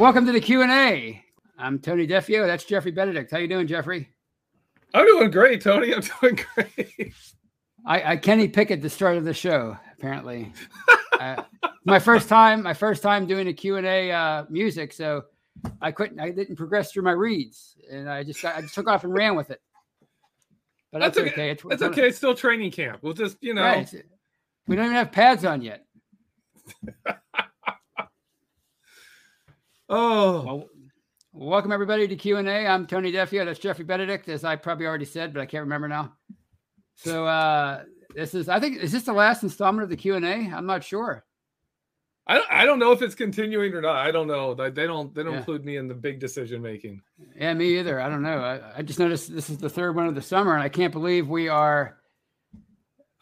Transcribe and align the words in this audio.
welcome 0.00 0.24
to 0.24 0.32
the 0.32 0.40
Q 0.40 0.62
and 0.62 0.72
A. 0.72 1.22
I'm 1.58 1.78
Tony 1.78 2.06
Defeo. 2.06 2.46
That's 2.46 2.64
Jeffrey 2.64 2.90
Benedict. 2.90 3.30
How 3.30 3.36
you 3.36 3.46
doing, 3.46 3.66
Jeffrey? 3.66 4.08
I'm 4.94 5.04
doing 5.04 5.30
great, 5.30 5.60
Tony. 5.60 5.94
I'm 5.94 6.00
doing 6.20 6.38
great. 6.54 7.12
I, 7.84 8.12
I 8.12 8.16
Kenny 8.16 8.48
Pickett 8.48 8.80
the 8.80 8.88
start 8.88 9.18
of 9.18 9.24
the 9.24 9.34
show. 9.34 9.76
Apparently, 9.98 10.54
uh, 11.20 11.42
my 11.84 11.98
first 11.98 12.30
time. 12.30 12.62
My 12.62 12.72
first 12.72 13.02
time 13.02 13.26
doing 13.26 13.48
a 13.48 13.52
Q 13.52 13.76
and 13.76 13.86
A 13.86 14.10
uh, 14.10 14.44
music, 14.48 14.94
so 14.94 15.24
I 15.82 15.92
couldn't. 15.92 16.18
I 16.18 16.30
didn't 16.30 16.56
progress 16.56 16.92
through 16.92 17.02
my 17.02 17.12
reads, 17.12 17.76
and 17.90 18.08
I 18.08 18.24
just 18.24 18.40
got. 18.40 18.56
I 18.56 18.62
just 18.62 18.74
took 18.74 18.88
off 18.88 19.04
and 19.04 19.12
ran 19.12 19.36
with 19.36 19.50
it. 19.50 19.60
But 20.92 21.00
that's, 21.00 21.16
that's 21.18 21.30
okay. 21.30 21.42
okay. 21.42 21.50
It's, 21.50 21.62
that's 21.62 21.82
okay. 21.82 22.08
It's 22.08 22.16
still 22.16 22.34
training 22.34 22.70
camp. 22.70 23.00
We'll 23.02 23.12
just 23.12 23.36
you 23.42 23.52
know. 23.52 23.62
Right. 23.62 23.94
We 24.66 24.76
don't 24.76 24.86
even 24.86 24.96
have 24.96 25.12
pads 25.12 25.44
on 25.44 25.60
yet. 25.60 25.84
oh. 29.90 30.42
Well, 30.42 30.68
welcome 31.32 31.72
everybody 31.72 32.08
to 32.08 32.16
Q 32.16 32.38
and 32.38 32.48
A. 32.48 32.66
I'm 32.66 32.86
Tony 32.86 33.12
Defeo. 33.12 33.44
That's 33.44 33.58
Jeffrey 33.58 33.84
Benedict, 33.84 34.28
as 34.28 34.44
I 34.44 34.56
probably 34.56 34.86
already 34.86 35.04
said, 35.04 35.34
but 35.34 35.40
I 35.40 35.46
can't 35.46 35.64
remember 35.64 35.88
now. 35.88 36.12
So 36.94 37.26
uh 37.26 37.82
this 38.14 38.34
is, 38.34 38.48
I 38.48 38.58
think, 38.58 38.78
is 38.78 38.90
this 38.90 39.04
the 39.04 39.12
last 39.12 39.42
installment 39.42 39.84
of 39.84 39.90
the 39.90 39.96
Q 39.96 40.16
and 40.16 40.24
A? 40.24 40.56
I'm 40.56 40.66
not 40.66 40.82
sure. 40.82 41.24
I 42.26 42.34
don't, 42.34 42.52
I 42.52 42.64
don't 42.64 42.78
know 42.78 42.92
if 42.92 43.02
it's 43.02 43.14
continuing 43.14 43.74
or 43.74 43.80
not. 43.80 43.96
I 43.96 44.10
don't 44.10 44.26
know. 44.26 44.54
They 44.54 44.70
don't 44.86 45.14
they 45.14 45.22
don't 45.22 45.32
yeah. 45.32 45.38
include 45.38 45.64
me 45.64 45.76
in 45.76 45.88
the 45.88 45.94
big 45.94 46.20
decision 46.20 46.62
making. 46.62 47.02
Yeah, 47.36 47.54
me 47.54 47.78
either. 47.78 48.00
I 48.00 48.08
don't 48.08 48.22
know. 48.22 48.38
I, 48.38 48.78
I 48.78 48.82
just 48.82 48.98
noticed 48.98 49.34
this 49.34 49.50
is 49.50 49.58
the 49.58 49.68
third 49.68 49.96
one 49.96 50.06
of 50.06 50.14
the 50.14 50.22
summer, 50.22 50.54
and 50.54 50.62
I 50.62 50.68
can't 50.68 50.92
believe 50.92 51.28
we 51.28 51.48
are 51.48 51.96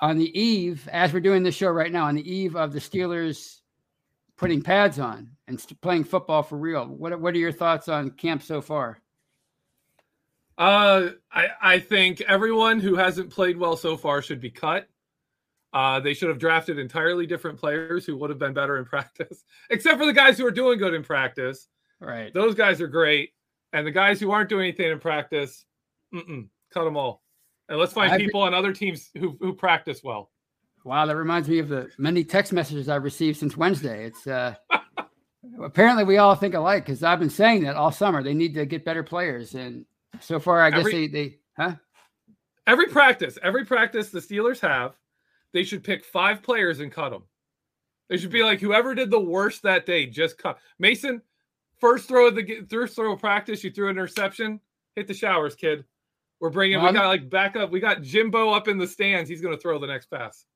on 0.01 0.19
the 0.19 0.39
eve, 0.39 0.89
as 0.93 1.13
we're 1.13 1.21
doing 1.21 1.43
this 1.43 1.55
show 1.55 1.71
right 1.71 1.91
now, 1.91 2.05
on 2.05 2.15
the 2.15 2.31
eve 2.31 2.55
of 2.55 2.73
the 2.73 2.79
Steelers 2.81 3.58
putting 4.39 4.63
pads 4.63 4.99
on 4.99 5.29
and 5.47 5.63
playing 5.83 6.05
football 6.05 6.43
for 6.43 6.57
real. 6.57 6.87
What 6.87 7.21
what 7.21 7.35
are 7.35 7.39
your 7.39 7.53
thoughts 7.53 7.89
on 7.89 8.11
camp 8.11 8.43
so 8.43 8.63
far? 8.63 9.01
Uh, 10.57 11.11
I 11.31 11.49
I 11.61 11.79
think 11.81 12.23
everyone 12.23 12.81
who 12.81 12.97
hasn't 12.97 13.31
played 13.31 13.59
well 13.59 13.77
so 13.77 13.97
far 13.97 14.23
should 14.23 14.41
be 14.41 14.51
cut. 14.51 14.89
Uh, 15.75 16.01
they 16.01 16.15
should 16.15 16.31
have 16.31 16.39
drafted 16.39 16.79
entirely 16.79 17.27
different 17.27 17.59
players 17.59 18.07
who 18.07 18.17
would 18.17 18.31
have 18.31 18.39
been 18.39 18.55
better 18.55 18.79
in 18.79 18.85
practice, 18.87 19.45
except 19.69 19.99
for 19.99 20.07
the 20.07 20.13
guys 20.15 20.39
who 20.39 20.47
are 20.47 20.51
doing 20.51 20.79
good 20.79 20.95
in 20.95 21.03
practice. 21.03 21.69
Right. 22.01 22.33
Those 22.33 22.55
guys 22.55 22.81
are 22.81 22.89
great. 22.89 23.31
And 23.75 23.87
the 23.87 23.91
guys 23.91 24.19
who 24.19 24.31
aren't 24.31 24.49
doing 24.49 24.69
anything 24.69 24.91
in 24.91 24.99
practice, 24.99 25.67
cut 26.13 26.85
them 26.85 26.97
all. 26.97 27.23
And 27.69 27.79
let's 27.79 27.93
find 27.93 28.13
I've, 28.13 28.19
people 28.19 28.41
on 28.41 28.55
other 28.55 28.73
teams 28.73 29.11
who, 29.19 29.37
who 29.41 29.53
practice 29.53 30.03
well. 30.03 30.31
Wow, 30.89 31.05
that 31.05 31.17
reminds 31.17 31.51
me 31.51 31.59
of 31.59 31.69
the 31.69 31.91
many 31.99 32.25
text 32.25 32.51
messages 32.51 32.89
I've 32.89 33.05
received 33.05 33.37
since 33.37 33.59
Wednesday. 33.59 34.07
It's 34.07 34.27
uh, 34.27 34.55
apparently 35.63 36.03
we 36.03 36.17
all 36.17 36.35
think 36.35 36.55
alike 36.55 36.87
because 36.87 37.03
I've 37.03 37.19
been 37.19 37.29
saying 37.29 37.65
that 37.65 37.77
all 37.77 37.93
summer. 37.93 38.23
They 38.23 38.33
need 38.33 38.55
to 38.55 38.65
get 38.65 38.87
better 38.87 39.03
players, 39.03 39.55
and 39.55 39.85
so 40.19 40.41
far, 40.41 40.63
I 40.63 40.71
guess 40.71 40.81
every, 40.81 40.93
they 40.93 41.07
they 41.09 41.39
huh. 41.59 41.75
Every 42.67 42.87
practice, 42.87 43.37
every 43.43 43.67
practice 43.67 44.09
the 44.09 44.21
Steelers 44.21 44.61
have, 44.61 44.95
they 45.53 45.63
should 45.63 45.85
pick 45.85 46.07
five 46.07 46.43
players 46.43 46.81
and 46.81 46.91
cut 46.91 47.11
them. 47.11 47.25
They 48.09 48.17
should 48.17 48.33
be 48.33 48.43
like 48.43 48.59
whoever 48.59 48.95
did 48.95 49.11
the 49.11 49.21
worst 49.21 49.65
that 49.65 49.85
day, 49.85 50.07
just 50.07 50.39
cut. 50.39 50.57
Mason, 50.79 51.21
first 51.83 52.09
throw 52.09 52.29
of 52.29 52.35
the 52.35 52.67
first 52.71 52.97
throw 52.97 53.13
of 53.13 53.21
practice, 53.21 53.63
you 53.63 53.71
threw 53.71 53.91
an 53.91 53.97
interception. 53.97 54.59
Hit 54.97 55.07
the 55.07 55.13
showers, 55.13 55.55
kid. 55.55 55.85
We're 56.41 56.49
bringing. 56.49 56.79
Well, 56.79 56.93
we 56.93 56.99
got 56.99 57.09
like 57.09 57.29
backup. 57.29 57.71
We 57.71 57.79
got 57.79 58.01
Jimbo 58.01 58.53
up 58.53 58.69
in 58.69 58.79
the 58.79 58.87
stands. 58.87 59.29
He's 59.29 59.43
going 59.43 59.55
to 59.55 59.61
throw 59.61 59.79
the 59.79 59.87
next 59.87 60.07
pass. 60.07 60.47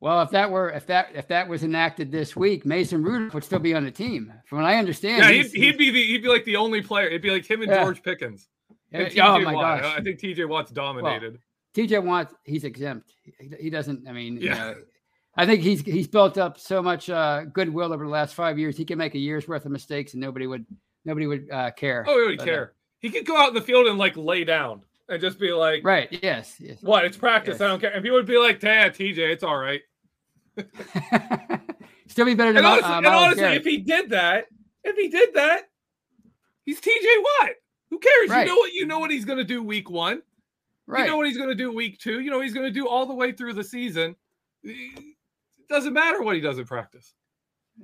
Well, 0.00 0.22
if 0.22 0.30
that 0.30 0.50
were 0.50 0.70
if 0.70 0.86
that 0.86 1.08
if 1.14 1.26
that 1.28 1.48
was 1.48 1.64
enacted 1.64 2.12
this 2.12 2.36
week, 2.36 2.64
Mason 2.64 3.02
Rudolph 3.02 3.34
would 3.34 3.44
still 3.44 3.58
be 3.58 3.74
on 3.74 3.84
the 3.84 3.90
team. 3.90 4.32
From 4.46 4.58
what 4.58 4.66
I 4.66 4.76
understand, 4.76 5.22
yeah, 5.22 5.42
he'd, 5.42 5.50
he'd 5.50 5.78
be 5.78 5.90
the 5.90 6.02
he'd 6.04 6.22
be 6.22 6.28
like 6.28 6.44
the 6.44 6.56
only 6.56 6.82
player. 6.82 7.06
It'd 7.06 7.22
be 7.22 7.30
like 7.30 7.48
him 7.48 7.62
and 7.62 7.70
yeah. 7.70 7.82
George 7.82 8.02
Pickens. 8.02 8.48
And 8.92 9.12
oh 9.18 9.40
my 9.40 9.52
Watt. 9.52 9.82
gosh! 9.82 9.98
I 9.98 10.00
think 10.00 10.18
T.J. 10.18 10.44
Watt's 10.46 10.70
dominated. 10.70 11.32
Well, 11.32 11.86
TJ 11.86 12.02
Watt, 12.02 12.32
he's 12.44 12.64
exempt. 12.64 13.12
He, 13.22 13.50
he 13.60 13.70
doesn't. 13.70 14.08
I 14.08 14.12
mean, 14.12 14.38
yeah. 14.38 14.52
You 14.52 14.54
know, 14.54 14.74
I 15.36 15.46
think 15.46 15.62
he's 15.62 15.82
he's 15.82 16.08
built 16.08 16.38
up 16.38 16.58
so 16.58 16.82
much 16.82 17.10
uh, 17.10 17.44
goodwill 17.44 17.92
over 17.92 18.04
the 18.04 18.10
last 18.10 18.34
five 18.34 18.58
years. 18.58 18.76
He 18.76 18.84
can 18.84 18.98
make 18.98 19.14
a 19.14 19.18
year's 19.18 19.46
worth 19.46 19.66
of 19.66 19.72
mistakes, 19.72 20.14
and 20.14 20.20
nobody 20.20 20.46
would 20.46 20.66
nobody 21.04 21.26
would 21.26 21.50
uh, 21.50 21.70
care. 21.72 22.04
Oh, 22.08 22.20
he 22.20 22.26
would 22.30 22.40
uh, 22.40 22.44
care. 22.44 22.64
Uh, 22.64 22.74
he 23.00 23.10
could 23.10 23.26
go 23.26 23.36
out 23.36 23.48
in 23.48 23.54
the 23.54 23.60
field 23.60 23.86
and 23.86 23.98
like 23.98 24.16
lay 24.16 24.42
down 24.42 24.82
and 25.08 25.20
just 25.20 25.38
be 25.38 25.52
like, 25.52 25.84
right? 25.84 26.08
Yes. 26.22 26.56
yes. 26.58 26.78
What? 26.80 27.04
It's 27.04 27.16
practice. 27.16 27.54
Yes. 27.54 27.60
I 27.60 27.68
don't 27.68 27.80
care. 27.80 27.92
And 27.92 28.02
people 28.02 28.16
would 28.16 28.26
be 28.26 28.38
like, 28.38 28.58
"Dad, 28.58 28.94
TJ, 28.94 29.18
it's 29.18 29.44
all 29.44 29.56
right." 29.56 29.82
Still 32.08 32.24
be 32.24 32.34
better 32.34 32.52
than 32.52 32.64
and 32.64 32.66
honestly, 32.66 32.90
uh, 32.90 32.98
and 32.98 33.06
honestly 33.06 33.44
if 33.44 33.64
he 33.64 33.78
did 33.78 34.10
that, 34.10 34.46
if 34.84 34.96
he 34.96 35.08
did 35.08 35.34
that, 35.34 35.68
he's 36.64 36.80
TJ 36.80 37.04
Watt. 37.42 37.50
Who 37.90 37.98
cares? 37.98 38.30
Right. 38.30 38.46
You 38.46 38.52
know 38.52 38.56
what? 38.56 38.72
You 38.72 38.86
know 38.86 38.98
what 38.98 39.10
he's 39.10 39.24
going 39.24 39.38
to 39.38 39.44
do 39.44 39.62
week 39.62 39.90
one. 39.90 40.22
Right. 40.86 41.04
You 41.04 41.10
know 41.10 41.16
what 41.16 41.26
he's 41.26 41.36
going 41.36 41.50
to 41.50 41.54
do 41.54 41.72
week 41.72 41.98
two. 41.98 42.20
You 42.20 42.30
know 42.30 42.40
he's 42.40 42.54
going 42.54 42.66
to 42.66 42.72
do 42.72 42.88
all 42.88 43.06
the 43.06 43.14
way 43.14 43.32
through 43.32 43.54
the 43.54 43.64
season. 43.64 44.16
It 44.62 45.04
doesn't 45.68 45.92
matter 45.92 46.22
what 46.22 46.34
he 46.34 46.40
does 46.40 46.58
in 46.58 46.64
practice. 46.64 47.14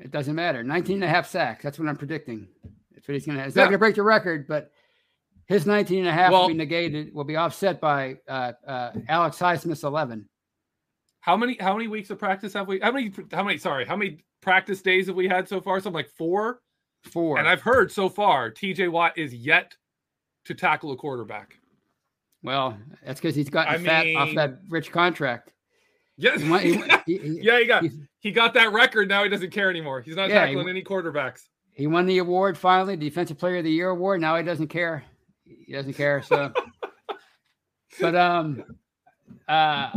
It 0.00 0.10
doesn't 0.10 0.34
matter. 0.34 0.64
19 0.64 0.96
and 0.96 1.04
a 1.04 1.08
half 1.08 1.28
sacks. 1.28 1.62
That's 1.62 1.78
what 1.78 1.88
I'm 1.88 1.96
predicting. 1.96 2.48
That's 2.92 3.06
what 3.06 3.14
he's 3.14 3.26
going 3.26 3.38
to. 3.38 3.44
He's 3.44 3.54
yeah. 3.54 3.62
not 3.62 3.66
going 3.66 3.74
to 3.74 3.78
break 3.78 3.94
the 3.94 4.02
record, 4.02 4.48
but 4.48 4.70
his 5.46 5.66
19 5.66 6.00
and 6.00 6.08
a 6.08 6.12
half 6.12 6.32
well, 6.32 6.42
will 6.42 6.48
be 6.48 6.54
negated. 6.54 7.14
Will 7.14 7.24
be 7.24 7.36
offset 7.36 7.80
by 7.80 8.16
uh, 8.26 8.52
uh, 8.66 8.92
Alex 9.08 9.38
Highsmith's 9.38 9.84
11. 9.84 10.28
How 11.24 11.38
many? 11.38 11.56
How 11.58 11.72
many 11.72 11.88
weeks 11.88 12.10
of 12.10 12.18
practice 12.18 12.52
have 12.52 12.68
we? 12.68 12.78
How 12.80 12.92
many? 12.92 13.10
How 13.32 13.42
many? 13.42 13.56
Sorry, 13.56 13.86
how 13.86 13.96
many 13.96 14.18
practice 14.42 14.82
days 14.82 15.06
have 15.06 15.16
we 15.16 15.26
had 15.26 15.48
so 15.48 15.58
far? 15.58 15.80
Something 15.80 15.94
like 15.94 16.10
four. 16.10 16.60
Four. 17.04 17.38
And 17.38 17.48
I've 17.48 17.62
heard 17.62 17.90
so 17.90 18.10
far, 18.10 18.50
T.J. 18.50 18.88
Watt 18.88 19.16
is 19.16 19.34
yet 19.34 19.74
to 20.44 20.54
tackle 20.54 20.92
a 20.92 20.96
quarterback. 20.96 21.58
Well, 22.42 22.76
that's 23.02 23.20
because 23.20 23.34
he's 23.34 23.48
gotten 23.48 23.74
I 23.74 23.78
fat 23.78 24.04
mean, 24.04 24.16
off 24.18 24.34
that 24.34 24.58
rich 24.68 24.92
contract. 24.92 25.54
Yeah, 26.18 26.36
he, 26.36 26.74
he, 27.06 27.18
he, 27.18 27.38
yeah, 27.40 27.58
he 27.58 27.64
got 27.64 27.84
he 28.20 28.30
got 28.30 28.52
that 28.52 28.72
record. 28.74 29.08
Now 29.08 29.22
he 29.22 29.30
doesn't 29.30 29.50
care 29.50 29.70
anymore. 29.70 30.02
He's 30.02 30.16
not 30.16 30.28
yeah, 30.28 30.44
tackling 30.44 30.68
any 30.68 30.82
quarterbacks. 30.82 31.48
He 31.72 31.86
won 31.86 32.04
the 32.04 32.18
award 32.18 32.58
finally, 32.58 32.96
Defensive 32.96 33.38
Player 33.38 33.56
of 33.56 33.64
the 33.64 33.72
Year 33.72 33.88
award. 33.88 34.20
Now 34.20 34.36
he 34.36 34.42
doesn't 34.42 34.68
care. 34.68 35.04
He 35.46 35.72
doesn't 35.72 35.94
care. 35.94 36.20
So, 36.22 36.52
but 38.00 38.14
um, 38.14 38.62
uh, 39.48 39.90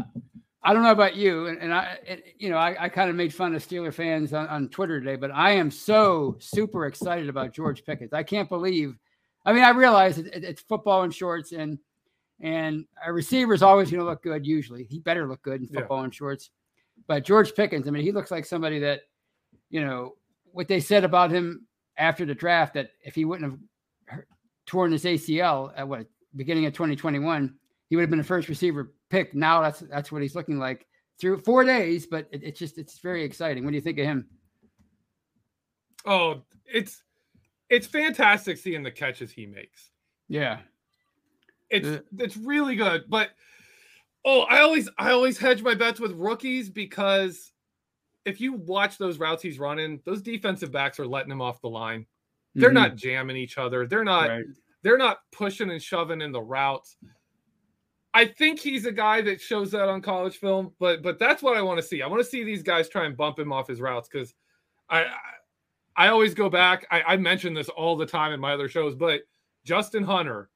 I 0.67 0.73
don't 0.73 0.83
know 0.83 0.91
about 0.91 1.15
you, 1.15 1.47
and, 1.47 1.57
and 1.59 1.73
I, 1.73 1.97
it, 2.05 2.35
you 2.39 2.49
know, 2.49 2.57
I, 2.57 2.75
I 2.77 2.89
kind 2.89 3.09
of 3.09 3.15
made 3.15 3.33
fun 3.33 3.55
of 3.55 3.65
Steeler 3.65 3.93
fans 3.93 4.33
on, 4.33 4.47
on 4.47 4.67
Twitter 4.67 4.99
today, 4.99 5.15
but 5.15 5.31
I 5.31 5.51
am 5.51 5.71
so 5.71 6.35
super 6.39 6.87
excited 6.87 7.29
about 7.29 7.53
George 7.53 7.85
Pickens. 7.85 8.11
I 8.11 8.21
can't 8.21 8.49
believe. 8.49 8.97
I 9.45 9.53
mean, 9.53 9.63
I 9.63 9.69
realize 9.69 10.17
it, 10.17 10.25
it, 10.27 10.43
it's 10.43 10.61
football 10.61 11.03
in 11.03 11.11
shorts, 11.11 11.53
and 11.53 11.79
and 12.41 12.83
a 13.05 13.13
receiver 13.13 13.53
is 13.53 13.63
always 13.63 13.89
going 13.89 14.01
to 14.01 14.05
look 14.05 14.21
good. 14.21 14.45
Usually, 14.45 14.83
he 14.83 14.99
better 14.99 15.25
look 15.25 15.41
good 15.41 15.61
in 15.61 15.67
football 15.67 15.99
yeah. 15.99 16.03
and 16.03 16.13
shorts. 16.13 16.49
But 17.07 17.23
George 17.23 17.55
Pickens, 17.55 17.87
I 17.87 17.91
mean, 17.91 18.03
he 18.03 18.11
looks 18.11 18.29
like 18.29 18.43
somebody 18.43 18.77
that, 18.79 19.03
you 19.69 19.79
know, 19.79 20.15
what 20.51 20.67
they 20.67 20.81
said 20.81 21.05
about 21.05 21.31
him 21.31 21.65
after 21.95 22.25
the 22.25 22.35
draft 22.35 22.73
that 22.73 22.89
if 23.05 23.15
he 23.15 23.23
wouldn't 23.23 23.57
have 24.09 24.19
torn 24.65 24.91
his 24.91 25.05
ACL 25.05 25.71
at 25.77 25.87
what 25.87 26.07
beginning 26.35 26.65
of 26.65 26.73
2021, 26.73 27.55
he 27.89 27.95
would 27.95 28.01
have 28.01 28.09
been 28.09 28.19
the 28.19 28.25
first 28.25 28.49
receiver 28.49 28.91
picked. 29.09 29.35
Now 29.35 29.61
that's 29.61 29.79
that's 29.81 30.11
what 30.11 30.21
he's 30.21 30.35
looking 30.35 30.57
like 30.57 30.85
through 31.19 31.39
four 31.39 31.63
days. 31.63 32.05
But 32.05 32.27
it, 32.31 32.43
it's 32.43 32.59
just 32.59 32.77
it's 32.77 32.99
very 32.99 33.23
exciting. 33.23 33.63
What 33.63 33.71
do 33.71 33.75
you 33.75 33.81
think 33.81 33.99
of 33.99 34.05
him? 34.05 34.27
Oh, 36.05 36.43
it's 36.65 37.03
it's 37.69 37.87
fantastic 37.87 38.57
seeing 38.57 38.83
the 38.83 38.91
catches 38.91 39.31
he 39.31 39.45
makes. 39.45 39.91
Yeah, 40.29 40.59
it's 41.69 41.87
uh, 41.87 41.99
it's 42.19 42.37
really 42.37 42.75
good. 42.75 43.05
But 43.09 43.29
oh, 44.25 44.41
I 44.41 44.59
always 44.59 44.89
I 44.97 45.11
always 45.11 45.37
hedge 45.37 45.61
my 45.61 45.75
bets 45.75 45.99
with 45.99 46.13
rookies 46.13 46.69
because 46.69 47.51
if 48.25 48.41
you 48.41 48.53
watch 48.53 48.97
those 48.97 49.19
routes 49.19 49.41
he's 49.41 49.59
running, 49.59 50.01
those 50.05 50.21
defensive 50.21 50.71
backs 50.71 50.99
are 50.99 51.07
letting 51.07 51.31
him 51.31 51.41
off 51.41 51.61
the 51.61 51.69
line. 51.69 52.05
They're 52.55 52.69
mm-hmm. 52.69 52.75
not 52.75 52.95
jamming 52.95 53.37
each 53.37 53.57
other. 53.57 53.87
They're 53.87 54.03
not 54.03 54.29
right. 54.29 54.45
they're 54.83 54.97
not 54.97 55.19
pushing 55.31 55.69
and 55.71 55.81
shoving 55.81 56.21
in 56.21 56.31
the 56.31 56.41
routes. 56.41 56.97
I 58.13 58.25
think 58.25 58.59
he's 58.59 58.85
a 58.85 58.91
guy 58.91 59.21
that 59.21 59.41
shows 59.41 59.71
that 59.71 59.89
on 59.89 60.01
college 60.01 60.37
film, 60.37 60.73
but 60.79 61.03
but 61.03 61.19
that's 61.19 61.43
what 61.43 61.57
I 61.57 61.61
want 61.61 61.79
to 61.79 61.85
see. 61.85 62.01
I 62.01 62.07
want 62.07 62.23
to 62.23 62.29
see 62.29 62.43
these 62.43 62.63
guys 62.63 62.89
try 62.89 63.05
and 63.05 63.15
bump 63.15 63.37
him 63.37 63.53
off 63.53 63.67
his 63.67 63.81
routes 63.81 64.09
because 64.11 64.33
I, 64.89 65.03
I, 65.03 65.11
I 65.95 66.07
always 66.07 66.33
go 66.33 66.49
back. 66.49 66.87
I, 66.89 67.01
I 67.01 67.17
mention 67.17 67.53
this 67.53 67.69
all 67.69 67.95
the 67.95 68.05
time 68.05 68.31
in 68.31 68.39
my 68.39 68.53
other 68.53 68.69
shows, 68.69 68.95
but 68.95 69.21
Justin 69.65 70.03
Hunter 70.03 70.49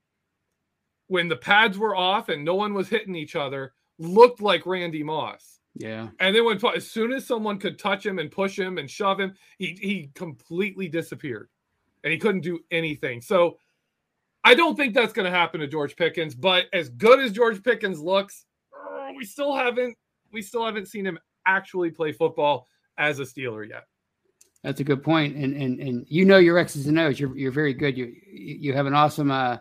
when 1.12 1.27
the 1.27 1.36
pads 1.36 1.77
were 1.77 1.94
off 1.94 2.30
and 2.30 2.45
no 2.45 2.56
one 2.56 2.74
was 2.74 2.88
hitting 2.88 3.15
each 3.15 3.36
other, 3.36 3.74
looked 4.00 4.39
like 4.39 4.65
Randy 4.65 5.03
Moss. 5.03 5.59
Yeah. 5.75 6.07
And 6.21 6.33
then 6.33 6.45
when 6.45 6.57
as 6.74 6.89
soon 6.89 7.12
as 7.12 7.27
someone 7.27 7.59
could 7.59 7.77
touch 7.77 8.06
him 8.06 8.18
and 8.18 8.31
push 8.31 8.57
him 8.57 8.77
and 8.77 8.89
shove 8.89 9.19
him, 9.19 9.33
he 9.57 9.77
he 9.81 10.09
completely 10.15 10.88
disappeared. 10.88 11.50
And 12.06 12.13
he 12.13 12.18
couldn't 12.18 12.42
do 12.42 12.62
anything. 12.71 13.19
So 13.19 13.57
I 14.43 14.55
don't 14.55 14.75
think 14.75 14.93
that's 14.93 15.13
going 15.13 15.31
to 15.31 15.38
happen 15.38 15.59
to 15.59 15.67
George 15.67 15.95
Pickens, 15.95 16.33
but 16.33 16.65
as 16.73 16.89
good 16.89 17.19
as 17.19 17.31
George 17.31 17.61
Pickens 17.63 17.99
looks, 17.99 18.45
uh, 18.75 19.09
we 19.15 19.25
still 19.25 19.55
haven't 19.55 19.95
we 20.31 20.41
still 20.41 20.65
haven't 20.65 20.88
seen 20.88 21.05
him 21.05 21.19
actually 21.45 21.91
play 21.91 22.11
football 22.11 22.67
as 22.97 23.19
a 23.19 23.23
Steeler 23.23 23.67
yet. 23.67 23.83
That's 24.63 24.79
a 24.79 24.83
good 24.83 25.03
point, 25.03 25.35
and 25.35 25.55
and 25.55 25.79
and 25.79 26.05
you 26.07 26.25
know 26.25 26.38
your 26.38 26.57
X's 26.57 26.88
and 26.88 26.99
O's. 26.99 27.19
You're 27.19 27.35
you're 27.38 27.51
very 27.51 27.73
good. 27.73 27.97
You 27.97 28.13
you 28.31 28.73
have 28.73 28.85
an 28.85 28.93
awesome 28.93 29.31
uh, 29.31 29.57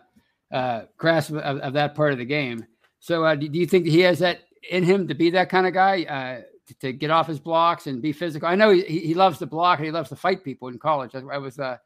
uh, 0.52 0.82
grasp 0.96 1.30
of, 1.30 1.58
of 1.58 1.72
that 1.72 1.94
part 1.94 2.12
of 2.12 2.18
the 2.18 2.24
game. 2.24 2.66
So, 2.98 3.24
uh, 3.24 3.34
do, 3.34 3.46
you 3.46 3.66
think 3.66 3.86
he 3.86 4.00
has 4.00 4.18
that 4.18 4.40
in 4.70 4.84
him 4.84 5.08
to 5.08 5.14
be 5.14 5.30
that 5.30 5.48
kind 5.48 5.66
of 5.66 5.72
guy 5.72 6.02
uh, 6.02 6.42
to, 6.66 6.74
to, 6.80 6.92
get 6.92 7.10
off 7.10 7.26
his 7.26 7.40
blocks 7.40 7.86
and 7.86 8.02
be 8.02 8.12
physical? 8.12 8.46
I 8.46 8.56
know 8.56 8.70
he, 8.70 8.82
he 8.82 9.14
loves 9.14 9.38
to 9.38 9.46
block 9.46 9.78
and 9.78 9.86
he 9.86 9.90
loves 9.90 10.10
to 10.10 10.16
fight 10.16 10.44
people 10.44 10.68
in 10.68 10.78
college. 10.78 11.14
I, 11.14 11.38
was 11.38 11.58
uh, 11.58 11.78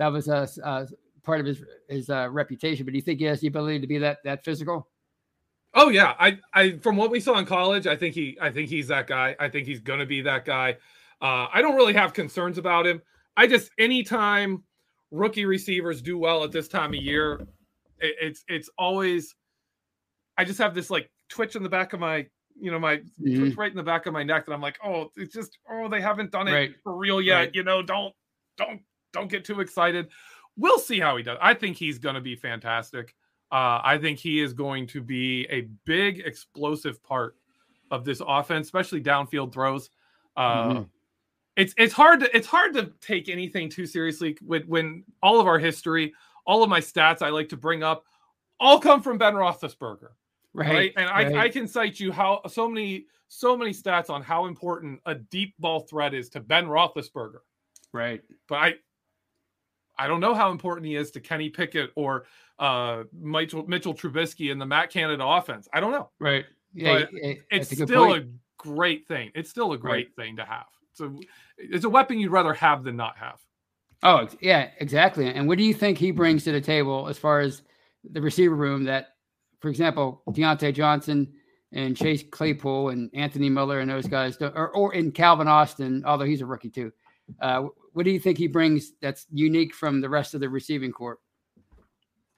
that 0.00 0.08
was 0.08 0.28
uh, 0.28 0.86
part 1.28 1.40
of 1.40 1.46
his 1.46 1.62
his 1.88 2.10
uh, 2.10 2.28
reputation. 2.30 2.86
But 2.86 2.92
do 2.92 2.96
you 2.96 3.02
think 3.02 3.20
he 3.20 3.26
has 3.26 3.40
the 3.40 3.48
ability 3.48 3.80
to 3.80 3.86
be 3.86 3.98
that 3.98 4.18
that 4.24 4.44
physical? 4.44 4.88
Oh 5.74 5.90
yeah, 5.90 6.14
I 6.18 6.38
I 6.54 6.78
from 6.78 6.96
what 6.96 7.10
we 7.10 7.20
saw 7.20 7.38
in 7.38 7.44
college, 7.44 7.86
I 7.86 7.96
think 7.96 8.14
he 8.14 8.38
I 8.40 8.50
think 8.50 8.70
he's 8.70 8.88
that 8.88 9.06
guy. 9.06 9.36
I 9.38 9.48
think 9.48 9.66
he's 9.66 9.80
going 9.80 10.00
to 10.00 10.06
be 10.06 10.22
that 10.22 10.46
guy. 10.46 10.78
Uh, 11.20 11.46
I 11.52 11.60
don't 11.60 11.76
really 11.76 11.92
have 11.92 12.14
concerns 12.14 12.56
about 12.56 12.86
him. 12.86 13.02
I 13.36 13.46
just 13.46 13.70
anytime 13.78 14.64
rookie 15.10 15.44
receivers 15.44 16.00
do 16.00 16.16
well 16.18 16.44
at 16.44 16.50
this 16.50 16.66
time 16.66 16.94
of 16.94 17.00
year, 17.00 17.46
it, 18.00 18.14
it's 18.20 18.44
it's 18.48 18.70
always 18.78 19.34
I 20.38 20.44
just 20.44 20.58
have 20.58 20.74
this 20.74 20.88
like 20.88 21.10
twitch 21.28 21.56
in 21.56 21.62
the 21.62 21.68
back 21.68 21.92
of 21.92 22.00
my 22.00 22.26
you 22.58 22.70
know 22.70 22.78
my 22.78 22.96
mm-hmm. 22.96 23.38
twitch 23.38 23.56
right 23.56 23.70
in 23.70 23.76
the 23.76 23.82
back 23.82 24.06
of 24.06 24.14
my 24.14 24.22
neck 24.22 24.46
that 24.46 24.52
I'm 24.52 24.62
like, 24.62 24.78
oh, 24.82 25.10
it's 25.16 25.34
just 25.34 25.58
oh 25.70 25.88
they 25.88 26.00
haven't 26.00 26.30
done 26.30 26.48
it 26.48 26.52
right. 26.52 26.74
for 26.82 26.96
real 26.96 27.20
yet. 27.20 27.34
Right. 27.36 27.50
You 27.54 27.64
know, 27.64 27.82
don't 27.82 28.14
don't 28.56 28.80
don't 29.12 29.30
get 29.30 29.44
too 29.44 29.60
excited. 29.60 30.08
We'll 30.58 30.78
see 30.78 31.00
how 31.00 31.16
he 31.16 31.22
does. 31.22 31.38
I 31.40 31.54
think 31.54 31.76
he's 31.76 31.98
going 31.98 32.16
to 32.16 32.20
be 32.20 32.36
fantastic. 32.36 33.14
Uh, 33.50 33.80
I 33.82 33.98
think 33.98 34.18
he 34.18 34.40
is 34.40 34.52
going 34.52 34.86
to 34.88 35.00
be 35.00 35.46
a 35.48 35.62
big 35.86 36.20
explosive 36.20 37.02
part 37.02 37.36
of 37.90 38.04
this 38.04 38.20
offense, 38.26 38.66
especially 38.66 39.00
downfield 39.00 39.52
throws. 39.52 39.88
Uh, 40.36 40.68
mm-hmm 40.68 40.82
it's 41.58 41.74
it's 41.76 41.92
hard 41.92 42.20
to 42.20 42.36
it's 42.36 42.46
hard 42.46 42.72
to 42.74 42.92
take 43.00 43.28
anything 43.28 43.68
too 43.68 43.84
seriously 43.84 44.38
when 44.42 44.62
when 44.62 45.04
all 45.22 45.40
of 45.40 45.48
our 45.48 45.58
history, 45.58 46.14
all 46.46 46.62
of 46.62 46.70
my 46.70 46.80
stats 46.80 47.20
I 47.20 47.30
like 47.30 47.48
to 47.48 47.56
bring 47.56 47.82
up, 47.82 48.04
all 48.60 48.78
come 48.78 49.02
from 49.02 49.18
Ben 49.18 49.34
Roethlisberger. 49.34 50.10
Right. 50.54 50.72
right? 50.72 50.92
And 50.96 51.10
right. 51.10 51.34
I, 51.34 51.44
I 51.44 51.48
can 51.48 51.66
cite 51.66 51.98
you 51.98 52.12
how 52.12 52.42
so 52.46 52.68
many 52.68 53.06
so 53.26 53.56
many 53.56 53.72
stats 53.72 54.08
on 54.08 54.22
how 54.22 54.46
important 54.46 55.00
a 55.04 55.16
deep 55.16 55.54
ball 55.58 55.80
threat 55.80 56.14
is 56.14 56.28
to 56.30 56.40
Ben 56.40 56.66
Roethlisberger. 56.66 57.40
Right. 57.92 58.22
But 58.48 58.54
I 58.54 58.74
I 59.98 60.06
don't 60.06 60.20
know 60.20 60.34
how 60.34 60.50
important 60.50 60.86
he 60.86 60.96
is 60.96 61.10
to 61.12 61.20
Kenny 61.20 61.48
Pickett 61.48 61.90
or 61.96 62.26
uh 62.58 63.04
Mitchell, 63.12 63.66
Mitchell 63.66 63.94
Trubisky 63.94 64.50
in 64.50 64.58
the 64.58 64.66
Matt 64.66 64.90
Canada 64.90 65.24
offense. 65.24 65.68
I 65.72 65.80
don't 65.80 65.92
know. 65.92 66.10
Right. 66.18 66.44
Yeah, 66.74 67.00
but 67.00 67.10
it's 67.50 67.72
a 67.72 67.76
still 67.76 68.06
point. 68.06 68.24
a 68.24 68.28
great 68.58 69.08
thing. 69.08 69.30
It's 69.34 69.48
still 69.50 69.72
a 69.72 69.78
great 69.78 70.10
right. 70.18 70.26
thing 70.26 70.36
to 70.36 70.44
have. 70.44 70.66
So 70.92 71.18
it's 71.56 71.84
a 71.84 71.88
weapon 71.88 72.18
you'd 72.18 72.32
rather 72.32 72.52
have 72.52 72.84
than 72.84 72.96
not 72.96 73.16
have. 73.16 73.38
Oh, 74.02 74.28
yeah, 74.40 74.70
exactly. 74.78 75.26
And 75.28 75.48
what 75.48 75.58
do 75.58 75.64
you 75.64 75.74
think 75.74 75.98
he 75.98 76.10
brings 76.10 76.44
to 76.44 76.52
the 76.52 76.60
table 76.60 77.08
as 77.08 77.18
far 77.18 77.40
as 77.40 77.62
the 78.08 78.20
receiver 78.20 78.54
room 78.54 78.84
that, 78.84 79.14
for 79.60 79.68
example, 79.68 80.22
Diontae 80.28 80.74
Johnson 80.74 81.32
and 81.72 81.96
Chase 81.96 82.22
Claypool 82.30 82.90
and 82.90 83.10
Anthony 83.12 83.48
Miller 83.48 83.80
and 83.80 83.90
those 83.90 84.06
guys, 84.06 84.36
or, 84.40 84.68
or 84.70 84.94
in 84.94 85.10
Calvin 85.10 85.48
Austin, 85.48 86.04
although 86.06 86.24
he's 86.24 86.40
a 86.42 86.46
rookie 86.46 86.70
too. 86.70 86.92
Uh, 87.40 87.64
what 87.98 88.04
do 88.04 88.12
you 88.12 88.20
think 88.20 88.38
he 88.38 88.46
brings 88.46 88.92
that's 89.02 89.26
unique 89.32 89.74
from 89.74 90.00
the 90.00 90.08
rest 90.08 90.32
of 90.32 90.40
the 90.40 90.48
receiving 90.48 90.92
corps? 90.92 91.18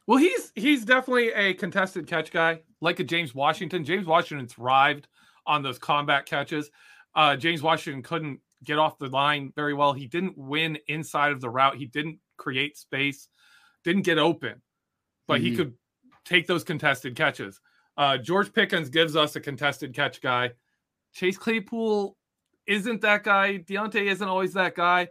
Well, 0.06 0.16
he's 0.16 0.52
he's 0.54 0.86
definitely 0.86 1.32
a 1.32 1.52
contested 1.52 2.06
catch 2.06 2.30
guy, 2.32 2.62
like 2.80 2.98
a 2.98 3.04
James 3.04 3.34
Washington. 3.34 3.84
James 3.84 4.06
Washington 4.06 4.48
thrived 4.48 5.06
on 5.46 5.62
those 5.62 5.78
combat 5.78 6.24
catches. 6.24 6.70
Uh, 7.14 7.36
James 7.36 7.60
Washington 7.60 8.02
couldn't 8.02 8.40
get 8.64 8.78
off 8.78 8.96
the 8.96 9.08
line 9.08 9.52
very 9.54 9.74
well. 9.74 9.92
He 9.92 10.06
didn't 10.06 10.38
win 10.38 10.78
inside 10.88 11.30
of 11.30 11.42
the 11.42 11.50
route. 11.50 11.76
He 11.76 11.84
didn't 11.84 12.20
create 12.38 12.78
space, 12.78 13.28
didn't 13.84 14.06
get 14.06 14.16
open, 14.16 14.62
but 15.28 15.42
mm-hmm. 15.42 15.44
he 15.44 15.56
could 15.56 15.74
take 16.24 16.46
those 16.46 16.64
contested 16.64 17.14
catches. 17.14 17.60
Uh, 17.98 18.16
George 18.16 18.50
Pickens 18.54 18.88
gives 18.88 19.14
us 19.14 19.36
a 19.36 19.40
contested 19.40 19.94
catch 19.94 20.22
guy. 20.22 20.52
Chase 21.12 21.36
Claypool 21.36 22.16
isn't 22.66 23.02
that 23.02 23.24
guy. 23.24 23.58
Diontae 23.58 24.06
isn't 24.06 24.26
always 24.26 24.54
that 24.54 24.74
guy. 24.74 25.08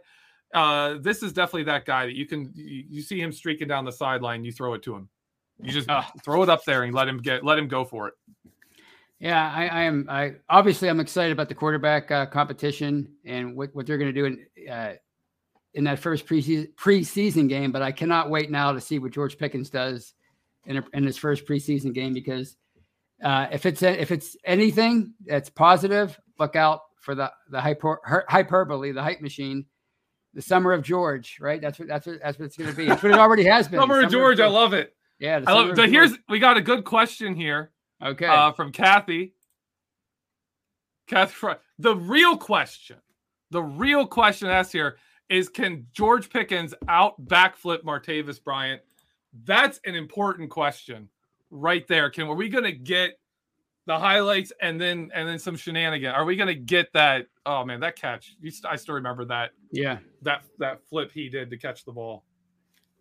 Uh, 0.52 0.98
this 1.00 1.22
is 1.22 1.32
definitely 1.32 1.64
that 1.64 1.84
guy 1.84 2.06
that 2.06 2.16
you 2.16 2.26
can 2.26 2.52
you, 2.54 2.84
you 2.88 3.02
see 3.02 3.20
him 3.20 3.32
streaking 3.32 3.68
down 3.68 3.84
the 3.84 3.92
sideline. 3.92 4.44
You 4.44 4.52
throw 4.52 4.74
it 4.74 4.82
to 4.84 4.94
him. 4.94 5.08
You 5.62 5.72
just 5.72 5.88
uh, 5.88 6.02
throw 6.24 6.42
it 6.42 6.48
up 6.48 6.64
there 6.64 6.82
and 6.82 6.94
let 6.94 7.08
him 7.08 7.18
get 7.18 7.44
let 7.44 7.58
him 7.58 7.68
go 7.68 7.84
for 7.84 8.08
it. 8.08 8.14
Yeah, 9.20 9.52
I, 9.54 9.66
I, 9.66 9.82
am. 9.82 10.06
I 10.08 10.36
obviously 10.48 10.88
I'm 10.88 10.98
excited 10.98 11.32
about 11.32 11.50
the 11.50 11.54
quarterback 11.54 12.10
uh, 12.10 12.24
competition 12.24 13.12
and 13.26 13.54
what, 13.54 13.74
what 13.74 13.86
they're 13.86 13.98
going 13.98 14.12
to 14.12 14.18
do 14.18 14.24
in 14.24 14.70
uh, 14.70 14.94
in 15.74 15.84
that 15.84 15.98
first 15.98 16.26
preseason 16.26 16.74
preseason 16.74 17.48
game. 17.48 17.70
But 17.70 17.82
I 17.82 17.92
cannot 17.92 18.30
wait 18.30 18.50
now 18.50 18.72
to 18.72 18.80
see 18.80 18.98
what 18.98 19.12
George 19.12 19.36
Pickens 19.36 19.68
does 19.68 20.14
in 20.64 20.78
a, 20.78 20.84
in 20.94 21.04
his 21.04 21.18
first 21.18 21.46
preseason 21.46 21.92
game 21.92 22.14
because 22.14 22.56
uh, 23.22 23.46
if 23.52 23.66
it's 23.66 23.82
a, 23.82 24.00
if 24.00 24.10
it's 24.10 24.36
anything 24.44 25.12
that's 25.26 25.50
positive, 25.50 26.18
look 26.38 26.56
out 26.56 26.80
for 26.96 27.14
the 27.14 27.30
the 27.50 27.60
hyper, 27.60 28.00
hyperbole, 28.28 28.92
the 28.92 29.02
hype 29.02 29.20
machine. 29.20 29.66
The 30.34 30.42
summer 30.42 30.72
of 30.72 30.82
George, 30.82 31.38
right? 31.40 31.60
That's 31.60 31.78
what 31.78 31.88
that's 31.88 32.06
what 32.06 32.20
that's 32.22 32.38
what 32.38 32.46
it's 32.46 32.56
going 32.56 32.70
to 32.70 32.76
be. 32.76 32.86
That's 32.86 33.02
what 33.02 33.12
it 33.12 33.18
already 33.18 33.44
has 33.44 33.66
been. 33.66 33.80
summer, 33.80 33.96
of 34.00 34.10
George, 34.10 34.38
George, 34.38 34.40
I 34.40 34.46
love 34.46 34.72
it. 34.74 34.94
Yeah, 35.18 35.40
I 35.46 35.52
love 35.52 35.70
it. 35.70 35.76
But 35.76 35.90
here's 35.90 36.12
we 36.28 36.38
got 36.38 36.56
a 36.56 36.60
good 36.60 36.84
question 36.84 37.34
here 37.34 37.72
Okay. 38.02 38.26
Uh, 38.26 38.52
from 38.52 38.72
Kathy. 38.72 39.34
Kathy, 41.06 41.54
the 41.78 41.96
real 41.96 42.36
question, 42.36 42.96
the 43.50 43.62
real 43.62 44.06
question 44.06 44.48
asked 44.48 44.72
here 44.72 44.96
is 45.28 45.48
can 45.48 45.86
George 45.92 46.30
Pickens 46.30 46.72
out 46.88 47.24
backflip 47.24 47.82
Martavis 47.82 48.42
Bryant? 48.42 48.80
That's 49.44 49.80
an 49.84 49.94
important 49.96 50.50
question 50.50 51.08
right 51.50 51.86
there. 51.88 52.10
Can 52.10 52.28
are 52.28 52.34
we 52.34 52.48
going 52.48 52.64
to 52.64 52.72
get 52.72 53.18
the 53.86 53.98
highlights 53.98 54.52
and 54.60 54.80
then 54.80 55.10
and 55.14 55.28
then 55.28 55.38
some 55.38 55.56
shenanigans? 55.56 56.14
Are 56.14 56.24
we 56.24 56.36
going 56.36 56.48
to 56.48 56.54
get 56.54 56.92
that? 56.92 57.26
Oh 57.46 57.64
man, 57.64 57.80
that 57.80 57.96
catch! 57.96 58.36
You, 58.40 58.52
I 58.68 58.76
still 58.76 58.94
remember 58.94 59.24
that. 59.26 59.50
Yeah, 59.72 59.98
that 60.22 60.42
that 60.58 60.80
flip 60.88 61.10
he 61.12 61.28
did 61.28 61.50
to 61.50 61.56
catch 61.56 61.84
the 61.84 61.92
ball 61.92 62.24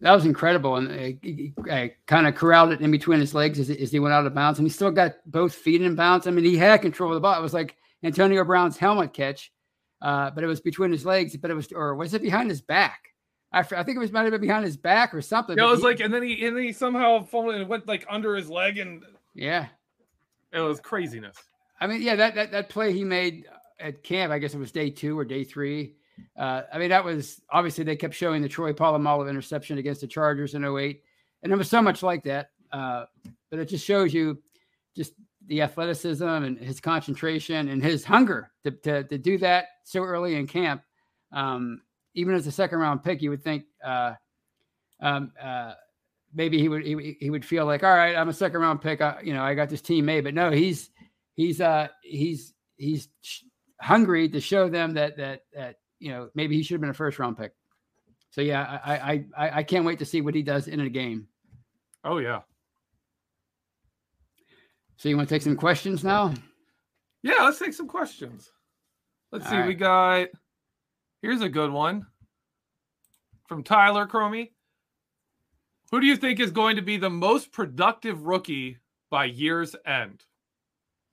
that 0.01 0.13
was 0.13 0.25
incredible. 0.25 0.77
And 0.77 1.17
he, 1.21 1.53
he 1.67 1.91
kind 2.05 2.27
of 2.27 2.35
corralled 2.35 2.71
it 2.71 2.81
in 2.81 2.91
between 2.91 3.19
his 3.19 3.33
legs 3.33 3.59
as, 3.59 3.69
as, 3.69 3.91
he 3.91 3.99
went 3.99 4.13
out 4.13 4.25
of 4.25 4.33
bounds. 4.33 4.59
And 4.59 4.67
he 4.67 4.71
still 4.71 4.91
got 4.91 5.15
both 5.25 5.53
feet 5.53 5.81
in 5.81 5.95
bounds. 5.95 6.27
I 6.27 6.31
mean, 6.31 6.45
he 6.45 6.57
had 6.57 6.81
control 6.81 7.11
of 7.11 7.15
the 7.15 7.21
ball. 7.21 7.37
It 7.37 7.41
was 7.41 7.53
like 7.53 7.75
Antonio 8.03 8.43
Brown's 8.43 8.77
helmet 8.77 9.13
catch, 9.13 9.51
uh, 10.01 10.31
but 10.31 10.43
it 10.43 10.47
was 10.47 10.61
between 10.61 10.91
his 10.91 11.05
legs. 11.05 11.35
But 11.35 11.51
it 11.51 11.55
was, 11.55 11.71
or 11.71 11.95
was 11.95 12.13
it 12.13 12.21
behind 12.21 12.49
his 12.49 12.61
back? 12.61 13.13
I, 13.51 13.59
I 13.59 13.63
think 13.63 13.95
it 13.95 13.99
was 13.99 14.11
might 14.11 14.23
have 14.23 14.31
been 14.31 14.41
behind 14.41 14.63
his 14.63 14.77
back 14.77 15.13
or 15.13 15.21
something. 15.21 15.57
Yeah, 15.57 15.65
it 15.65 15.71
was 15.71 15.79
he, 15.79 15.85
like, 15.85 15.99
and 15.99 16.13
then 16.13 16.23
he 16.23 16.45
and 16.45 16.55
then 16.55 16.63
he 16.63 16.71
somehow 16.71 17.27
and 17.33 17.67
went 17.67 17.87
like 17.87 18.05
under 18.09 18.35
his 18.35 18.49
leg, 18.49 18.77
and 18.77 19.03
yeah, 19.33 19.67
it 20.51 20.59
was 20.59 20.79
craziness. 20.79 21.37
I 21.81 21.87
mean, 21.87 22.01
yeah, 22.01 22.15
that 22.15 22.35
that 22.35 22.51
that 22.51 22.69
play 22.69 22.93
he 22.93 23.03
made 23.03 23.45
at 23.79 24.03
camp. 24.03 24.31
I 24.31 24.39
guess 24.39 24.53
it 24.53 24.59
was 24.59 24.71
day 24.71 24.89
two 24.89 25.17
or 25.17 25.25
day 25.25 25.43
three 25.43 25.95
uh, 26.37 26.63
I 26.71 26.77
mean, 26.77 26.89
that 26.89 27.03
was 27.03 27.41
obviously 27.51 27.83
they 27.83 27.95
kept 27.95 28.13
showing 28.13 28.41
the 28.41 28.49
Troy 28.49 28.73
Polamalu 28.73 29.29
interception 29.29 29.77
against 29.77 30.01
the 30.01 30.07
Chargers 30.07 30.55
in 30.55 30.63
08. 30.65 31.01
And 31.43 31.51
there 31.51 31.57
was 31.57 31.69
so 31.69 31.81
much 31.81 32.03
like 32.03 32.23
that. 32.23 32.51
Uh, 32.71 33.05
but 33.49 33.59
it 33.59 33.65
just 33.65 33.85
shows 33.85 34.13
you 34.13 34.41
just 34.95 35.13
the 35.47 35.61
athleticism 35.61 36.23
and 36.23 36.57
his 36.57 36.79
concentration 36.79 37.69
and 37.69 37.83
his 37.83 38.03
hunger 38.03 38.51
to, 38.63 38.71
to, 38.71 39.03
to 39.05 39.17
do 39.17 39.37
that 39.39 39.65
so 39.83 40.03
early 40.03 40.35
in 40.35 40.45
camp. 40.45 40.83
Um, 41.31 41.81
even 42.13 42.35
as 42.35 42.47
a 42.47 42.51
second 42.51 42.79
round 42.79 43.03
pick, 43.03 43.21
you 43.21 43.29
would 43.29 43.43
think 43.43 43.65
uh, 43.83 44.13
um, 45.01 45.31
uh, 45.41 45.73
maybe 46.33 46.59
he 46.59 46.69
would 46.69 46.85
he, 46.85 47.17
he, 47.19 47.29
would 47.29 47.45
feel 47.45 47.65
like, 47.65 47.83
all 47.83 47.93
right, 47.93 48.15
I'm 48.15 48.29
a 48.29 48.33
second 48.33 48.61
round 48.61 48.81
pick. 48.81 49.01
I, 49.01 49.19
you 49.23 49.33
know, 49.33 49.43
I 49.43 49.53
got 49.53 49.69
this 49.69 49.81
team 49.81 50.05
made. 50.05 50.23
But 50.23 50.33
no, 50.33 50.51
he's 50.51 50.89
he's 51.35 51.61
uh, 51.61 51.87
he's 52.03 52.53
he's 52.77 53.09
hungry 53.81 54.29
to 54.29 54.41
show 54.41 54.69
them 54.69 54.93
that 54.95 55.17
that 55.17 55.41
that 55.53 55.75
you 55.99 56.11
know, 56.11 56.29
maybe 56.35 56.55
he 56.55 56.63
should 56.63 56.75
have 56.75 56.81
been 56.81 56.89
a 56.89 56.93
first 56.93 57.19
round 57.19 57.37
pick. 57.37 57.53
So 58.31 58.41
yeah, 58.41 58.79
I 58.83 59.25
I 59.37 59.49
I 59.59 59.63
can't 59.63 59.85
wait 59.85 59.99
to 59.99 60.05
see 60.05 60.21
what 60.21 60.35
he 60.35 60.43
does 60.43 60.67
in 60.67 60.79
a 60.79 60.89
game. 60.89 61.27
Oh 62.03 62.17
yeah. 62.17 62.41
So 64.97 65.09
you 65.09 65.15
want 65.15 65.29
to 65.29 65.35
take 65.35 65.41
some 65.41 65.55
questions 65.55 66.03
now? 66.03 66.33
Yeah, 67.23 67.43
let's 67.43 67.59
take 67.59 67.73
some 67.73 67.87
questions. 67.87 68.51
Let's 69.31 69.45
All 69.45 69.51
see. 69.51 69.57
Right. 69.57 69.67
We 69.67 69.73
got 69.75 70.27
here's 71.21 71.41
a 71.41 71.49
good 71.49 71.71
one 71.71 72.05
from 73.47 73.63
Tyler 73.63 74.07
Cromie. 74.07 74.51
Who 75.91 75.99
do 75.99 76.07
you 76.07 76.15
think 76.15 76.39
is 76.39 76.51
going 76.51 76.75
to 76.75 76.81
be 76.81 76.97
the 76.97 77.09
most 77.09 77.51
productive 77.51 78.23
rookie 78.23 78.77
by 79.09 79.25
year's 79.25 79.75
end? 79.85 80.23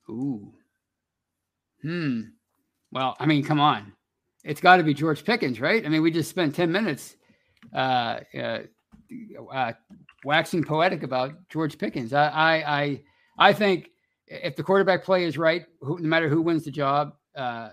Ooh. 0.08 0.52
Hmm. 1.82 2.20
Well, 2.92 3.16
I 3.18 3.26
mean, 3.26 3.44
come 3.44 3.60
on 3.60 3.92
it's 4.46 4.60
got 4.60 4.76
to 4.76 4.84
be 4.84 4.94
George 4.94 5.24
Pickens, 5.24 5.60
right? 5.60 5.84
I 5.84 5.88
mean, 5.88 6.02
we 6.02 6.10
just 6.10 6.30
spent 6.30 6.54
10 6.54 6.70
minutes 6.70 7.16
uh, 7.74 8.20
uh, 8.38 8.60
uh, 9.52 9.72
waxing 10.24 10.62
poetic 10.62 11.02
about 11.02 11.32
George 11.48 11.76
Pickens. 11.76 12.12
I, 12.12 12.28
I, 12.28 12.80
I, 12.80 13.02
I, 13.38 13.52
think 13.52 13.90
if 14.28 14.54
the 14.54 14.62
quarterback 14.62 15.04
play 15.04 15.24
is 15.24 15.36
right, 15.36 15.66
who, 15.80 15.98
no 15.98 16.08
matter 16.08 16.28
who 16.28 16.40
wins 16.40 16.64
the 16.64 16.70
job, 16.70 17.14
uh, 17.34 17.70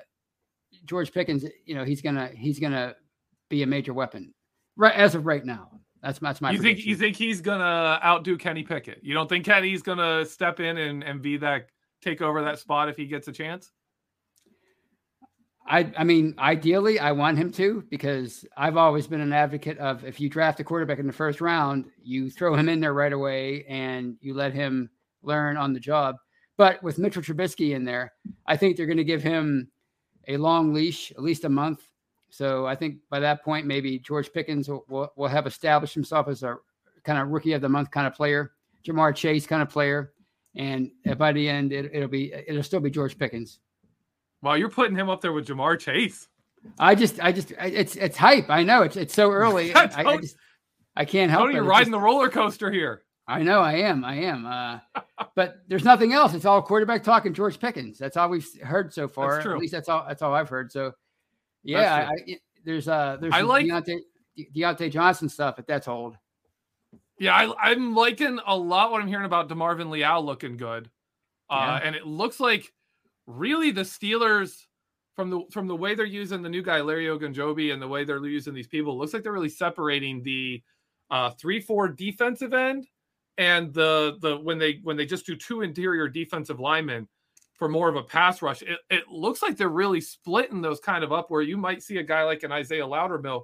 George 0.85 1.13
Pickens, 1.13 1.45
you 1.65 1.75
know, 1.75 1.83
he's 1.83 2.01
gonna 2.01 2.29
he's 2.35 2.59
gonna 2.59 2.95
be 3.49 3.61
a 3.61 3.67
major 3.67 3.93
weapon. 3.93 4.33
Right 4.75 4.95
as 4.95 5.13
of 5.15 5.27
right 5.27 5.45
now. 5.45 5.69
That's, 6.03 6.19
that's 6.19 6.41
my. 6.41 6.51
You 6.51 6.57
prediction. 6.57 6.77
think 6.83 6.87
you 6.87 6.95
think 6.97 7.15
he's 7.15 7.39
gonna 7.39 7.99
outdo 8.03 8.37
Kenny 8.37 8.63
Pickett? 8.63 8.99
You 9.01 9.13
don't 9.13 9.29
think 9.29 9.45
Kenny's 9.45 9.81
gonna 9.81 10.25
step 10.25 10.59
in 10.59 10.77
and, 10.77 11.01
and 11.01 11.21
be 11.21 11.37
that 11.37 11.69
take 12.01 12.21
over 12.21 12.43
that 12.43 12.59
spot 12.59 12.89
if 12.89 12.97
he 12.97 13.07
gets 13.07 13.29
a 13.29 13.31
chance? 13.31 13.71
I 15.65 15.89
I 15.97 16.03
mean, 16.03 16.35
ideally, 16.37 16.99
I 16.99 17.13
want 17.13 17.37
him 17.37 17.51
to 17.53 17.85
because 17.89 18.45
I've 18.57 18.75
always 18.75 19.07
been 19.07 19.21
an 19.21 19.31
advocate 19.31 19.77
of 19.77 20.03
if 20.03 20.19
you 20.19 20.29
draft 20.29 20.59
a 20.59 20.63
quarterback 20.65 20.99
in 20.99 21.07
the 21.07 21.13
first 21.13 21.39
round, 21.39 21.85
you 22.03 22.29
throw 22.29 22.53
him 22.53 22.67
in 22.67 22.81
there 22.81 22.93
right 22.93 23.13
away 23.13 23.63
and 23.69 24.17
you 24.19 24.33
let 24.33 24.53
him 24.53 24.89
learn 25.21 25.55
on 25.55 25.71
the 25.71 25.79
job. 25.79 26.17
But 26.57 26.83
with 26.83 26.99
Mitchell 26.99 27.21
Trubisky 27.21 27.73
in 27.75 27.85
there, 27.85 28.11
I 28.45 28.57
think 28.57 28.75
they're 28.75 28.85
going 28.85 28.97
to 28.97 29.03
give 29.03 29.23
him 29.23 29.69
a 30.27 30.37
long 30.37 30.73
leash, 30.73 31.11
at 31.11 31.23
least 31.23 31.45
a 31.45 31.49
month. 31.49 31.79
So 32.33 32.65
I 32.65 32.75
think 32.75 32.97
by 33.11 33.19
that 33.19 33.43
point, 33.43 33.67
maybe 33.67 33.99
George 33.99 34.33
Pickens 34.33 34.67
will, 34.67 34.83
will, 34.89 35.13
will 35.15 35.27
have 35.27 35.45
established 35.45 35.93
himself 35.93 36.27
as 36.27 36.41
a 36.41 36.57
kind 37.03 37.19
of 37.19 37.27
rookie 37.27 37.53
of 37.53 37.61
the 37.61 37.69
month 37.69 37.91
kind 37.91 38.07
of 38.07 38.15
player, 38.15 38.53
Ja'Marr 38.83 39.13
Chase 39.13 39.45
kind 39.45 39.61
of 39.61 39.69
player, 39.69 40.13
and 40.55 40.89
by 41.19 41.31
the 41.31 41.47
end, 41.47 41.71
it, 41.71 41.91
it'll 41.93 42.07
be 42.07 42.33
it'll 42.33 42.63
still 42.63 42.79
be 42.79 42.89
George 42.89 43.19
Pickens. 43.19 43.59
Wow, 44.41 44.55
you're 44.55 44.71
putting 44.71 44.97
him 44.97 45.11
up 45.11 45.21
there 45.21 45.31
with 45.31 45.45
Ja'Marr 45.45 45.79
Chase. 45.79 46.27
I 46.79 46.95
just, 46.95 47.19
I 47.21 47.31
just, 47.31 47.51
it's 47.59 47.95
it's 47.97 48.17
hype. 48.17 48.49
I 48.49 48.63
know 48.63 48.81
it's 48.81 48.97
it's 48.97 49.13
so 49.13 49.29
early. 49.29 49.71
I, 49.75 49.91
I, 49.95 50.17
just, 50.17 50.35
I 50.95 51.05
can't 51.05 51.29
help. 51.29 51.43
Tony, 51.43 51.53
you're 51.53 51.63
riding 51.63 51.85
just, 51.85 51.91
the 51.91 51.99
roller 51.99 52.29
coaster 52.29 52.71
here. 52.71 53.03
I 53.27 53.43
know, 53.43 53.59
I 53.59 53.73
am, 53.73 54.03
I 54.03 54.15
am. 54.15 54.47
Uh, 54.47 54.79
but 55.35 55.57
there's 55.67 55.83
nothing 55.83 56.13
else. 56.13 56.33
It's 56.33 56.45
all 56.45 56.63
quarterback 56.63 57.03
talk 57.03 57.27
and 57.27 57.35
George 57.35 57.59
Pickens. 57.59 57.99
That's 57.99 58.17
all 58.17 58.29
we've 58.29 58.47
heard 58.63 58.91
so 58.91 59.07
far. 59.07 59.39
At 59.39 59.59
least 59.59 59.73
that's 59.73 59.87
all. 59.87 60.03
That's 60.07 60.23
all 60.23 60.33
I've 60.33 60.49
heard. 60.49 60.71
So, 60.71 60.93
yeah, 61.63 62.09
I, 62.09 62.31
I, 62.31 62.37
there's 62.65 62.87
uh, 62.87 63.17
there's 63.19 63.33
I 63.33 63.41
like 63.41 63.65
Diontae, 63.65 63.99
Diontae 64.55 64.91
Johnson 64.91 65.29
stuff, 65.29 65.55
but 65.55 65.67
that's 65.67 65.87
old. 65.87 66.17
Yeah, 67.19 67.35
I, 67.35 67.71
am 67.71 67.95
liking 67.95 68.39
a 68.45 68.57
lot 68.57 68.91
what 68.91 69.01
I'm 69.01 69.07
hearing 69.07 69.25
about 69.25 69.47
Demarvin 69.47 69.89
Leal 69.89 70.25
looking 70.25 70.57
good, 70.57 70.89
uh, 71.49 71.79
yeah. 71.81 71.87
and 71.87 71.95
it 71.95 72.05
looks 72.05 72.39
like 72.39 72.71
really 73.27 73.71
the 73.71 73.81
Steelers 73.81 74.65
from 75.15 75.29
the 75.29 75.41
from 75.51 75.67
the 75.67 75.75
way 75.75 75.95
they're 75.95 76.05
using 76.05 76.41
the 76.41 76.49
new 76.49 76.61
guy 76.61 76.81
Larry 76.81 77.05
Ogunjobi 77.05 77.71
and 77.71 77.81
the 77.81 77.87
way 77.87 78.03
they're 78.03 78.25
using 78.25 78.53
these 78.53 78.67
people 78.67 78.97
looks 78.97 79.13
like 79.13 79.23
they're 79.23 79.31
really 79.31 79.49
separating 79.49 80.23
the 80.23 80.61
uh, 81.11 81.29
three 81.31 81.59
four 81.59 81.87
defensive 81.87 82.53
end 82.53 82.87
and 83.37 83.73
the 83.73 84.17
the 84.21 84.37
when 84.37 84.57
they 84.57 84.79
when 84.83 84.97
they 84.97 85.05
just 85.05 85.25
do 85.25 85.35
two 85.35 85.61
interior 85.61 86.07
defensive 86.07 86.59
linemen 86.59 87.07
for 87.63 87.69
more 87.69 87.87
of 87.87 87.95
a 87.95 88.03
pass 88.03 88.41
rush, 88.41 88.61
it, 88.61 88.77
it 88.89 89.07
looks 89.07 89.41
like 89.41 89.55
they're 89.55 89.69
really 89.69 90.01
splitting 90.01 90.61
those 90.61 90.81
kind 90.81 91.01
of 91.01 91.13
up 91.13 91.31
where 91.31 91.41
you 91.41 91.55
might 91.55 91.81
see 91.81 91.95
a 91.95 92.03
guy 92.03 92.23
like 92.23 92.43
an 92.43 92.51
Isaiah 92.51 92.85
Loudermilk 92.85 93.43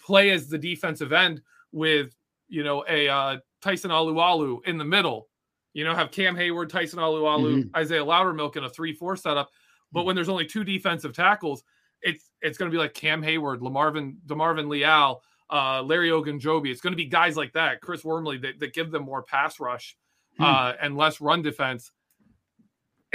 play 0.00 0.30
as 0.30 0.48
the 0.48 0.58
defensive 0.58 1.12
end 1.12 1.42
with 1.70 2.12
you 2.48 2.64
know 2.64 2.84
a 2.88 3.08
uh, 3.08 3.36
Tyson 3.62 3.92
Alualu 3.92 4.66
in 4.66 4.78
the 4.78 4.84
middle. 4.84 5.28
You 5.74 5.84
know, 5.84 5.94
have 5.94 6.10
Cam 6.10 6.34
Heyward, 6.34 6.70
Tyson 6.70 6.98
Alualu, 6.98 7.54
mm-hmm. 7.54 7.76
Isaiah 7.76 8.04
Loudermilk 8.04 8.56
in 8.56 8.64
a 8.64 8.68
three-four 8.68 9.14
setup. 9.14 9.52
But 9.92 10.06
when 10.06 10.16
there's 10.16 10.28
only 10.28 10.46
two 10.46 10.64
defensive 10.64 11.14
tackles, 11.14 11.62
it's 12.02 12.32
it's 12.42 12.58
going 12.58 12.68
to 12.68 12.74
be 12.74 12.82
like 12.82 12.94
Cam 12.94 13.22
Heyward, 13.22 13.60
Lamarvin, 13.60 14.16
Demarvin 14.26 14.68
Leal, 14.68 15.22
uh, 15.50 15.84
Larry 15.84 16.08
Ogunjobi. 16.08 16.72
It's 16.72 16.80
going 16.80 16.94
to 16.94 16.96
be 16.96 17.06
guys 17.06 17.36
like 17.36 17.52
that, 17.52 17.80
Chris 17.80 18.02
Wormley, 18.02 18.38
that, 18.38 18.58
that 18.58 18.74
give 18.74 18.90
them 18.90 19.04
more 19.04 19.22
pass 19.22 19.60
rush 19.60 19.96
hmm. 20.36 20.42
uh, 20.42 20.72
and 20.82 20.96
less 20.96 21.20
run 21.20 21.42
defense. 21.42 21.92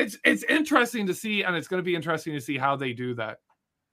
It's 0.01 0.17
it's 0.25 0.43
interesting 0.43 1.05
to 1.07 1.13
see, 1.13 1.43
and 1.43 1.55
it's 1.55 1.67
going 1.67 1.79
to 1.79 1.85
be 1.85 1.95
interesting 1.95 2.33
to 2.33 2.41
see 2.41 2.57
how 2.57 2.75
they 2.75 2.93
do 2.93 3.13
that. 3.15 3.39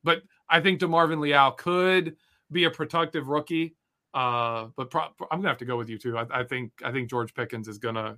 But 0.03 0.23
I 0.49 0.61
think 0.61 0.81
Demarvin 0.81 1.21
Leal 1.21 1.53
could 1.53 2.17
be 2.51 2.65
a 2.65 2.71
productive 2.71 3.29
rookie. 3.29 3.77
Uh, 4.15 4.69
but 4.77 4.91
pro- 4.91 5.13
I'm 5.31 5.39
gonna 5.39 5.49
have 5.49 5.59
to 5.59 5.65
go 5.65 5.77
with 5.77 5.89
you 5.89 5.99
too. 5.99 6.17
I, 6.17 6.27
I, 6.31 6.45
think 6.45 6.73
I 6.83 6.91
think 6.91 7.11
George 7.11 7.35
Pickens 7.35 7.69
is 7.69 7.79
gonna 7.79 8.17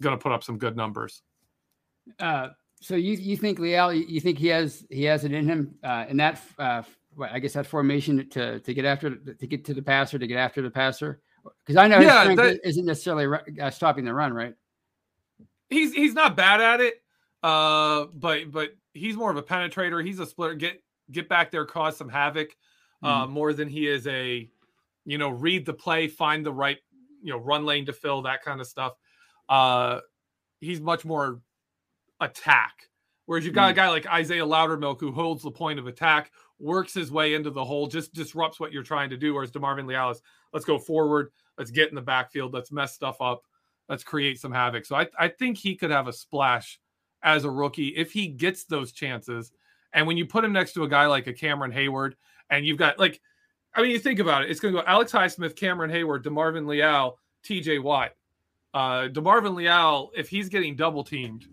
gonna 0.00 0.16
put 0.16 0.32
up 0.32 0.44
some 0.44 0.56
good 0.56 0.76
numbers. 0.76 1.22
Uh, 2.18 2.48
so 2.80 2.94
you 2.94 3.14
you 3.14 3.36
think 3.36 3.58
Leal? 3.58 3.92
You 3.92 4.20
think 4.20 4.38
he 4.38 4.48
has 4.48 4.84
he 4.88 5.04
has 5.04 5.24
it 5.24 5.32
in 5.32 5.46
him 5.46 5.74
uh, 5.82 6.06
in 6.08 6.16
that 6.18 6.40
uh, 6.58 6.82
I 7.20 7.40
guess 7.40 7.54
that 7.54 7.66
formation 7.66 8.28
to 8.30 8.60
to 8.60 8.74
get 8.74 8.84
after 8.84 9.16
to 9.16 9.46
get 9.46 9.64
to 9.64 9.74
the 9.74 9.82
passer 9.82 10.18
to 10.18 10.26
get 10.26 10.38
after 10.38 10.62
the 10.62 10.70
passer? 10.70 11.20
Because 11.66 11.76
I 11.76 11.88
know 11.88 11.98
his 11.98 12.06
yeah, 12.06 12.22
strength 12.22 12.42
that, 12.42 12.60
isn't 12.68 12.84
necessarily 12.84 13.38
uh, 13.60 13.70
stopping 13.70 14.04
the 14.04 14.14
run, 14.14 14.32
right? 14.32 14.54
He's 15.70 15.92
he's 15.92 16.14
not 16.14 16.36
bad 16.36 16.60
at 16.60 16.80
it, 16.80 17.01
uh, 17.42 18.06
but 18.14 18.50
but 18.50 18.70
he's 18.92 19.16
more 19.16 19.30
of 19.30 19.36
a 19.36 19.42
penetrator. 19.42 20.04
He's 20.04 20.18
a 20.18 20.26
splitter. 20.26 20.54
Get 20.54 20.82
get 21.10 21.28
back 21.28 21.50
there, 21.50 21.64
cause 21.64 21.96
some 21.96 22.08
havoc, 22.08 22.56
uh, 23.02 23.24
mm-hmm. 23.24 23.32
more 23.32 23.52
than 23.52 23.68
he 23.68 23.86
is 23.86 24.06
a, 24.06 24.48
you 25.04 25.18
know, 25.18 25.30
read 25.30 25.66
the 25.66 25.72
play, 25.72 26.08
find 26.08 26.44
the 26.44 26.52
right, 26.52 26.78
you 27.22 27.32
know, 27.32 27.38
run 27.38 27.64
lane 27.64 27.86
to 27.86 27.92
fill 27.92 28.22
that 28.22 28.42
kind 28.42 28.60
of 28.60 28.66
stuff. 28.66 28.94
Uh, 29.48 30.00
he's 30.60 30.80
much 30.80 31.04
more 31.04 31.40
attack. 32.20 32.88
Whereas 33.26 33.44
you've 33.44 33.54
got 33.54 33.64
mm-hmm. 33.64 33.72
a 33.72 33.74
guy 33.74 33.88
like 33.90 34.06
Isaiah 34.06 34.46
Loudermilk 34.46 35.00
who 35.00 35.12
holds 35.12 35.42
the 35.42 35.50
point 35.50 35.78
of 35.78 35.86
attack, 35.86 36.32
works 36.58 36.94
his 36.94 37.10
way 37.10 37.34
into 37.34 37.50
the 37.50 37.64
hole, 37.64 37.86
just 37.86 38.12
disrupts 38.12 38.58
what 38.58 38.72
you're 38.72 38.82
trying 38.82 39.10
to 39.10 39.16
do. 39.16 39.34
Whereas 39.34 39.50
DeMarvin 39.50 39.86
Leal 39.86 40.14
let's 40.52 40.64
go 40.64 40.78
forward, 40.78 41.30
let's 41.58 41.70
get 41.70 41.88
in 41.88 41.94
the 41.94 42.02
backfield, 42.02 42.52
let's 42.52 42.72
mess 42.72 42.94
stuff 42.94 43.20
up, 43.20 43.42
let's 43.88 44.04
create 44.04 44.40
some 44.40 44.52
havoc. 44.52 44.84
So 44.84 44.96
I, 44.96 45.08
I 45.18 45.28
think 45.28 45.56
he 45.56 45.76
could 45.76 45.90
have 45.90 46.08
a 46.08 46.12
splash 46.12 46.78
as 47.22 47.44
a 47.44 47.50
rookie 47.50 47.88
if 47.88 48.12
he 48.12 48.28
gets 48.28 48.64
those 48.64 48.92
chances. 48.92 49.52
And 49.92 50.06
when 50.06 50.16
you 50.16 50.26
put 50.26 50.44
him 50.44 50.52
next 50.52 50.72
to 50.74 50.84
a 50.84 50.88
guy 50.88 51.06
like 51.06 51.26
a 51.26 51.32
Cameron 51.32 51.72
Heyward, 51.72 52.14
and 52.50 52.66
you've 52.66 52.78
got 52.78 52.98
like, 52.98 53.20
I 53.74 53.82
mean, 53.82 53.90
you 53.90 53.98
think 53.98 54.18
about 54.18 54.42
it, 54.42 54.50
it's 54.50 54.60
going 54.60 54.74
to 54.74 54.80
go 54.80 54.86
Alex 54.86 55.12
Highsmith, 55.12 55.56
Cameron 55.56 55.90
Heyward, 55.90 56.22
DeMarvin 56.22 56.66
Leal, 56.66 57.18
TJ 57.44 57.82
Watt. 57.82 58.12
Uh, 58.74 59.08
DeMarvin 59.08 59.54
Leal, 59.54 60.10
if 60.16 60.28
he's 60.28 60.48
getting 60.48 60.76
double 60.76 61.04
teamed, 61.04 61.46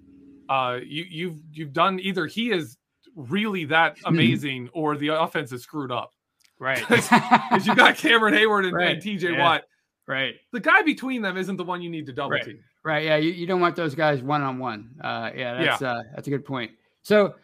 uh, 0.48 0.80
you, 0.84 1.06
you've 1.10 1.40
you've 1.52 1.74
done 1.74 2.00
either 2.00 2.26
he 2.26 2.52
is 2.52 2.78
really 3.16 3.66
that 3.66 3.98
hmm. 4.00 4.08
amazing 4.08 4.70
or 4.74 4.98
the 4.98 5.10
offense 5.10 5.52
is 5.52 5.64
screwed 5.64 5.92
up. 5.92 6.14
Right. 6.58 6.84
Because 6.90 7.66
you've 7.66 7.78
got 7.78 7.96
Cameron 7.96 8.34
Heyward 8.34 8.66
and, 8.66 8.74
right. 8.74 8.92
and 8.92 9.02
TJ 9.02 9.34
yeah. 9.34 9.40
Watt. 9.40 9.64
Right. 10.08 10.36
The 10.52 10.60
guy 10.60 10.82
between 10.82 11.22
them 11.22 11.38
isn't 11.38 11.58
the 11.58 11.64
one 11.64 11.82
you 11.82 11.90
need 11.90 12.06
to 12.08 12.14
double 12.14 12.32
right. 12.32 12.44
team. 12.44 12.60
Right. 12.84 13.06
Yeah. 13.06 13.18
You, 13.18 13.32
you 13.32 13.46
don't 13.46 13.62
want 13.62 13.76
those 13.76 13.96
guys 13.96 14.22
one 14.22 14.42
on 14.42 14.60
one. 14.60 14.92
Yeah. 15.04 15.32
That's 15.64 15.82
yeah. 15.82 15.92
Uh, 15.92 16.04
that's 16.16 16.28
a 16.28 16.32
good 16.32 16.46
point. 16.46 16.72
So 17.04 17.36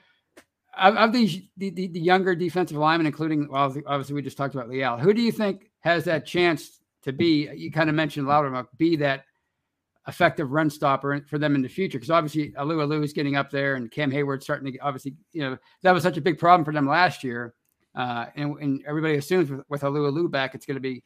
of, 0.77 0.95
of 0.95 1.13
these 1.13 1.41
the, 1.57 1.69
the, 1.69 1.87
the, 1.87 1.99
younger 1.99 2.35
defensive 2.35 2.77
linemen, 2.77 3.07
including 3.07 3.47
well, 3.49 3.75
obviously 3.85 4.15
we 4.15 4.21
just 4.21 4.37
talked 4.37 4.55
about 4.55 4.69
Leal. 4.69 4.97
Who 4.97 5.13
do 5.13 5.21
you 5.21 5.31
think 5.31 5.71
has 5.81 6.05
that 6.05 6.25
chance 6.25 6.79
to 7.03 7.13
be? 7.13 7.49
You 7.55 7.71
kind 7.71 7.89
of 7.89 7.95
mentioned 7.95 8.27
Loudermilk, 8.27 8.67
be 8.77 8.95
that 8.97 9.25
effective 10.07 10.51
run 10.51 10.69
stopper 10.69 11.25
for 11.27 11.37
them 11.37 11.55
in 11.55 11.61
the 11.61 11.69
future. 11.69 11.97
Because 11.97 12.11
obviously 12.11 12.51
Alualu 12.51 13.03
is 13.03 13.13
getting 13.13 13.35
up 13.35 13.49
there, 13.49 13.75
and 13.75 13.91
Cam 13.91 14.11
Heyward 14.11 14.43
starting 14.43 14.71
to 14.71 14.79
obviously 14.79 15.15
you 15.31 15.41
know 15.41 15.57
that 15.83 15.91
was 15.91 16.03
such 16.03 16.17
a 16.17 16.21
big 16.21 16.37
problem 16.37 16.65
for 16.65 16.73
them 16.73 16.87
last 16.87 17.23
year, 17.23 17.53
uh, 17.95 18.25
and, 18.35 18.57
and, 18.59 18.83
everybody 18.87 19.15
assumes 19.15 19.49
with, 19.49 19.61
with 19.69 19.81
Alualu 19.81 20.29
back, 20.29 20.55
it's 20.55 20.65
going 20.65 20.75
to 20.75 20.81
be 20.81 21.03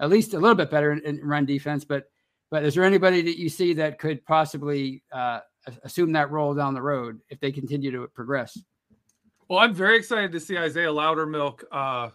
at 0.00 0.10
least 0.10 0.34
a 0.34 0.38
little 0.38 0.56
bit 0.56 0.70
better 0.70 0.92
in, 0.92 1.00
in, 1.04 1.20
run 1.22 1.46
defense. 1.46 1.84
But 1.84 2.04
but 2.52 2.66
is 2.66 2.74
there 2.74 2.84
anybody 2.84 3.22
that 3.22 3.38
you 3.38 3.48
see 3.48 3.72
that 3.72 3.98
could 3.98 4.22
possibly 4.26 5.02
uh, 5.10 5.40
assume 5.84 6.12
that 6.12 6.30
role 6.30 6.52
down 6.52 6.74
the 6.74 6.82
road 6.82 7.18
if 7.30 7.40
they 7.40 7.50
continue 7.50 7.90
to 7.90 8.06
progress? 8.08 8.58
Well, 9.48 9.58
I'm 9.58 9.72
very 9.72 9.96
excited 9.96 10.32
to 10.32 10.38
see 10.38 10.58
Isaiah 10.58 10.92
Loudermilk. 10.92 11.64
Uh, 11.72 12.10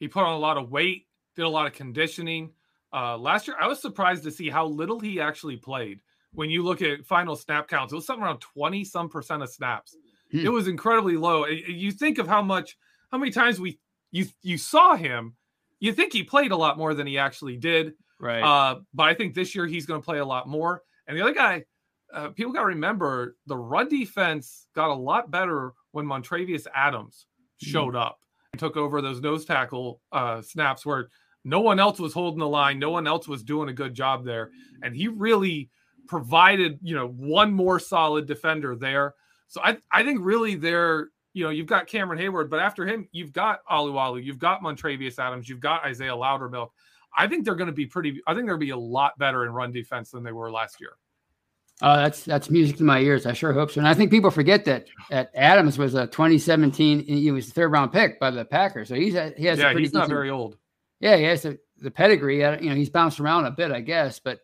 he 0.00 0.06
put 0.06 0.22
on 0.22 0.34
a 0.34 0.38
lot 0.38 0.58
of 0.58 0.70
weight, 0.70 1.06
did 1.34 1.46
a 1.46 1.48
lot 1.48 1.66
of 1.66 1.72
conditioning. 1.72 2.50
Uh, 2.92 3.16
last 3.16 3.48
year, 3.48 3.56
I 3.58 3.66
was 3.66 3.80
surprised 3.80 4.22
to 4.24 4.30
see 4.30 4.50
how 4.50 4.66
little 4.66 5.00
he 5.00 5.18
actually 5.18 5.56
played. 5.56 6.00
When 6.34 6.50
you 6.50 6.62
look 6.62 6.82
at 6.82 7.06
final 7.06 7.34
snap 7.34 7.66
counts, 7.66 7.90
it 7.90 7.96
was 7.96 8.04
something 8.04 8.22
around 8.22 8.40
20 8.40 8.84
some 8.84 9.08
percent 9.08 9.42
of 9.42 9.48
snaps. 9.48 9.96
Hmm. 10.30 10.40
It 10.40 10.52
was 10.52 10.68
incredibly 10.68 11.16
low. 11.16 11.46
You 11.46 11.90
think 11.90 12.18
of 12.18 12.28
how 12.28 12.42
much, 12.42 12.76
how 13.10 13.16
many 13.16 13.30
times 13.30 13.58
we 13.58 13.78
you 14.10 14.26
you 14.42 14.58
saw 14.58 14.94
him, 14.94 15.36
you 15.80 15.94
think 15.94 16.12
he 16.12 16.22
played 16.22 16.52
a 16.52 16.56
lot 16.56 16.76
more 16.76 16.92
than 16.92 17.06
he 17.06 17.16
actually 17.16 17.56
did. 17.56 17.94
Right. 18.20 18.42
Uh, 18.42 18.80
but 18.92 19.04
I 19.04 19.14
think 19.14 19.34
this 19.34 19.54
year 19.54 19.66
he's 19.66 19.86
going 19.86 20.00
to 20.00 20.04
play 20.04 20.18
a 20.18 20.24
lot 20.24 20.48
more. 20.48 20.82
And 21.06 21.16
the 21.16 21.22
other 21.22 21.34
guy, 21.34 21.64
uh, 22.12 22.28
people 22.28 22.52
got 22.52 22.60
to 22.60 22.66
remember 22.66 23.36
the 23.46 23.56
run 23.56 23.88
defense 23.88 24.66
got 24.74 24.90
a 24.90 24.94
lot 24.94 25.30
better 25.30 25.72
when 25.92 26.06
Montravius 26.06 26.66
Adams 26.74 27.26
hmm. 27.60 27.70
showed 27.70 27.96
up 27.96 28.20
and 28.52 28.60
took 28.60 28.76
over 28.76 29.02
those 29.02 29.20
nose 29.20 29.44
tackle 29.44 30.00
uh, 30.12 30.40
snaps 30.40 30.86
where 30.86 31.08
no 31.44 31.60
one 31.60 31.78
else 31.78 31.98
was 31.98 32.14
holding 32.14 32.38
the 32.38 32.48
line. 32.48 32.78
No 32.78 32.90
one 32.90 33.06
else 33.06 33.28
was 33.28 33.42
doing 33.42 33.68
a 33.68 33.72
good 33.72 33.94
job 33.94 34.24
there. 34.24 34.50
And 34.82 34.96
he 34.96 35.08
really 35.08 35.70
provided, 36.06 36.78
you 36.82 36.94
know, 36.94 37.08
one 37.08 37.52
more 37.52 37.78
solid 37.78 38.26
defender 38.26 38.76
there. 38.76 39.14
So 39.48 39.60
I, 39.62 39.78
I 39.90 40.02
think 40.02 40.20
really 40.22 40.54
there, 40.54 41.08
you 41.34 41.44
know, 41.44 41.50
you've 41.50 41.66
got 41.66 41.86
Cameron 41.86 42.18
Heyward, 42.18 42.48
but 42.48 42.60
after 42.60 42.86
him, 42.86 43.08
you've 43.12 43.32
got 43.32 43.60
Alualu, 43.70 44.24
you've 44.24 44.38
got 44.38 44.62
Montravius 44.62 45.18
Adams, 45.18 45.48
you've 45.48 45.60
got 45.60 45.84
Isaiah 45.84 46.12
Loudermilk. 46.12 46.70
I 47.16 47.26
think 47.26 47.44
they're 47.44 47.54
going 47.54 47.68
to 47.68 47.72
be 47.72 47.86
pretty, 47.86 48.20
I 48.26 48.34
think 48.34 48.46
they're 48.46 48.56
going 48.56 48.60
to 48.60 48.66
be 48.66 48.70
a 48.70 48.76
lot 48.76 49.18
better 49.18 49.44
in 49.44 49.52
run 49.52 49.72
defense 49.72 50.10
than 50.10 50.22
they 50.22 50.32
were 50.32 50.50
last 50.50 50.80
year. 50.80 50.96
Oh, 51.82 51.96
that's 51.96 52.24
that's 52.24 52.50
music 52.50 52.76
to 52.76 52.84
my 52.84 53.00
ears. 53.00 53.26
I 53.26 53.32
sure 53.32 53.52
hope 53.52 53.72
so. 53.72 53.80
And 53.80 53.88
I 53.88 53.94
think 53.94 54.10
people 54.12 54.30
forget 54.30 54.64
that 54.66 54.86
that 55.10 55.32
Adams 55.34 55.76
was 55.76 55.94
a 55.94 56.06
2017. 56.06 57.00
He 57.00 57.30
was 57.32 57.46
the 57.46 57.52
third 57.52 57.72
round 57.72 57.92
pick 57.92 58.20
by 58.20 58.30
the 58.30 58.44
Packers, 58.44 58.88
so 58.88 58.94
he's 58.94 59.16
a, 59.16 59.34
he 59.36 59.46
has. 59.46 59.58
Yeah, 59.58 59.72
a 59.72 59.78
he's 59.78 59.92
not 59.92 60.08
very 60.08 60.30
old. 60.30 60.56
Yeah, 61.00 61.16
he 61.16 61.24
has 61.24 61.44
a, 61.44 61.58
the 61.80 61.90
pedigree. 61.90 62.38
You 62.38 62.70
know, 62.70 62.76
he's 62.76 62.90
bounced 62.90 63.18
around 63.18 63.46
a 63.46 63.50
bit, 63.50 63.72
I 63.72 63.80
guess, 63.80 64.20
but 64.20 64.38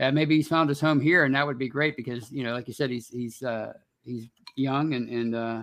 uh, 0.00 0.10
maybe 0.10 0.36
he's 0.36 0.48
found 0.48 0.70
his 0.70 0.80
home 0.80 0.98
here, 0.98 1.24
and 1.24 1.34
that 1.34 1.46
would 1.46 1.58
be 1.58 1.68
great 1.68 1.94
because 1.94 2.32
you 2.32 2.42
know, 2.42 2.54
like 2.54 2.68
you 2.68 2.74
said, 2.74 2.88
he's 2.88 3.08
he's 3.08 3.42
uh, 3.42 3.74
he's 4.02 4.28
young 4.56 4.94
and 4.94 5.10
and 5.10 5.34
uh, 5.34 5.62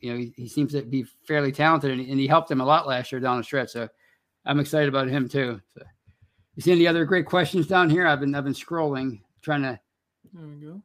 you 0.00 0.12
know 0.12 0.18
he, 0.18 0.34
he 0.36 0.46
seems 0.46 0.72
to 0.72 0.82
be 0.82 1.06
fairly 1.26 1.52
talented, 1.52 1.90
and, 1.90 2.00
and 2.06 2.20
he 2.20 2.26
helped 2.26 2.48
them 2.48 2.60
a 2.60 2.64
lot 2.66 2.86
last 2.86 3.10
year 3.12 3.20
down 3.20 3.38
the 3.38 3.44
stretch. 3.44 3.70
So 3.70 3.88
I'm 4.46 4.60
excited 4.60 4.88
about 4.88 5.08
him 5.08 5.28
too. 5.28 5.60
So, 5.76 5.82
you 6.56 6.62
see 6.62 6.72
any 6.72 6.86
other 6.86 7.04
great 7.04 7.26
questions 7.26 7.66
down 7.66 7.90
here? 7.90 8.06
I've 8.06 8.20
been 8.20 8.34
I've 8.34 8.44
been 8.44 8.52
scrolling, 8.52 9.20
trying 9.42 9.62
to. 9.62 9.80
There 10.32 10.46
we 10.46 10.66
go. 10.66 10.82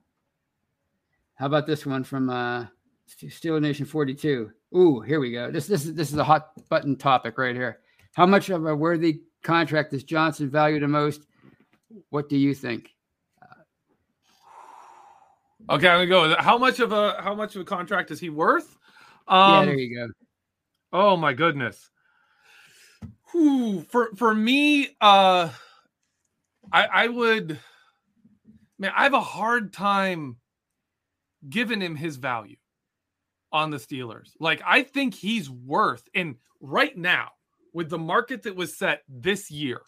How 1.36 1.46
about 1.46 1.66
this 1.68 1.86
one 1.86 2.04
from 2.04 2.30
uh, 2.30 2.66
Steel 3.08 3.60
Nation 3.60 3.86
42? 3.86 4.52
Ooh, 4.76 5.00
here 5.02 5.20
we 5.20 5.32
go. 5.32 5.52
This 5.52 5.68
this 5.68 5.86
is 5.86 5.94
this 5.94 6.12
is 6.12 6.18
a 6.18 6.24
hot 6.24 6.52
button 6.70 6.96
topic 6.96 7.38
right 7.38 7.56
here. 7.56 7.80
How 8.14 8.26
much 8.26 8.50
of 8.50 8.66
a 8.66 8.76
worthy 8.76 9.22
contract 9.44 9.92
does 9.92 10.04
Johnson 10.04 10.50
value 10.50 10.80
the 10.80 10.88
most? 10.88 11.26
What 12.10 12.30
do 12.30 12.38
you 12.38 12.54
think? 12.54 12.94
Okay, 15.70 15.88
I'm 15.88 16.08
gonna 16.10 16.36
go. 16.36 16.42
How 16.42 16.58
much 16.58 16.80
of 16.80 16.92
a 16.92 17.22
how 17.22 17.36
much 17.36 17.56
of 17.56 17.62
a 17.62 17.66
contract 17.66 18.10
is 18.12 18.20
he 18.20 18.30
worth? 18.30 18.78
Um, 19.28 19.60
yeah, 19.60 19.66
there 19.66 19.80
you 19.80 19.96
go. 19.96 20.08
Oh 20.92 21.16
my 21.16 21.34
goodness. 21.34 21.90
Whew, 23.32 23.84
for 23.90 24.10
for 24.16 24.34
me, 24.34 24.96
uh, 25.02 25.50
I 26.72 26.86
I 26.86 27.08
would, 27.08 27.60
man, 28.78 28.92
I 28.96 29.04
have 29.04 29.14
a 29.14 29.22
hard 29.22 29.74
time 29.74 30.38
giving 31.48 31.82
him 31.82 31.96
his 31.96 32.18
value 32.18 32.58
on 33.52 33.70
the 33.70 33.78
Steelers. 33.78 34.32
Like 34.40 34.62
I 34.66 34.84
think 34.84 35.14
he's 35.14 35.50
worth, 35.50 36.04
and 36.14 36.36
right 36.60 36.98
now 36.98 37.30
with 37.74 37.90
the 37.90 37.98
market 37.98 38.44
that 38.44 38.56
was 38.56 38.76
set 38.76 39.04
this 39.08 39.52
year, 39.52 39.82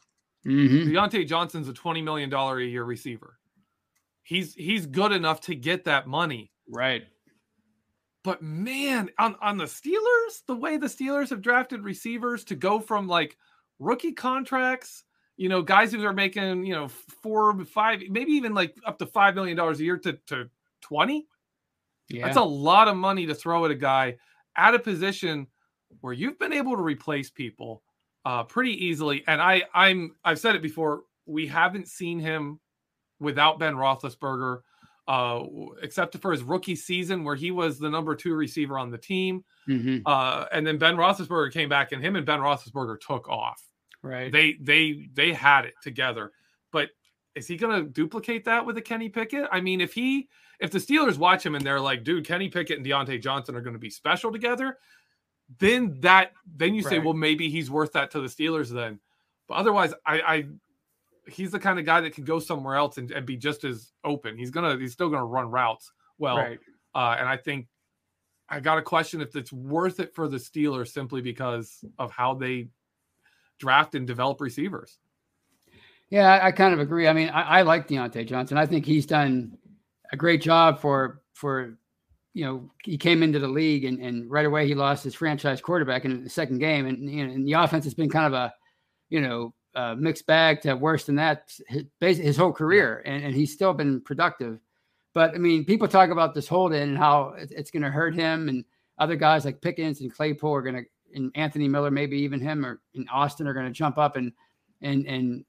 mm-hmm. 0.46 0.90
Diontae 0.90 1.28
Johnson's 1.28 1.68
a 1.68 1.74
twenty 1.74 2.02
million 2.02 2.30
dollar 2.30 2.60
a 2.60 2.66
year 2.66 2.84
receiver. 2.84 3.38
He's 4.24 4.54
he's 4.54 4.86
good 4.86 5.12
enough 5.12 5.42
to 5.42 5.56
get 5.56 5.86
that 5.86 6.08
money. 6.08 6.52
Right. 6.70 7.04
But 8.24 8.42
man, 8.42 9.10
on, 9.18 9.36
on 9.42 9.58
the 9.58 9.66
Steelers, 9.66 10.46
the 10.48 10.56
way 10.56 10.78
the 10.78 10.88
Steelers 10.88 11.30
have 11.30 11.42
drafted 11.42 11.84
receivers 11.84 12.44
to 12.46 12.56
go 12.56 12.80
from 12.80 13.08
like 13.08 13.36
rookie 13.80 14.12
contracts, 14.12 15.04
you 15.38 15.50
know, 15.50 15.62
guys 15.62 15.92
who 15.92 16.06
are 16.06 16.13
making, 16.13 16.66
you 16.66 16.74
know, 16.74 16.88
four, 17.24 17.63
five, 17.66 18.01
maybe 18.10 18.34
even 18.34 18.54
like 18.54 18.75
up 18.86 19.00
to 19.00 19.08
five 19.08 19.34
million 19.34 19.58
dollars 19.58 19.80
a 19.80 19.84
year 19.84 19.98
to, 19.98 20.13
to 20.28 20.50
20. 20.82 21.25
Yeah. 22.10 22.25
That's 22.25 22.38
a 22.38 22.44
lot 22.44 22.88
of 22.88 22.96
money 22.96 23.25
to 23.25 23.34
throw 23.34 23.66
at 23.66 23.72
a 23.72 23.75
guy 23.75 24.18
at 24.56 24.75
a 24.75 24.80
position 24.80 25.48
where 26.01 26.13
you've 26.13 26.38
been 26.38 26.54
able 26.54 26.75
to 26.75 26.84
replace 26.84 27.30
people 27.30 27.82
uh, 28.25 28.44
pretty 28.44 28.86
easily. 28.86 29.24
And 29.28 29.42
I, 29.42 29.63
I'm, 29.74 30.16
I've 30.24 30.40
said 30.40 30.56
it 30.56 30.62
before. 30.62 31.04
We 31.25 31.48
haven't 31.48 31.88
seen 31.88 32.20
him 32.20 32.60
without 33.20 33.60
Ben 33.60 33.75
Roethlisberger 33.75 34.60
uh, 35.12 35.44
except 35.82 36.18
for 36.20 36.32
his 36.32 36.41
rookie 36.41 36.74
season 36.74 37.25
where 37.25 37.36
he 37.36 37.51
was 37.51 37.77
the 37.77 37.89
number 37.89 38.15
two 38.15 38.34
receiver 38.34 38.80
on 38.80 38.89
the 38.89 38.98
team. 38.98 39.44
Mm-hmm. 39.68 39.98
Uh, 40.06 40.46
and 40.53 40.65
then 40.65 40.77
Ben 40.77 40.96
Roethlisberger 40.96 41.51
came 41.51 41.68
back, 41.68 41.91
and 41.91 42.01
him 42.01 42.15
and 42.15 42.25
Ben 42.25 42.39
Roethlisberger 42.39 42.98
took 43.01 43.27
off. 43.27 43.62
Right. 44.01 44.32
They 44.32 44.53
they 44.62 45.10
they 45.13 45.34
had 45.34 45.65
it 45.65 45.74
together. 45.84 46.32
But 46.72 46.91
is 47.36 47.46
he 47.46 47.58
going 47.58 47.84
to 47.84 47.89
duplicate 47.89 48.46
that 48.46 48.65
with 48.65 48.77
a 48.77 48.82
Kenny 48.82 49.10
Pickett? 49.10 49.50
I 49.51 49.59
mean, 49.59 49.81
if 49.81 49.94
he 49.94 50.29
if 50.62 50.72
the 50.72 50.79
Steelers 50.79 51.18
watch 51.18 51.46
him 51.46 51.55
and 51.55 51.66
they're 51.66 51.81
like, 51.81 52.05
dude, 52.05 52.25
Kenny 52.25 52.48
Pickett 52.48 52.77
and 52.77 52.86
Diontae 52.86 53.22
Johnson 53.22 53.53
are 53.57 53.62
going 53.62 53.74
to 53.74 53.79
be 53.79 53.90
special 53.90 54.31
together, 54.31 54.77
then 55.59 56.00
that 56.00 56.31
then 56.55 56.74
you 56.74 56.83
say, 56.83 57.00
well, 57.00 57.14
maybe 57.14 57.50
he's 57.50 57.70
worth 57.70 57.92
that 57.92 58.12
to 58.12 58.22
the 58.22 58.29
Steelers 58.29 58.70
then. 58.70 59.01
But 59.50 59.55
otherwise, 59.55 59.94
I, 60.05 60.22
I 60.22 60.46
he's 61.27 61.51
the 61.51 61.60
kind 61.60 61.79
of 61.79 61.86
guy 61.86 62.01
that 62.01 62.14
can 62.14 62.24
go 62.24 62.40
somewhere 62.40 62.75
else 62.75 62.98
and, 62.98 63.12
and 63.12 63.25
be 63.25 63.38
just 63.38 63.64
as 63.64 63.92
open. 64.03 64.38
He's 64.38 64.51
gonna 64.51 64.77
he's 64.77 64.94
still 64.94 65.10
gonna 65.10 65.25
run 65.25 65.50
routes 65.50 65.92
well. 66.18 66.38
Right. 66.38 66.60
Uh, 66.94 67.16
and 67.20 67.27
I 67.27 67.38
think 67.38 67.68
I 68.50 68.60
got 68.60 68.77
a 68.77 68.81
question 68.81 69.22
if 69.22 69.36
it's 69.36 69.53
worth 69.53 70.00
it 70.00 70.14
for 70.14 70.27
the 70.27 70.38
Steelers 70.38 70.90
simply 70.90 71.22
because 71.22 71.86
of 71.98 72.12
how 72.12 72.34
they 72.34 72.68
draft 73.60 73.96
and 73.96 74.05
develop 74.05 74.42
receivers. 74.42 74.98
Yeah, 76.10 76.27
I, 76.27 76.48
I 76.48 76.51
kind 76.51 76.74
of 76.74 76.81
agree. 76.81 77.07
I 77.07 77.14
mean, 77.14 77.29
I, 77.29 77.60
I, 77.60 77.62
like 77.62 77.88
Diontae 77.88 78.27
Johnson. 78.27 78.57
I 78.57 78.66
think 78.66 78.86
he's 78.86 79.05
done 79.05 79.57
a 80.12 80.18
great 80.18 80.42
job 80.42 80.79
for 80.79 81.22
for 81.34 81.77
you 82.34 82.46
know 82.46 82.70
he 82.84 82.98
came 82.98 83.24
into 83.24 83.40
the 83.40 83.48
league 83.48 83.86
and, 83.86 84.00
and 84.00 84.29
right 84.29 84.46
away 84.46 84.68
he 84.68 84.75
lost 84.75 85.03
his 85.03 85.16
franchise 85.16 85.62
quarterback 85.62 86.05
in 86.05 86.24
the 86.24 86.29
second 86.29 86.60
game 86.60 86.86
and 86.86 87.10
you 87.10 87.25
know 87.25 87.34
and 87.34 87.48
the 87.48 87.53
offense 87.53 87.84
has 87.84 87.94
been 87.94 88.10
kind 88.10 88.25
of 88.25 88.34
a 88.34 88.53
you 89.10 89.22
know 89.22 89.53
uh, 89.75 89.96
mixed 89.98 90.25
bag 90.25 90.62
to 90.62 90.75
worse 90.75 91.05
than 91.05 91.16
that 91.16 91.51
his, 92.00 92.18
his 92.18 92.38
whole 92.38 92.51
career, 92.51 93.01
and, 93.05 93.24
and 93.24 93.36
he's 93.36 93.53
still 93.53 93.74
been 93.74 94.01
productive. 94.01 94.60
But 95.14 95.34
I 95.34 95.38
mean, 95.38 95.66
people 95.66 95.88
talk 95.88 96.10
about 96.10 96.34
this 96.34 96.48
hold 96.48 96.74
in 96.74 96.90
and 96.90 96.98
how 96.98 97.36
it's 97.38 97.72
going 97.72 97.84
to 97.84 97.90
hurt 97.90 98.16
him, 98.16 98.50
and 98.50 98.66
other 98.98 99.16
guys 99.16 99.46
like 99.46 99.62
Pickens 99.62 100.01
and 100.01 100.14
Claypool 100.14 100.53
are 100.53 100.62
going 100.62 100.75
to, 100.75 100.84
and 101.14 101.31
Anthony 101.36 101.68
Miller, 101.68 101.92
maybe 101.92 102.18
even 102.20 102.40
him 102.40 102.66
or 102.66 102.79
in 102.94 103.07
Austin 103.10 103.48
are 103.48 103.53
going 103.53 103.66
to 103.66 103.72
jump 103.72 103.98
up 103.98 104.16
and 104.16 104.31
and 104.81 105.05
and 105.05 105.46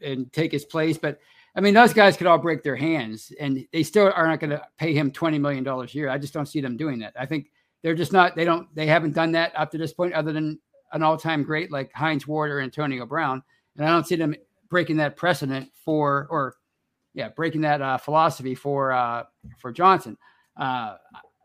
and 0.00 0.32
take 0.32 0.52
his 0.52 0.64
place. 0.64 0.98
But 0.98 1.20
I 1.56 1.60
mean, 1.60 1.74
those 1.74 1.92
guys 1.92 2.16
could 2.16 2.26
all 2.26 2.38
break 2.38 2.62
their 2.64 2.76
hands, 2.76 3.32
and 3.38 3.64
they 3.72 3.84
still 3.84 4.12
are 4.14 4.26
not 4.26 4.40
going 4.40 4.50
to 4.50 4.62
pay 4.78 4.92
him 4.92 5.10
twenty 5.10 5.38
million 5.38 5.62
dollars 5.62 5.94
a 5.94 5.98
year. 5.98 6.08
I 6.08 6.18
just 6.18 6.34
don't 6.34 6.46
see 6.46 6.60
them 6.60 6.76
doing 6.76 6.98
that. 7.00 7.14
I 7.18 7.26
think 7.26 7.50
they're 7.82 7.94
just 7.94 8.12
not. 8.12 8.34
They 8.34 8.44
don't. 8.44 8.72
They 8.74 8.86
haven't 8.86 9.14
done 9.14 9.32
that 9.32 9.52
up 9.54 9.70
to 9.72 9.78
this 9.78 9.92
point, 9.92 10.14
other 10.14 10.32
than 10.32 10.58
an 10.92 11.02
all-time 11.02 11.42
great 11.42 11.72
like 11.72 11.92
Hines 11.92 12.26
Ward 12.26 12.50
or 12.50 12.60
Antonio 12.60 13.04
Brown 13.04 13.42
and 13.76 13.86
I 13.86 13.90
don't 13.90 14.06
see 14.06 14.16
them 14.16 14.34
breaking 14.68 14.96
that 14.96 15.16
precedent 15.16 15.70
for, 15.74 16.26
or 16.30 16.56
yeah, 17.14 17.28
breaking 17.28 17.62
that 17.62 17.80
uh, 17.80 17.98
philosophy 17.98 18.54
for 18.54 18.92
uh, 18.92 19.24
for 19.58 19.72
Johnson. 19.72 20.16
Uh, 20.56 20.96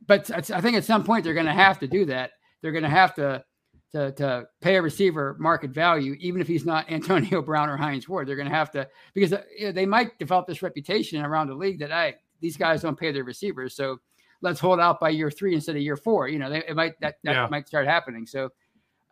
but 0.06 0.32
I 0.32 0.62
think 0.62 0.76
at 0.76 0.84
some 0.84 1.04
point 1.04 1.24
they're 1.24 1.34
going 1.34 1.46
to 1.46 1.54
have 1.54 1.80
to 1.80 1.88
do 1.88 2.06
that. 2.06 2.32
They're 2.62 2.72
going 2.72 2.84
to 2.84 2.90
have 2.90 3.14
to 3.16 3.44
to 3.92 4.12
to 4.14 4.48
pay 4.62 4.76
a 4.76 4.82
receiver 4.82 5.36
market 5.40 5.72
value, 5.72 6.16
even 6.20 6.42
if 6.42 6.48
he's 6.48 6.66
not 6.66 6.90
Antonio 6.92 7.42
Brown 7.42 7.70
or 7.70 7.78
Hines 7.78 8.08
Ward. 8.08 8.28
They're 8.28 8.36
going 8.36 8.50
to 8.50 8.56
have 8.56 8.72
to 8.72 8.88
because 9.14 9.34
uh, 9.34 9.44
you 9.58 9.68
know, 9.68 9.72
they 9.72 9.86
might 9.86 10.18
develop 10.20 10.48
this 10.48 10.62
reputation 10.62 11.24
around 11.24 11.48
the 11.48 11.56
league 11.56 11.80
that 11.80 11.92
I 11.92 12.16
these 12.42 12.58
guys 12.58 12.82
don't 12.82 13.00
pay 13.00 13.12
their 13.12 13.24
receivers, 13.24 13.76
so 13.76 14.00
let's 14.42 14.60
hold 14.60 14.80
out 14.80 15.00
by 15.00 15.10
year 15.10 15.30
three 15.30 15.54
instead 15.54 15.76
of 15.76 15.82
year 15.82 15.98
four. 15.98 16.28
You 16.28 16.40
know, 16.40 16.50
they, 16.50 16.64
it 16.66 16.76
might 16.76 17.00
that 17.02 17.16
that 17.24 17.34
yeah. 17.34 17.48
might 17.50 17.68
start 17.68 17.88
happening. 17.88 18.26
So 18.26 18.50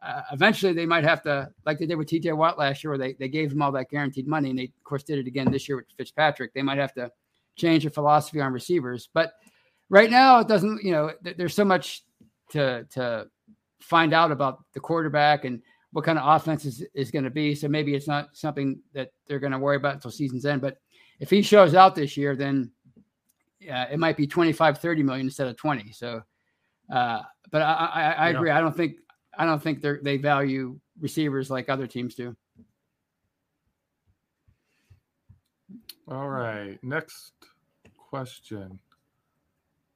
uh, 0.04 0.22
eventually 0.32 0.74
they 0.74 0.86
might 0.86 1.04
have 1.04 1.22
to, 1.24 1.50
like 1.66 1.80
they 1.80 1.86
did 1.86 1.96
with 1.96 2.08
TJ 2.08 2.36
Watt 2.36 2.60
last 2.60 2.84
year, 2.84 2.92
where 2.92 2.98
they, 2.98 3.14
they 3.14 3.28
gave 3.28 3.52
him 3.52 3.62
all 3.62 3.72
that 3.72 3.90
guaranteed 3.90 4.28
money, 4.28 4.50
and 4.50 4.60
they 4.60 4.66
of 4.66 4.84
course 4.84 5.04
did 5.04 5.20
it 5.20 5.28
again 5.28 5.52
this 5.52 5.68
year 5.68 5.78
with 5.78 5.86
Fitzpatrick. 5.98 6.54
They 6.54 6.62
might 6.62 6.78
have 6.78 6.94
to 6.94 7.12
change 7.56 7.84
their 7.84 7.92
philosophy 7.92 8.40
on 8.40 8.54
receivers, 8.54 9.10
but 9.14 9.34
right 9.90 10.12
now 10.12 10.40
it 10.40 10.48
doesn't. 10.48 10.84
You 10.84 10.92
know, 10.92 11.12
th- 11.24 11.38
there's 11.38 11.56
so 11.56 11.66
much 11.66 12.04
to 12.52 12.86
to 12.92 13.28
find 13.80 14.14
out 14.14 14.32
about 14.32 14.64
the 14.74 14.80
quarterback 14.80 15.46
and 15.46 15.62
what 15.92 16.06
kind 16.06 16.20
of 16.20 16.36
offense 16.36 16.66
is, 16.66 16.86
is 16.94 17.12
going 17.12 17.24
to 17.24 17.30
be. 17.30 17.56
So 17.56 17.68
maybe 17.68 17.96
it's 17.96 18.08
not 18.08 18.36
something 18.36 18.80
that 18.94 19.12
they're 19.28 19.40
going 19.40 19.54
to 19.54 19.60
worry 19.60 19.78
about 19.78 19.96
until 19.96 20.12
season's 20.12 20.46
end. 20.46 20.62
But 20.62 20.78
if 21.20 21.30
he 21.30 21.42
shows 21.42 21.74
out 21.74 21.96
this 21.96 22.18
year, 22.18 22.36
then 22.36 22.72
yeah, 23.60 23.86
it 23.90 23.98
might 23.98 24.18
be 24.18 24.28
25, 24.28 24.78
30 24.80 25.04
million 25.04 25.26
instead 25.26 25.48
of 25.48 25.58
20. 25.58 25.92
So, 25.92 26.22
uh, 26.94 27.22
but 27.52 27.62
I, 27.62 27.74
I, 27.74 28.12
I 28.12 28.30
agree. 28.30 28.52
I 28.52 28.60
don't 28.60 28.76
think 28.76 28.98
I 29.38 29.46
don't 29.46 29.62
think 29.62 29.82
they 29.82 29.98
they 30.02 30.18
value 30.18 30.80
receivers 31.00 31.50
like 31.50 31.70
other 31.70 31.88
teams 31.88 32.16
do. 32.16 32.36
All 36.10 36.28
right, 36.28 36.80
next 36.84 37.34
question. 38.10 38.80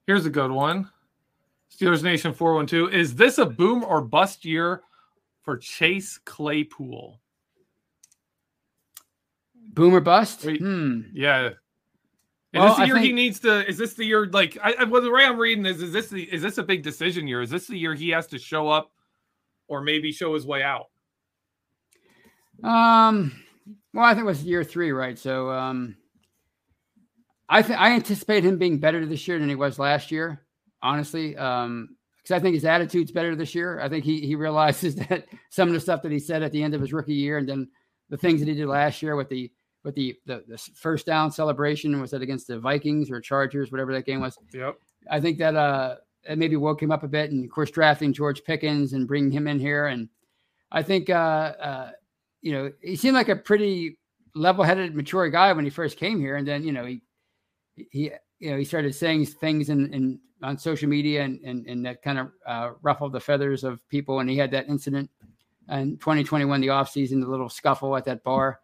Here's 0.05 0.25
a 0.25 0.29
good 0.29 0.51
one. 0.51 0.89
Steelers 1.73 2.03
Nation 2.03 2.33
412. 2.33 2.93
Is 2.93 3.15
this 3.15 3.37
a 3.37 3.45
boom 3.45 3.83
or 3.83 4.01
bust 4.01 4.45
year 4.45 4.81
for 5.41 5.57
Chase 5.57 6.19
Claypool? 6.25 7.19
Boom 9.73 9.95
or 9.95 10.01
bust? 10.01 10.43
Wait, 10.45 10.59
hmm. 10.59 11.01
Yeah. 11.13 11.47
Is 11.47 11.53
well, 12.59 12.67
this 12.67 12.77
the 12.77 12.85
year 12.87 12.95
think... 12.95 13.05
he 13.05 13.13
needs 13.13 13.39
to? 13.39 13.67
Is 13.67 13.77
this 13.77 13.93
the 13.93 14.03
year? 14.03 14.27
Like, 14.27 14.57
I, 14.61 14.83
well, 14.83 15.01
the 15.01 15.09
way 15.09 15.23
I'm 15.23 15.37
reading 15.37 15.65
is, 15.65 15.81
is 15.81 15.93
this 15.93 16.09
the 16.09 16.23
is 16.23 16.41
this 16.41 16.57
a 16.57 16.63
big 16.63 16.83
decision 16.83 17.25
year? 17.25 17.41
Is 17.41 17.49
this 17.49 17.67
the 17.67 17.77
year 17.77 17.95
he 17.95 18.09
has 18.09 18.27
to 18.27 18.37
show 18.37 18.67
up 18.67 18.91
or 19.71 19.81
maybe 19.81 20.11
show 20.11 20.33
his 20.33 20.45
way 20.45 20.61
out? 20.61 20.87
Um, 22.61 23.31
well, 23.93 24.03
I 24.03 24.13
think 24.13 24.23
it 24.23 24.27
was 24.27 24.43
year 24.43 24.65
three, 24.65 24.91
right? 24.91 25.17
So, 25.17 25.49
um, 25.49 25.95
I 27.47 27.61
think 27.61 27.79
I 27.79 27.93
anticipate 27.93 28.43
him 28.43 28.57
being 28.57 28.79
better 28.79 29.05
this 29.05 29.27
year 29.27 29.39
than 29.39 29.49
he 29.49 29.55
was 29.55 29.79
last 29.79 30.11
year. 30.11 30.41
Honestly, 30.83 31.37
um, 31.37 31.95
because 32.17 32.35
I 32.35 32.39
think 32.39 32.55
his 32.55 32.65
attitude's 32.65 33.11
better 33.11 33.35
this 33.35 33.55
year. 33.55 33.79
I 33.79 33.87
think 33.87 34.03
he 34.03 34.19
he 34.19 34.35
realizes 34.35 34.95
that 35.07 35.25
some 35.49 35.69
of 35.69 35.73
the 35.73 35.79
stuff 35.79 36.01
that 36.01 36.11
he 36.11 36.19
said 36.19 36.43
at 36.43 36.51
the 36.51 36.61
end 36.61 36.75
of 36.75 36.81
his 36.81 36.91
rookie 36.91 37.13
year, 37.13 37.37
and 37.37 37.47
then 37.47 37.69
the 38.09 38.17
things 38.17 38.41
that 38.41 38.49
he 38.49 38.55
did 38.55 38.67
last 38.67 39.01
year 39.01 39.15
with 39.15 39.29
the 39.29 39.49
with 39.85 39.95
the, 39.95 40.15
the 40.25 40.43
the 40.47 40.57
first 40.75 41.05
down 41.05 41.31
celebration 41.31 41.99
was 42.01 42.11
that 42.11 42.21
against 42.21 42.47
the 42.47 42.59
Vikings 42.59 43.09
or 43.09 43.21
Chargers, 43.21 43.71
whatever 43.71 43.93
that 43.93 44.05
game 44.05 44.19
was. 44.19 44.37
Yep. 44.53 44.75
I 45.09 45.21
think 45.21 45.37
that 45.39 45.55
uh 45.55 45.95
it 46.23 46.37
maybe 46.37 46.55
woke 46.55 46.81
him 46.81 46.91
up 46.91 47.03
a 47.03 47.07
bit, 47.07 47.31
and 47.31 47.43
of 47.43 47.51
course 47.51 47.71
drafting 47.71 48.13
George 48.13 48.43
Pickens 48.43 48.93
and 48.93 49.07
bringing 49.07 49.31
him 49.31 49.47
in 49.47 49.59
here, 49.59 49.87
and 49.87 50.09
I 50.71 50.83
think 50.83 51.09
uh, 51.09 51.13
uh 51.13 51.91
you 52.41 52.51
know 52.51 52.71
he 52.81 52.95
seemed 52.95 53.15
like 53.15 53.29
a 53.29 53.35
pretty 53.35 53.97
level-headed, 54.33 54.95
mature 54.95 55.29
guy 55.29 55.51
when 55.53 55.65
he 55.65 55.71
first 55.71 55.97
came 55.97 56.19
here, 56.19 56.35
and 56.35 56.47
then 56.47 56.63
you 56.63 56.71
know 56.71 56.85
he 56.85 57.01
he 57.75 58.11
you 58.39 58.51
know 58.51 58.57
he 58.57 58.65
started 58.65 58.93
saying 58.95 59.25
things 59.25 59.69
in, 59.69 59.93
in 59.93 60.19
on 60.43 60.57
social 60.57 60.89
media 60.89 61.23
and 61.23 61.39
and, 61.43 61.65
and 61.67 61.85
that 61.85 62.01
kind 62.01 62.19
of 62.19 62.31
uh, 62.45 62.71
ruffled 62.81 63.13
the 63.13 63.19
feathers 63.19 63.63
of 63.63 63.87
people, 63.89 64.19
and 64.19 64.29
he 64.29 64.37
had 64.37 64.51
that 64.51 64.67
incident 64.67 65.09
in 65.69 65.97
2021, 65.97 66.61
the 66.61 66.67
offseason, 66.67 67.21
the 67.21 67.29
little 67.29 67.49
scuffle 67.49 67.95
at 67.95 68.05
that 68.05 68.23
bar. 68.23 68.59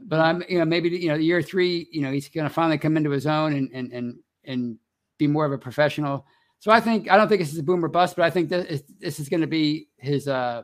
But 0.00 0.20
I'm 0.20 0.42
you 0.48 0.58
know 0.58 0.64
maybe 0.64 0.88
you 0.90 1.08
know 1.08 1.14
year 1.14 1.40
three, 1.40 1.88
you 1.92 2.02
know 2.02 2.10
he's 2.10 2.28
going 2.28 2.48
to 2.48 2.52
finally 2.52 2.78
come 2.78 2.96
into 2.96 3.10
his 3.10 3.26
own 3.26 3.54
and 3.54 3.70
and 3.72 3.92
and 3.92 4.18
and 4.44 4.78
be 5.18 5.26
more 5.26 5.46
of 5.46 5.52
a 5.52 5.58
professional. 5.58 6.26
So 6.60 6.70
I 6.70 6.80
think 6.80 7.10
I 7.10 7.16
don't 7.16 7.28
think 7.28 7.40
this 7.40 7.52
is 7.52 7.58
a 7.58 7.62
boomer 7.62 7.88
bust, 7.88 8.16
but 8.16 8.24
I 8.24 8.30
think 8.30 8.48
that 8.48 8.82
this 8.98 9.20
is 9.20 9.28
going 9.28 9.42
to 9.42 9.46
be 9.46 9.88
his 9.98 10.28
uh, 10.28 10.62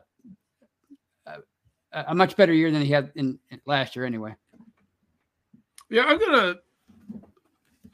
a 1.93 2.15
much 2.15 2.35
better 2.35 2.53
year 2.53 2.71
than 2.71 2.81
he 2.81 2.91
had 2.91 3.11
in, 3.15 3.37
in 3.49 3.61
last 3.65 3.95
year 3.95 4.05
anyway. 4.05 4.35
Yeah, 5.89 6.03
I'm 6.03 6.19
gonna. 6.19 6.55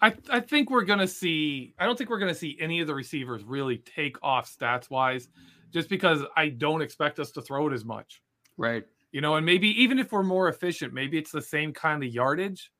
I 0.01 0.13
I 0.29 0.39
think 0.39 0.69
we're 0.69 0.85
gonna 0.85 1.07
see. 1.07 1.73
I 1.79 1.85
don't 1.85 1.97
think 1.97 2.09
we're 2.09 2.19
gonna 2.19 2.35
see 2.35 2.57
any 2.59 2.79
of 2.79 2.87
the 2.87 2.93
receivers 2.93 3.43
really 3.43 3.77
take 3.79 4.17
off 4.21 4.53
stats 4.53 4.89
wise, 4.89 5.29
just 5.71 5.89
because 5.89 6.21
I 6.35 6.49
don't 6.49 6.81
expect 6.81 7.19
us 7.19 7.31
to 7.31 7.41
throw 7.41 7.67
it 7.67 7.73
as 7.73 7.85
much. 7.85 8.21
Right. 8.57 8.85
You 9.11 9.21
know, 9.21 9.35
and 9.35 9.45
maybe 9.45 9.69
even 9.81 9.99
if 9.99 10.11
we're 10.11 10.21
more 10.23 10.49
efficient, 10.49 10.93
maybe 10.93 11.17
it's 11.17 11.31
the 11.31 11.41
same 11.41 11.73
kind 11.73 12.03
of 12.03 12.13
yardage. 12.13 12.71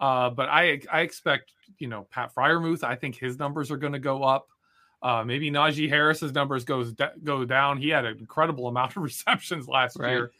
Uh, 0.00 0.30
but 0.30 0.48
I 0.48 0.80
I 0.90 1.00
expect 1.00 1.52
you 1.78 1.88
know 1.88 2.06
Pat 2.10 2.34
Freiermuth. 2.34 2.84
I 2.84 2.94
think 2.94 3.16
his 3.16 3.38
numbers 3.38 3.70
are 3.70 3.76
going 3.76 3.92
to 3.92 3.98
go 3.98 4.22
up. 4.22 4.48
Uh, 5.00 5.22
maybe 5.24 5.50
Najee 5.50 5.88
Harris's 5.88 6.32
numbers 6.32 6.64
goes 6.64 6.94
go 7.22 7.44
down. 7.44 7.78
He 7.78 7.88
had 7.88 8.04
an 8.04 8.18
incredible 8.18 8.68
amount 8.68 8.96
of 8.96 9.02
receptions 9.02 9.68
last 9.68 9.98
right. 9.98 10.10
year. 10.10 10.32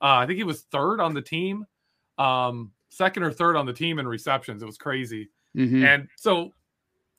Uh, 0.00 0.16
I 0.16 0.26
think 0.26 0.36
he 0.36 0.44
was 0.44 0.62
third 0.62 1.00
on 1.00 1.14
the 1.14 1.22
team, 1.22 1.64
um, 2.18 2.72
second 2.90 3.22
or 3.22 3.32
third 3.32 3.56
on 3.56 3.66
the 3.66 3.72
team 3.72 3.98
in 3.98 4.08
receptions. 4.08 4.62
It 4.62 4.66
was 4.66 4.76
crazy. 4.76 5.30
Mm-hmm. 5.56 5.84
And 5.84 6.08
so, 6.16 6.50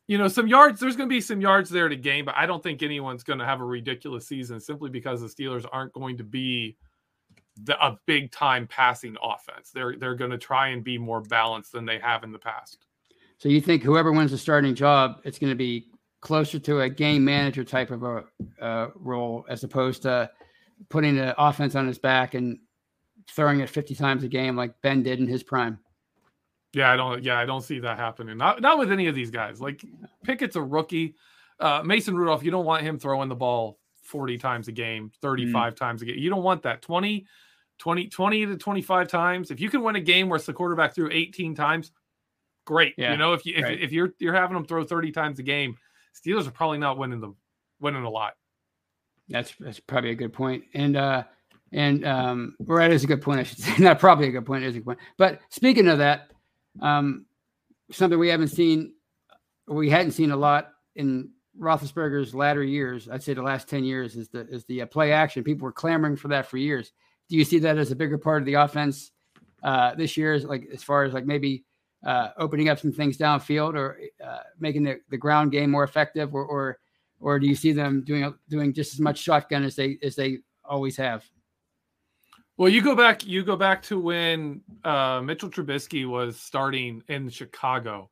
you 0.08 0.17
know, 0.17 0.27
some 0.27 0.47
yards, 0.47 0.82
there's 0.82 0.97
going 0.97 1.08
to 1.08 1.13
be 1.13 1.21
some 1.21 1.39
yards 1.39 1.69
there 1.69 1.88
to 1.88 1.95
gain, 1.95 2.25
but 2.25 2.36
I 2.36 2.45
don't 2.45 2.62
think 2.62 2.84
anyone's 2.84 3.23
going 3.23 3.39
to 3.39 3.45
have 3.45 3.62
a 3.62 3.65
ridiculous 3.65 4.27
season 4.27 4.60
simply 4.60 4.89
because 4.89 5.21
the 5.21 5.27
Steelers 5.27 5.65
aren't 5.71 5.93
going 5.93 6.17
to 6.17 6.25
be 6.25 6.75
the, 7.62 7.84
a 7.84 8.00
big 8.06 8.32
time 8.32 8.68
passing 8.68 9.16
offense. 9.22 9.72
They're 9.72 9.96
they're 9.98 10.16
going 10.16 10.32
to 10.32 10.38
try 10.38 10.70
and 10.70 10.84
be 10.84 10.98
more 10.98 11.22
balanced 11.22 11.72
than 11.72 11.86
they 11.86 12.00
have 12.00 12.24
in 12.24 12.32
the 12.32 12.39
past. 12.39 12.86
So 13.38 13.50
you 13.50 13.62
think 13.62 13.84
whoever 13.84 14.12
wins 14.12 14.32
the 14.32 14.38
starting 14.38 14.76
job, 14.76 15.22
it's 15.24 15.39
going 15.39 15.52
to 15.52 15.56
be 15.56 15.88
closer 16.22 16.58
to 16.58 16.82
a 16.82 16.89
game 16.89 17.26
manager 17.26 17.63
type 17.63 17.92
of 17.92 18.04
a 18.04 18.24
uh, 18.62 18.89
role 18.96 19.46
as 19.50 19.63
opposed 19.63 20.04
to 20.04 20.30
putting 20.89 21.18
the 21.18 21.36
offense 21.42 21.76
on 21.76 21.86
his 21.86 21.98
back 21.98 22.34
and 22.34 22.60
throwing 23.30 23.60
it 23.60 23.70
50 23.70 23.96
times 23.96 24.24
a 24.24 24.28
game 24.28 24.56
like 24.56 24.82
Ben 24.82 25.04
did 25.04 25.20
in 25.20 25.28
his 25.28 25.44
prime. 25.44 25.80
Yeah, 26.74 26.92
I 26.92 26.96
don't. 26.96 27.24
Yeah, 27.24 27.38
I 27.38 27.46
don't 27.46 27.62
see 27.62 27.80
that 27.80 27.98
happening. 28.00 28.36
Not 28.38 28.62
not 28.62 28.80
with 28.80 28.92
any 28.92 29.06
of 29.08 29.13
these 29.13 29.30
guys. 29.30 29.62
Like 29.62 29.86
Pickett's 30.24 30.56
a 30.56 30.62
rookie. 30.62 31.16
Uh, 31.60 31.84
Mason 31.86 32.16
Rudolph, 32.16 32.44
you 32.44 32.50
don't 32.50 32.66
want 32.66 32.82
him 32.82 32.98
throwing 32.98 33.30
the 33.30 33.36
ball 33.36 33.78
40 34.02 34.38
times 34.38 34.68
a 34.68 34.72
game, 34.72 35.12
35 35.22 35.74
mm. 35.74 35.78
times 35.78 36.02
a 36.02 36.06
game. 36.06 36.18
You 36.18 36.30
don't 36.30 36.44
want 36.44 36.63
that. 36.63 36.82
20, 36.82 37.26
20, 37.84 38.08
20 38.08 38.46
to 38.46 38.56
25 38.56 39.08
times. 39.10 39.52
If 39.52 39.60
you 39.60 39.69
can 39.69 39.84
win 39.84 39.98
a 39.98 40.00
game 40.00 40.30
where 40.30 40.38
it's 40.38 40.46
the 40.46 40.54
quarterback 40.54 40.96
threw 40.96 41.10
18 41.12 41.54
times, 41.54 41.91
great. 42.63 42.93
Yeah, 42.98 43.12
you 43.12 43.17
know, 43.17 43.34
if 43.34 43.46
you 43.46 43.56
if, 43.58 43.63
right. 43.63 43.82
if 43.82 43.91
you're 43.91 44.13
you're 44.19 44.34
having 44.34 44.56
them 44.56 44.65
throw 44.65 44.86
30 44.86 45.12
times 45.12 45.38
a 45.39 45.43
game, 45.43 45.76
Steelers 46.15 46.48
are 46.48 46.52
probably 46.52 46.78
not 46.78 46.98
winning 46.98 47.19
the 47.19 47.34
winning 47.82 48.04
a 48.04 48.10
lot. 48.10 48.36
That's 49.28 49.54
that's 49.60 49.82
probably 49.82 50.12
a 50.12 50.15
good 50.15 50.32
point. 50.32 50.63
And 50.74 50.96
uh 50.96 51.24
and 51.74 52.06
um, 52.06 52.56
that 52.62 52.91
is 52.91 53.04
a 53.04 53.08
good 53.08 53.22
point, 53.22 53.41
I 53.41 53.43
should 53.43 53.58
say. 53.58 53.74
Not 53.80 54.00
probably 54.00 54.28
a 54.28 54.32
good 54.32 54.46
point, 54.46 54.63
is 54.63 54.76
a 54.76 54.80
good 54.80 54.86
point. 54.86 55.00
But 55.17 55.41
speaking 55.50 55.88
of 55.88 55.98
that, 55.98 56.32
um, 56.82 57.26
something 57.91 58.17
we 58.17 58.30
haven't 58.30 58.50
seen, 58.50 58.93
we 59.67 59.89
hadn't 59.89 60.12
seen 60.12 60.30
a 60.30 60.38
lot 60.38 60.69
in 60.96 61.32
Roethlisberger's 61.60 62.36
latter 62.36 62.63
years. 62.63 63.10
I'd 63.10 63.24
say 63.24 63.34
the 63.34 63.41
last 63.41 63.67
ten 63.67 63.84
years 63.84 64.15
is 64.15 64.30
the 64.30 64.48
is 64.48 64.63
the 64.65 64.84
uh, 64.84 64.86
play 64.86 65.12
action. 65.12 65.43
People 65.43 65.65
were 65.65 65.72
clamoring 65.72 66.15
for 66.15 66.28
that 66.28 66.46
for 66.46 66.58
years. 66.58 66.93
Do 67.30 67.38
you 67.38 67.46
see 67.46 67.60
that 67.60 67.78
as 67.78 67.92
a 67.92 67.96
bigger 67.96 68.18
part 68.18 68.42
of 68.42 68.46
the 68.46 68.56
offense 68.56 69.12
uh, 69.64 69.96
this 69.96 70.18
year? 70.18 70.38
Like 70.40 70.68
as 70.74 70.84
far 70.84 71.04
as 71.04 71.14
like 71.14 71.26
maybe 71.26 71.64
uh, 72.06 72.30
opening 72.38 72.70
up 72.70 72.80
some 72.80 72.92
things 72.92 73.18
downfield 73.18 73.76
or 73.76 74.00
uh, 74.24 74.40
making 74.60 74.84
the, 74.84 75.00
the 75.10 75.18
ground 75.18 75.52
game 75.52 75.72
more 75.72 75.84
effective, 75.84 76.36
or, 76.36 76.46
or 76.46 76.80
or 77.20 77.40
do 77.40 77.48
you 77.48 77.56
see 77.56 77.72
them 77.72 78.04
doing 78.04 78.34
doing 78.50 78.74
just 78.74 78.94
as 78.94 79.00
much 79.00 79.18
shotgun 79.18 79.64
as 79.64 79.76
they 79.76 79.98
as 80.04 80.16
they 80.16 80.40
always 80.66 80.98
have? 80.98 81.24
Well, 82.58 82.70
you 82.70 82.84
go 82.84 82.96
back. 82.96 83.26
You 83.26 83.44
go 83.44 83.56
back 83.56 83.82
to 83.84 84.00
when 84.00 84.62
uh, 84.84 85.22
Mitchell 85.24 85.50
Trubisky 85.50 86.08
was 86.08 86.40
starting 86.40 87.02
in 87.08 87.30
Chicago, 87.30 88.12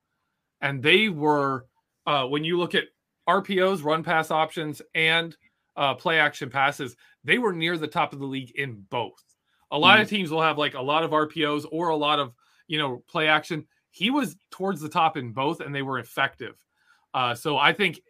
and 0.61 0.81
they 0.81 1.09
were 1.09 1.65
uh, 2.07 2.25
when 2.25 2.43
you 2.43 2.57
look 2.57 2.73
at 2.73 2.85
RPOs, 3.29 3.83
run 3.83 4.03
pass 4.03 4.31
options, 4.31 4.81
and 4.95 5.35
uh, 5.75 5.93
play 5.93 6.19
action 6.19 6.49
passes, 6.49 6.95
they 7.23 7.37
were 7.37 7.53
near 7.53 7.77
the 7.77 7.87
top 7.87 8.13
of 8.13 8.19
the 8.19 8.25
league 8.25 8.51
in 8.55 8.85
both. 8.89 9.23
A 9.71 9.77
lot 9.77 9.99
mm. 9.99 10.03
of 10.03 10.09
teams 10.09 10.31
will 10.31 10.41
have 10.41 10.57
like 10.57 10.73
a 10.73 10.81
lot 10.81 11.03
of 11.03 11.11
RPOs 11.11 11.65
or 11.71 11.89
a 11.89 11.95
lot 11.95 12.19
of 12.19 12.33
you 12.67 12.77
know 12.77 13.03
play 13.07 13.27
action. 13.27 13.65
He 13.91 14.09
was 14.09 14.37
towards 14.49 14.81
the 14.81 14.89
top 14.89 15.17
in 15.17 15.31
both, 15.31 15.59
and 15.59 15.73
they 15.73 15.81
were 15.81 15.99
effective. 15.99 16.55
Uh, 17.13 17.35
so 17.35 17.57
I 17.57 17.73
think 17.73 18.01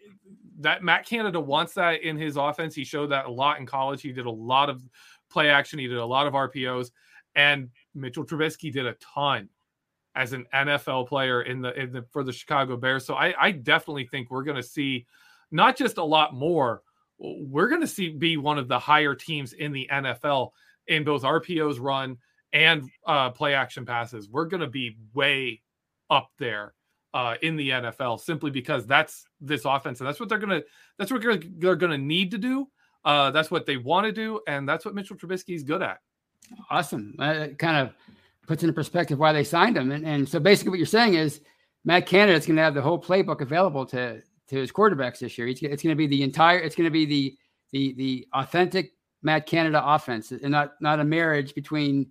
that 0.59 0.83
Matt 0.83 1.07
Canada 1.07 1.39
wants 1.39 1.73
that 1.73 2.01
in 2.01 2.17
his 2.17 2.37
offense. 2.37 2.75
He 2.75 2.83
showed 2.83 3.07
that 3.07 3.25
a 3.25 3.31
lot 3.31 3.59
in 3.59 3.65
college. 3.65 4.01
He 4.01 4.11
did 4.11 4.27
a 4.27 4.31
lot 4.31 4.69
of 4.69 4.81
play 5.29 5.49
action. 5.49 5.79
He 5.79 5.87
did 5.87 5.97
a 5.97 6.05
lot 6.05 6.27
of 6.27 6.33
RPOs, 6.33 6.91
and 7.35 7.69
Mitchell 7.95 8.25
Trubisky 8.25 8.71
did 8.71 8.85
a 8.85 8.93
ton 8.93 9.49
as 10.15 10.33
an 10.33 10.45
NFL 10.53 11.07
player 11.07 11.43
in 11.43 11.61
the 11.61 11.79
in 11.79 11.91
the 11.91 12.05
for 12.11 12.23
the 12.23 12.33
Chicago 12.33 12.77
Bears. 12.77 13.05
So 13.05 13.15
I, 13.15 13.33
I 13.39 13.51
definitely 13.51 14.05
think 14.05 14.29
we're 14.29 14.43
going 14.43 14.57
to 14.57 14.63
see 14.63 15.05
not 15.51 15.77
just 15.77 15.97
a 15.97 16.03
lot 16.03 16.33
more. 16.33 16.81
We're 17.23 17.67
going 17.67 17.81
to 17.81 17.87
see 17.87 18.09
be 18.09 18.37
one 18.37 18.57
of 18.57 18.67
the 18.67 18.79
higher 18.79 19.13
teams 19.13 19.53
in 19.53 19.71
the 19.71 19.87
NFL 19.91 20.51
in 20.87 21.03
both 21.03 21.21
RPOs 21.21 21.77
run 21.79 22.17
and 22.51 22.89
uh, 23.05 23.29
play 23.29 23.53
action 23.53 23.85
passes. 23.85 24.27
We're 24.27 24.45
going 24.45 24.61
to 24.61 24.67
be 24.67 24.97
way 25.13 25.61
up 26.09 26.29
there 26.39 26.73
uh, 27.13 27.35
in 27.41 27.55
the 27.55 27.69
NFL 27.69 28.19
simply 28.19 28.51
because 28.51 28.87
that's 28.87 29.25
this 29.39 29.65
offense 29.65 29.99
and 29.99 30.07
that's 30.07 30.19
what 30.19 30.29
they're 30.29 30.39
going 30.39 30.61
to 30.61 30.65
that's 30.97 31.11
what 31.11 31.21
they're 31.21 31.75
going 31.75 31.91
to 31.91 31.97
need 31.97 32.31
to 32.31 32.37
do 32.37 32.67
uh, 33.03 33.31
that's 33.31 33.49
what 33.49 33.65
they 33.65 33.77
want 33.77 34.05
to 34.05 34.11
do, 34.11 34.41
and 34.47 34.67
that's 34.67 34.85
what 34.85 34.93
Mitchell 34.93 35.15
Trubisky 35.15 35.55
is 35.55 35.63
good 35.63 35.81
at. 35.81 35.99
Awesome. 36.69 37.15
That 37.17 37.57
kind 37.57 37.77
of 37.77 37.93
puts 38.47 38.63
into 38.63 38.73
perspective 38.73 39.17
why 39.17 39.33
they 39.33 39.43
signed 39.43 39.77
him. 39.77 39.91
And, 39.91 40.05
and 40.05 40.29
so 40.29 40.39
basically, 40.39 40.71
what 40.71 40.79
you're 40.79 40.85
saying 40.85 41.15
is 41.15 41.41
Matt 41.83 42.05
Canada 42.05 42.37
is 42.37 42.45
going 42.45 42.57
to 42.57 42.61
have 42.61 42.73
the 42.73 42.81
whole 42.81 43.01
playbook 43.01 43.41
available 43.41 43.85
to 43.87 44.21
to 44.51 44.57
his 44.57 44.71
quarterbacks 44.71 45.19
this 45.19 45.37
year. 45.37 45.47
It's, 45.47 45.61
it's 45.61 45.81
going 45.81 45.93
to 45.93 45.97
be 45.97 46.07
the 46.07 46.23
entire. 46.23 46.59
It's 46.59 46.75
going 46.75 46.85
to 46.85 46.91
be 46.91 47.05
the 47.05 47.37
the 47.71 47.93
the 47.93 48.27
authentic 48.33 48.91
Matt 49.23 49.45
Canada 49.45 49.81
offense, 49.83 50.31
and 50.31 50.51
not 50.51 50.73
not 50.81 50.99
a 50.99 51.05
marriage 51.05 51.55
between 51.55 52.07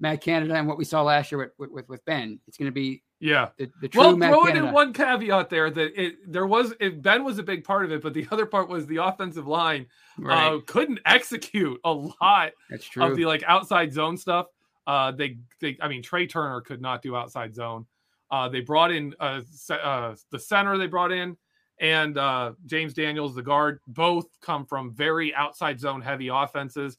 Matt 0.00 0.22
Canada 0.22 0.54
and 0.54 0.66
what 0.66 0.78
we 0.78 0.84
saw 0.84 1.02
last 1.02 1.30
year 1.30 1.52
with 1.58 1.70
with, 1.70 1.88
with 1.88 2.04
Ben. 2.06 2.40
It's 2.48 2.56
going 2.56 2.66
to 2.66 2.72
be 2.72 3.02
yeah. 3.20 3.50
The, 3.58 3.70
the 3.82 3.90
well, 3.94 4.16
Matt 4.16 4.30
throw 4.30 4.46
in 4.46 4.72
one 4.72 4.94
caveat 4.94 5.50
there 5.50 5.70
that 5.70 6.02
it 6.02 6.32
there 6.32 6.46
was 6.46 6.72
if 6.80 7.00
Ben 7.00 7.24
was 7.24 7.38
a 7.38 7.42
big 7.42 7.62
part 7.62 7.84
of 7.84 7.92
it, 7.92 8.02
but 8.02 8.14
the 8.14 8.26
other 8.30 8.46
part 8.46 8.68
was 8.68 8.86
the 8.86 8.96
offensive 8.96 9.46
line 9.46 9.86
right. 10.18 10.54
uh, 10.54 10.60
couldn't 10.66 11.00
execute 11.04 11.78
a 11.84 11.92
lot 11.92 12.52
That's 12.70 12.86
true. 12.86 13.04
of 13.04 13.16
the 13.16 13.26
like 13.26 13.44
outside 13.46 13.92
zone 13.92 14.16
stuff. 14.16 14.46
Uh, 14.86 15.12
they 15.12 15.38
they 15.60 15.76
I 15.80 15.88
mean 15.88 16.02
Trai 16.02 16.28
Turner 16.28 16.62
could 16.62 16.80
not 16.80 17.02
do 17.02 17.14
outside 17.14 17.54
zone. 17.54 17.84
Uh, 18.30 18.48
they 18.48 18.60
brought 18.60 18.90
in 18.90 19.14
uh, 19.20 19.42
uh, 19.70 20.14
the 20.30 20.38
center 20.38 20.78
they 20.78 20.86
brought 20.86 21.12
in 21.12 21.36
and 21.78 22.16
uh, 22.16 22.52
James 22.66 22.94
Daniels 22.94 23.34
the 23.34 23.42
guard 23.42 23.80
both 23.86 24.26
come 24.40 24.64
from 24.64 24.94
very 24.94 25.34
outside 25.34 25.80
zone 25.80 26.00
heavy 26.00 26.28
offenses. 26.28 26.98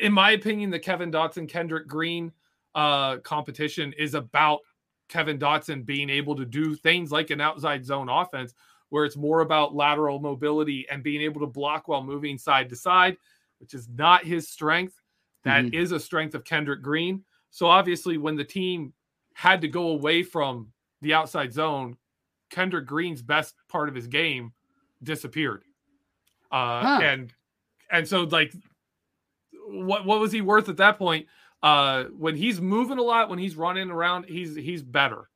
In 0.00 0.12
my 0.12 0.30
opinion, 0.30 0.70
the 0.70 0.78
Kevin 0.78 1.10
Dotson 1.10 1.48
Kendrick 1.48 1.86
Green 1.86 2.32
uh, 2.74 3.18
competition 3.18 3.92
is 3.98 4.14
about 4.14 4.60
Kevin 5.08 5.38
Dotson 5.38 5.84
being 5.84 6.08
able 6.08 6.36
to 6.36 6.44
do 6.44 6.74
things 6.74 7.12
like 7.12 7.30
an 7.30 7.40
outside 7.40 7.84
zone 7.84 8.08
offense 8.08 8.54
where 8.88 9.04
it's 9.04 9.16
more 9.16 9.40
about 9.40 9.74
lateral 9.74 10.20
mobility 10.20 10.86
and 10.88 11.02
being 11.02 11.20
able 11.20 11.40
to 11.40 11.46
block 11.46 11.88
while 11.88 12.02
moving 12.02 12.38
side 12.38 12.68
to 12.68 12.76
side, 12.76 13.16
which 13.58 13.74
is 13.74 13.88
not 13.88 14.24
his 14.24 14.48
strength. 14.48 14.94
That 15.42 15.64
mm-hmm. 15.64 15.74
is 15.74 15.92
a 15.92 16.00
strength 16.00 16.34
of 16.34 16.44
Kendrick 16.44 16.80
Green. 16.80 17.24
So 17.50 17.66
obviously, 17.66 18.18
when 18.18 18.36
the 18.36 18.44
team 18.44 18.92
had 19.34 19.60
to 19.60 19.68
go 19.68 19.88
away 19.88 20.22
from 20.22 20.72
the 21.02 21.12
outside 21.12 21.52
zone, 21.52 21.96
Kendrick 22.50 22.86
Green's 22.86 23.22
best 23.22 23.54
part 23.68 23.88
of 23.88 23.94
his 23.94 24.06
game 24.06 24.52
disappeared. 25.02 25.64
Uh, 26.50 26.80
huh. 26.82 27.00
And 27.02 27.32
and 27.90 28.06
so 28.06 28.22
like, 28.22 28.54
what 29.66 30.04
what 30.04 30.20
was 30.20 30.32
he 30.32 30.40
worth 30.40 30.68
at 30.68 30.76
that 30.78 30.98
point? 30.98 31.26
Uh, 31.62 32.04
when 32.16 32.36
he's 32.36 32.60
moving 32.60 32.98
a 32.98 33.02
lot, 33.02 33.30
when 33.30 33.38
he's 33.38 33.56
running 33.56 33.90
around, 33.90 34.24
he's 34.24 34.54
he's 34.54 34.82
better. 34.82 35.28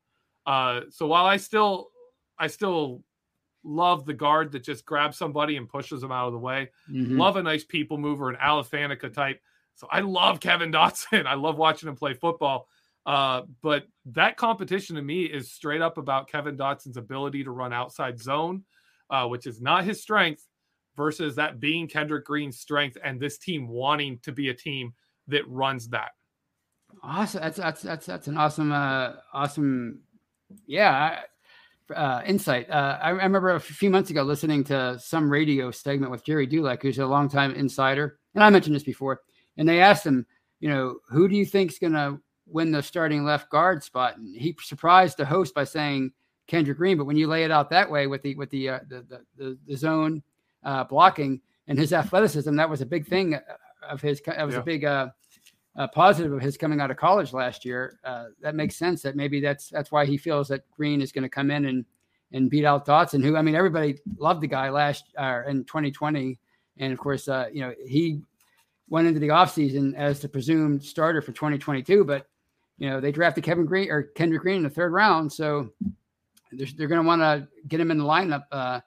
Uh, 0.45 0.81
so 0.89 1.07
while 1.07 1.25
I 1.25 1.37
still 1.37 1.89
I 2.37 2.47
still 2.47 3.03
love 3.63 4.05
the 4.05 4.13
guard 4.13 4.51
that 4.51 4.63
just 4.63 4.85
grabs 4.85 5.17
somebody 5.17 5.57
and 5.57 5.67
pushes 5.67 6.01
them 6.01 6.11
out 6.11 6.27
of 6.27 6.33
the 6.33 6.39
way. 6.39 6.69
Mm-hmm. 6.89 7.19
Love 7.19 7.35
a 7.35 7.43
nice 7.43 7.63
people 7.63 7.97
mover, 7.97 8.29
an 8.29 8.37
Alan 8.39 8.63
Faneca 8.63 9.13
type. 9.13 9.41
So 9.75 9.87
I 9.91 10.01
love 10.01 10.39
Kevin 10.39 10.71
Dotson. 10.71 11.25
I 11.27 11.35
love 11.35 11.57
watching 11.57 11.89
him 11.89 11.95
play 11.95 12.13
football. 12.13 12.67
Uh, 13.05 13.41
but 13.61 13.85
that 14.05 14.37
competition 14.37 14.95
to 14.95 15.01
me 15.01 15.23
is 15.23 15.51
straight 15.51 15.81
up 15.81 15.97
about 15.97 16.29
Kevin 16.29 16.57
Dotson's 16.57 16.97
ability 16.97 17.43
to 17.43 17.51
run 17.51 17.73
outside 17.73 18.19
zone, 18.19 18.63
uh, 19.09 19.25
which 19.27 19.47
is 19.47 19.61
not 19.61 19.83
his 19.83 20.01
strength, 20.01 20.45
versus 20.95 21.35
that 21.35 21.59
being 21.59 21.87
Kendrick 21.87 22.25
Green's 22.25 22.59
strength 22.59 22.97
and 23.03 23.19
this 23.19 23.37
team 23.37 23.67
wanting 23.67 24.19
to 24.23 24.31
be 24.31 24.49
a 24.49 24.53
team 24.53 24.93
that 25.27 25.47
runs 25.47 25.87
that. 25.89 26.11
Awesome. 27.01 27.41
That's 27.41 27.57
that's 27.57 27.81
that's 27.81 28.05
that's 28.05 28.27
an 28.27 28.35
awesome 28.35 28.71
uh 28.71 29.13
awesome 29.31 29.99
yeah 30.65 31.21
uh, 31.95 32.21
insight. 32.25 32.69
Uh, 32.69 32.97
I, 33.01 33.09
remember 33.09 33.51
a 33.51 33.59
few 33.59 33.89
months 33.89 34.09
ago 34.09 34.23
listening 34.23 34.63
to 34.65 34.99
some 34.99 35.29
radio 35.29 35.71
segment 35.71 36.11
with 36.11 36.23
Gerry 36.23 36.45
Dulac, 36.45 36.81
who's 36.81 36.99
a 36.99 37.05
longtime 37.05 37.55
insider, 37.55 38.19
and 38.35 38.43
I 38.43 38.49
mentioned 38.49 38.75
this 38.75 38.83
before. 38.83 39.21
And 39.57 39.67
they 39.67 39.81
asked 39.81 40.05
him, 40.05 40.25
you 40.59 40.69
know, 40.69 40.99
who 41.09 41.27
do 41.27 41.35
you 41.35 41.45
think's 41.45 41.79
going 41.79 41.93
to 41.93 42.19
win 42.51 42.71
the 42.71 42.81
starting 42.81 43.23
left 43.23 43.49
guard 43.49 43.83
spot? 43.83 44.17
And 44.17 44.35
he 44.35 44.55
surprised 44.61 45.17
the 45.17 45.25
host 45.25 45.53
by 45.53 45.63
saying 45.63 46.11
Kendrick 46.47 46.77
Green. 46.77 46.97
But 46.97 47.05
when 47.05 47.17
you 47.17 47.27
lay 47.27 47.43
it 47.43 47.51
out 47.51 47.69
that 47.69 47.89
way 47.89 48.07
with 48.07 48.21
the 48.21 48.35
with 48.35 48.49
the 48.49 48.69
uh, 48.69 48.79
the, 48.87 49.01
the, 49.01 49.21
the, 49.37 49.57
the 49.67 49.75
zone 49.75 50.21
uh, 50.63 50.83
blocking 50.83 51.41
and 51.67 51.77
his 51.77 51.93
athleticism, 51.93 52.55
that 52.55 52.69
was 52.69 52.81
a 52.81 52.85
big 52.85 53.07
thing 53.07 53.39
of 53.87 54.01
his. 54.01 54.21
That 54.25 54.45
was 54.45 54.55
yeah. 54.55 54.61
a 54.61 54.63
big 54.63 54.85
uh, 54.85 55.09
uh, 55.77 55.87
positive 55.87 56.33
of 56.33 56.41
his 56.41 56.57
coming 56.57 56.81
out 56.81 56.91
of 56.91 56.97
college 56.97 57.33
last 57.33 57.63
year. 57.63 57.99
Uh, 58.03 58.25
that 58.41 58.55
makes 58.55 58.75
sense. 58.75 59.01
That 59.01 59.15
maybe 59.15 59.39
that's 59.39 59.69
that's 59.69 59.91
why 59.91 60.05
he 60.05 60.17
feels 60.17 60.47
that 60.49 60.69
Green 60.71 61.01
is 61.01 61.11
going 61.11 61.23
to 61.23 61.29
come 61.29 61.51
in 61.51 61.65
and 61.65 61.85
and 62.31 62.49
beat 62.49 62.65
out 62.65 62.85
Dotson, 62.85 63.23
who 63.23 63.35
I 63.35 63.41
mean 63.41 63.55
everybody 63.55 63.97
loved 64.17 64.41
the 64.41 64.47
guy 64.47 64.69
last 64.69 65.05
uh, 65.17 65.41
in 65.47 65.63
2020, 65.65 66.37
and 66.77 66.93
of 66.93 66.99
course 66.99 67.27
uh, 67.27 67.47
you 67.51 67.61
know 67.61 67.73
he 67.85 68.21
went 68.89 69.07
into 69.07 69.19
the 69.19 69.27
offseason 69.27 69.95
as 69.95 70.19
the 70.19 70.27
presumed 70.27 70.83
starter 70.83 71.21
for 71.21 71.31
2022, 71.31 72.03
but 72.03 72.27
you 72.79 72.89
know 72.89 72.99
they 72.99 73.11
drafted 73.11 73.43
Kevin 73.43 73.65
Green 73.65 73.91
or 73.91 74.03
Kendrick 74.03 74.41
Green 74.41 74.57
in 74.57 74.63
the 74.63 74.69
third 74.69 74.91
round, 74.91 75.31
so 75.31 75.69
they're, 76.51 76.67
they're 76.75 76.87
going 76.87 77.01
to 77.01 77.07
want 77.07 77.21
to 77.21 77.47
get 77.67 77.79
him 77.79 77.91
in 77.91 77.97
the 77.97 78.03
lineup 78.03 78.43
uh, 78.51 78.79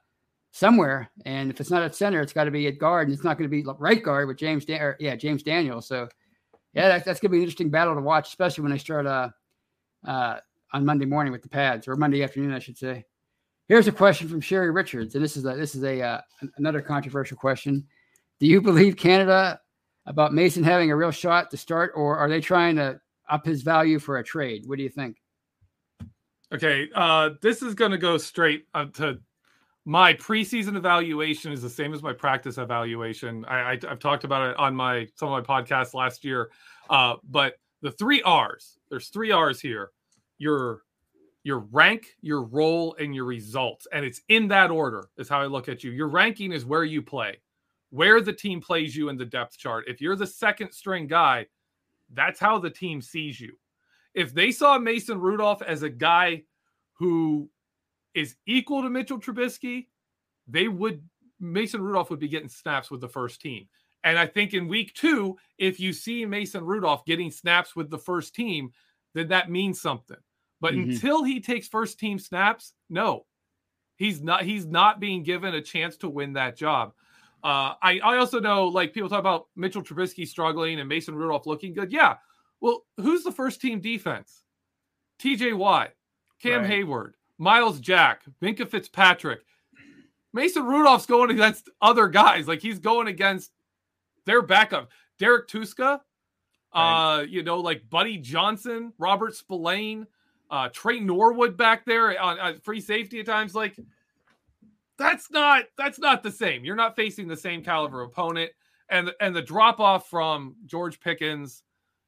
somewhere. 0.51 1.09
And 1.25 1.49
if 1.49 1.61
it's 1.61 1.69
not 1.69 1.83
at 1.83 1.95
center, 1.95 2.21
it's 2.21 2.33
got 2.33 2.45
to 2.45 2.51
be 2.51 2.67
at 2.67 2.79
guard, 2.79 3.07
and 3.07 3.15
it's 3.15 3.23
not 3.23 3.37
going 3.37 3.49
to 3.49 3.55
be 3.55 3.63
right 3.79 4.03
guard 4.03 4.27
with 4.27 4.37
James 4.37 4.65
Dan- 4.65 4.81
or, 4.81 4.97
yeah 4.99 5.15
James 5.15 5.43
Daniels. 5.43 5.87
So 5.87 6.09
yeah, 6.73 6.89
that, 6.89 7.05
that's 7.05 7.19
going 7.19 7.29
to 7.29 7.33
be 7.33 7.37
an 7.37 7.43
interesting 7.43 7.69
battle 7.69 7.95
to 7.95 8.01
watch, 8.01 8.29
especially 8.29 8.63
when 8.63 8.71
they 8.71 8.79
start 8.79 9.05
uh, 9.05 9.29
uh, 10.05 10.39
on 10.73 10.85
Monday 10.85 11.05
morning 11.05 11.31
with 11.31 11.43
the 11.43 11.49
pads 11.49 11.87
or 11.87 11.95
Monday 11.95 12.23
afternoon, 12.23 12.51
I 12.51 12.59
should 12.59 12.77
say. 12.77 13.05
Here's 13.67 13.87
a 13.87 13.91
question 13.91 14.27
from 14.27 14.41
Sherry 14.41 14.71
Richards, 14.71 15.15
and 15.15 15.23
this 15.23 15.37
is 15.37 15.45
a, 15.45 15.55
this 15.55 15.75
is 15.75 15.83
a 15.83 16.01
uh, 16.01 16.21
another 16.57 16.81
controversial 16.81 17.37
question. 17.37 17.85
Do 18.39 18.47
you 18.47 18.59
believe 18.59 18.97
Canada 18.97 19.61
about 20.05 20.33
Mason 20.33 20.63
having 20.63 20.91
a 20.91 20.95
real 20.95 21.11
shot 21.11 21.49
to 21.51 21.57
start, 21.57 21.93
or 21.95 22.17
are 22.17 22.27
they 22.27 22.41
trying 22.41 22.75
to 22.75 22.99
up 23.33 23.45
his 23.45 23.63
value 23.63 23.99
for 23.99 24.19
a 24.19 24.23
trade? 24.23 24.63
What 24.67 24.77
do 24.77 24.83
you 24.83 24.89
think? 24.89 25.17
Okay, 26.53 26.87
uh, 26.93 27.31
this 27.41 27.63
is 27.63 27.73
going 27.73 27.91
to 27.91 27.97
go 27.97 28.17
straight 28.17 28.65
to 28.93 29.19
my 29.85 30.13
preseason 30.13 30.77
evaluation 30.77 31.51
is 31.51 31.61
the 31.61 31.69
same 31.69 31.93
as 31.93 32.01
my 32.01 32.13
practice 32.13 32.57
evaluation. 32.57 33.43
I, 33.45 33.79
have 33.81 33.99
talked 33.99 34.23
about 34.23 34.51
it 34.51 34.57
on 34.57 34.75
my 34.75 35.07
some 35.15 35.31
of 35.31 35.47
my 35.47 35.61
podcasts 35.61 35.93
last 35.93 36.23
year. 36.23 36.51
Uh, 36.89 37.15
but 37.29 37.55
the 37.81 37.91
three 37.91 38.21
R's, 38.21 38.77
there's 38.89 39.09
three 39.09 39.31
R's 39.31 39.59
here. 39.59 39.89
Your 40.37 40.83
your 41.43 41.59
rank, 41.71 42.15
your 42.21 42.43
role, 42.43 42.95
and 42.99 43.13
your 43.13 43.25
results. 43.25 43.85
And 43.91 44.05
it's 44.05 44.21
in 44.29 44.47
that 44.49 44.71
order, 44.71 45.09
is 45.17 45.27
how 45.27 45.41
I 45.41 45.47
look 45.47 45.67
at 45.67 45.83
you. 45.83 45.91
Your 45.91 46.07
ranking 46.07 46.53
is 46.53 46.63
where 46.63 46.85
you 46.85 47.01
play, 47.01 47.41
where 47.89 48.21
the 48.21 48.31
team 48.31 48.61
plays 48.61 48.95
you 48.95 49.09
in 49.09 49.17
the 49.17 49.25
depth 49.25 49.57
chart. 49.57 49.85
If 49.87 49.99
you're 49.99 50.15
the 50.15 50.27
second 50.27 50.71
string 50.71 51.07
guy, 51.07 51.47
that's 52.13 52.39
how 52.39 52.59
the 52.59 52.69
team 52.69 53.01
sees 53.01 53.39
you. 53.39 53.57
If 54.13 54.33
they 54.33 54.51
saw 54.51 54.77
Mason 54.77 55.19
Rudolph 55.19 55.61
as 55.61 55.83
a 55.83 55.89
guy 55.89 56.43
who 56.93 57.49
is 58.13 58.35
equal 58.45 58.83
to 58.83 58.89
Mitchell 58.89 59.19
Trubisky, 59.19 59.87
they 60.47 60.67
would 60.67 61.03
Mason 61.39 61.81
Rudolph 61.81 62.09
would 62.09 62.19
be 62.19 62.27
getting 62.27 62.49
snaps 62.49 62.91
with 62.91 63.01
the 63.01 63.09
first 63.09 63.41
team. 63.41 63.67
And 64.03 64.19
I 64.19 64.25
think 64.27 64.53
in 64.53 64.67
week 64.67 64.93
two, 64.93 65.37
if 65.57 65.79
you 65.79 65.93
see 65.93 66.25
Mason 66.25 66.63
Rudolph 66.63 67.05
getting 67.05 67.31
snaps 67.31 67.75
with 67.75 67.89
the 67.89 67.97
first 67.97 68.35
team, 68.35 68.71
then 69.13 69.29
that 69.29 69.49
means 69.49 69.81
something. 69.81 70.17
But 70.61 70.73
mm-hmm. 70.73 70.91
until 70.91 71.23
he 71.23 71.39
takes 71.39 71.67
first 71.67 71.99
team 71.99 72.19
snaps, 72.19 72.73
no, 72.89 73.25
he's 73.95 74.21
not. 74.21 74.43
He's 74.43 74.65
not 74.65 74.99
being 74.99 75.23
given 75.23 75.55
a 75.55 75.61
chance 75.61 75.97
to 75.97 76.09
win 76.09 76.33
that 76.33 76.55
job. 76.55 76.93
Uh, 77.43 77.75
I 77.81 77.99
I 77.99 78.17
also 78.17 78.39
know 78.39 78.67
like 78.67 78.93
people 78.93 79.09
talk 79.09 79.19
about 79.19 79.47
Mitchell 79.55 79.83
Trubisky 79.83 80.25
struggling 80.27 80.79
and 80.79 80.87
Mason 80.87 81.13
Rudolph 81.13 81.45
looking 81.45 81.73
good. 81.73 81.91
Yeah, 81.91 82.15
well, 82.61 82.85
who's 82.97 83.23
the 83.23 83.31
first 83.31 83.59
team 83.59 83.81
defense? 83.81 84.43
T.J. 85.19 85.53
Watt, 85.53 85.91
Cam 86.41 86.61
right. 86.61 86.71
Heyward, 86.71 87.11
Myles 87.37 87.79
Jack, 87.81 88.23
Minkah 88.41 88.69
Fitzpatrick. 88.69 89.41
Mason 90.33 90.65
Rudolph's 90.65 91.05
going 91.05 91.29
against 91.29 91.69
other 91.81 92.07
guys. 92.07 92.47
Like 92.47 92.61
he's 92.61 92.79
going 92.79 93.07
against 93.07 93.51
their 94.25 94.41
backup. 94.41 94.89
Derek 95.19 95.47
Tuszka, 95.47 95.99
right. 96.73 97.17
uh, 97.17 97.21
you 97.21 97.43
know, 97.43 97.59
like 97.59 97.89
Buddy 97.89 98.17
Johnson, 98.17 98.93
Robert 98.97 99.35
Spillane, 99.35 100.07
uh, 100.49 100.69
Tre 100.71 100.99
Norwood 100.99 101.57
back 101.57 101.85
there 101.85 102.19
on, 102.19 102.39
on 102.39 102.59
free 102.59 102.81
safety 102.81 103.19
at 103.19 103.25
times. 103.25 103.53
Like 103.53 103.77
that's 105.03 105.29
not 105.31 105.65
that's 105.77 105.99
not 105.99 106.23
the 106.23 106.31
same. 106.31 106.63
You're 106.63 106.75
not 106.75 106.95
facing 106.95 107.27
the 107.27 107.37
same 107.37 107.63
caliber 107.63 108.01
opponent. 108.01 108.51
And 108.89 109.11
and 109.19 109.35
the 109.35 109.41
drop 109.41 109.79
off 109.79 110.09
from 110.09 110.55
George 110.65 110.99
Pickens 110.99 111.63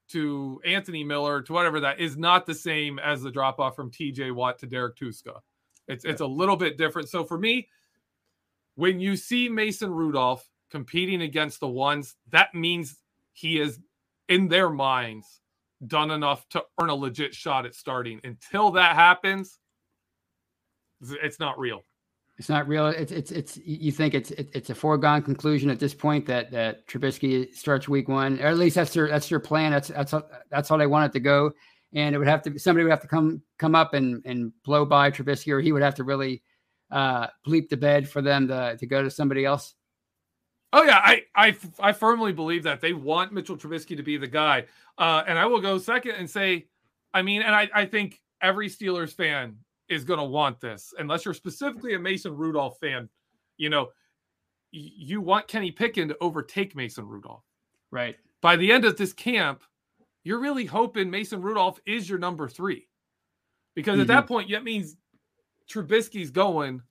to 0.10 0.62
Anthony 0.66 1.04
Miller 1.04 1.42
to 1.42 1.54
whatever 1.54 1.80
that 1.82 2.00
is 2.00 2.16
not 2.18 2.46
the 2.46 2.54
same 2.54 3.00
as 3.00 3.22
the 3.22 3.32
drop 3.32 3.60
off 3.60 3.76
from 3.76 3.92
TJ 3.92 4.34
Watt 4.34 4.60
to 4.60 4.68
Derek 4.68 4.98
Tuszka. 4.98 5.40
It's 5.88 6.06
it's 6.06 6.22
a 6.22 6.26
little 6.26 6.56
bit 6.58 6.78
different. 6.78 7.10
So 7.10 7.24
for 7.24 7.38
me, 7.38 7.68
when 8.76 9.00
you 9.00 9.16
see 9.16 9.50
Mason 9.50 9.92
Rudolph 9.92 10.48
competing 10.72 11.22
against 11.22 11.60
the 11.60 11.68
ones, 11.68 12.16
that 12.32 12.54
means 12.54 12.98
he 13.34 13.60
is 13.60 13.80
in 14.30 14.48
their 14.48 14.70
minds 14.70 15.42
done 15.86 16.12
enough 16.12 16.48
to 16.50 16.64
earn 16.82 16.90
a 16.90 16.96
legit 16.96 17.34
shot 17.34 17.66
at 17.66 17.76
starting. 17.76 18.20
Until 18.24 18.72
that 18.72 18.96
happens, 18.96 19.60
it's 21.02 21.40
not 21.40 21.60
real. 21.60 21.84
It's 22.38 22.50
not 22.50 22.68
real. 22.68 22.88
It's 22.88 23.14
it's 23.14 23.32
it's. 23.32 23.58
You 23.58 23.94
think 23.94 24.14
it's 24.14 24.32
it's 24.32 24.70
a 24.70 24.76
foregone 24.76 25.22
conclusion 25.22 25.70
at 25.70 25.80
this 25.80 25.94
point 25.94 26.26
that 26.26 26.52
that 26.52 26.86
Trubisky 26.86 27.54
starts 27.56 27.88
week 27.88 28.10
one, 28.10 28.40
or 28.42 28.48
at 28.48 28.58
least 28.58 28.76
that's 28.76 28.94
their 28.94 29.08
that's 29.08 29.30
their 29.30 29.40
plan. 29.40 29.72
That's 29.72 29.88
that's 29.88 30.14
that's 30.50 30.68
how 30.68 30.76
they 30.76 30.88
want 30.88 31.06
it 31.06 31.14
to 31.14 31.22
go. 31.22 31.52
And 31.94 32.14
it 32.14 32.18
would 32.18 32.28
have 32.28 32.42
to 32.42 32.60
somebody 32.60 32.84
would 32.84 32.92
have 32.92 33.02
to 33.02 33.08
come 33.08 33.42
come 33.58 33.74
up 33.74 33.94
and 33.94 34.22
and 34.26 34.52
blow 34.66 34.84
by 34.86 35.12
Trubisky, 35.12 35.54
or 35.54 35.62
he 35.62 35.72
would 35.72 35.82
have 35.82 35.96
to 35.96 36.04
really 36.04 36.44
uh, 36.92 37.28
bleep 37.48 37.70
the 37.70 37.78
bed 37.78 38.10
for 38.10 38.22
them 38.22 38.50
to 38.50 38.76
to 38.78 38.86
go 38.86 39.02
to 39.02 39.10
somebody 39.10 39.46
else. 39.46 39.74
Oh 40.74 40.84
yeah, 40.84 41.00
I 41.02 41.22
I 41.34 41.56
I 41.80 41.94
firmly 41.94 42.34
believe 42.34 42.64
that 42.64 42.82
they 42.82 42.92
want 42.92 43.32
Mitchell 43.32 43.56
Trubisky 43.56 43.96
to 43.96 44.04
be 44.04 44.18
the 44.18 44.28
guy. 44.28 44.66
Uh, 44.98 45.24
and 45.26 45.40
I 45.40 45.46
will 45.46 45.62
go 45.62 45.78
second 45.78 46.16
and 46.16 46.30
say, 46.30 46.68
I 47.14 47.22
mean, 47.22 47.44
and 47.44 47.56
I 47.56 47.70
I 47.74 47.86
think 47.86 48.22
every 48.42 48.68
Steelers 48.68 49.14
fan 49.14 49.60
is 49.90 50.04
going 50.04 50.20
to 50.20 50.26
want 50.26 50.60
this, 50.60 50.94
unless 50.98 51.26
you're 51.26 51.34
specifically 51.34 51.94
a 51.94 52.00
Mason 52.00 52.36
Rudolph 52.36 52.80
fan. 52.80 53.10
You 53.58 53.70
know, 53.70 53.90
you 54.72 55.22
want 55.22 55.48
Kenny 55.48 55.72
Pickett 55.72 56.10
to 56.10 56.18
overtake 56.20 56.76
Mason 56.76 57.08
Rudolph. 57.08 57.44
Right. 57.92 58.16
By 58.42 58.56
the 58.58 58.72
end 58.72 58.84
of 58.84 58.98
this 58.98 59.14
camp, 59.14 59.64
you're 60.24 60.40
really 60.40 60.66
hoping 60.66 61.10
Mason 61.10 61.42
Rudolph 61.42 61.80
is 61.86 62.10
your 62.10 62.20
number 62.20 62.50
three. 62.50 62.88
Because 63.76 63.94
mm-hmm. 63.94 64.02
at 64.02 64.08
that 64.08 64.24
mm-hmm. 64.26 64.34
point, 64.34 64.52
that 64.52 64.64
means 64.64 64.98
Trubisky's 65.70 66.32
going 66.32 66.82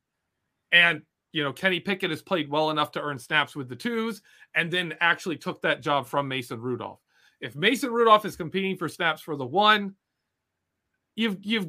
and 0.72 1.02
you 1.33 1.42
know 1.42 1.52
Kenny 1.52 1.80
Pickett 1.80 2.11
has 2.11 2.22
played 2.22 2.50
well 2.50 2.70
enough 2.70 2.92
to 2.92 3.00
earn 3.00 3.18
snaps 3.18 3.57
with 3.57 3.68
the 3.68 3.76
twos 3.76 4.22
and 4.54 4.70
then 4.70 4.94
actually 5.00 5.37
took 5.37 5.62
that 5.62 5.83
job 5.83 6.07
from 6.07 6.28
Mason 6.28 6.61
Rudolph. 6.61 7.00
If 7.40 7.57
Mason 7.57 7.90
Rudolph 7.90 8.24
is 8.24 8.37
competing 8.37 8.76
for 8.76 8.88
snaps 8.88 9.20
for 9.20 9.37
the 9.37 9.46
one, 9.46 9.94
you've 11.16 11.38
you've 11.42 11.68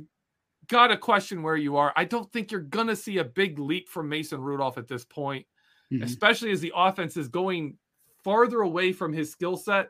got 0.68 0.88
to 0.88 0.98
question 0.98 1.44
where 1.44 1.56
you 1.56 1.78
are. 1.78 1.94
I 1.96 2.06
don't 2.06 2.32
think 2.32 2.52
you're 2.52 2.62
going 2.62 2.88
to 2.88 2.96
see 2.96 3.18
a 3.18 3.24
big 3.24 3.60
leap 3.60 3.90
from 3.90 4.10
Mason 4.10 4.42
Rudolph 4.42 4.78
at 4.78 4.88
this 4.88 5.06
point, 5.06 5.46
mm-hmm. 5.92 6.04
especially 6.04 6.52
as 6.52 6.62
the 6.62 6.74
offense 6.76 7.18
is 7.18 7.28
going 7.28 7.78
farther 8.24 8.62
away 8.62 8.92
from 8.92 9.14
his 9.14 9.32
skill 9.32 9.58
set. 9.58 9.90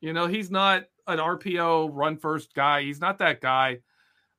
You 0.00 0.12
know, 0.12 0.26
he's 0.26 0.50
not 0.50 0.84
an 1.06 1.18
RPO 1.18 1.90
run 1.92 2.16
first 2.16 2.54
guy. 2.54 2.82
He's 2.82 3.00
not 3.00 3.18
that 3.18 3.40
guy. 3.40 3.78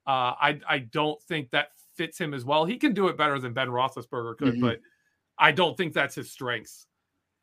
Uh, 0.05 0.35
I 0.39 0.59
I 0.67 0.79
don't 0.79 1.21
think 1.23 1.51
that 1.51 1.69
fits 1.95 2.17
him 2.17 2.33
as 2.33 2.43
well. 2.43 2.65
He 2.65 2.77
can 2.77 2.93
do 2.93 3.07
it 3.07 3.17
better 3.17 3.39
than 3.39 3.53
Ben 3.53 3.69
Roethlisberger 3.69 4.37
could, 4.37 4.53
mm-hmm. 4.55 4.61
but 4.61 4.79
I 5.37 5.51
don't 5.51 5.77
think 5.77 5.93
that's 5.93 6.15
his 6.15 6.31
strengths. 6.31 6.87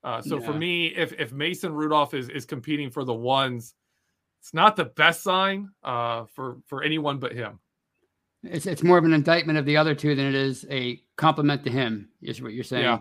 Uh, 0.03 0.21
so 0.23 0.39
yeah. 0.39 0.47
for 0.47 0.53
me, 0.53 0.89
if 0.89 1.13
if 1.19 1.33
Mason 1.33 1.73
Rudolph 1.73 2.15
is 2.15 2.29
is 2.29 2.45
competing 2.45 2.91
for 2.91 3.05
the 3.05 3.15
ones, 3.15 3.75
it's 4.41 4.55
not 4.55 4.77
the 4.77 4.87
best 4.87 5.23
sign 5.23 5.71
uh, 5.83 6.25
for 6.35 6.59
for 6.67 6.83
anyone 6.83 7.19
but 7.19 7.33
him. 7.33 7.59
It's 8.43 8.67
it's 8.67 8.83
more 8.83 8.99
of 8.99 9.05
an 9.05 9.13
indictment 9.13 9.59
of 9.59 9.67
the 9.67 9.77
other 9.77 9.95
two 9.95 10.15
than 10.15 10.27
it 10.27 10.35
is 10.35 10.67
a 10.71 11.03
compliment 11.17 11.65
to 11.65 11.71
him. 11.71 12.09
Is 12.23 12.41
what 12.41 12.53
you're 12.53 12.65
saying? 12.65 12.85
Yeah. 12.85 12.99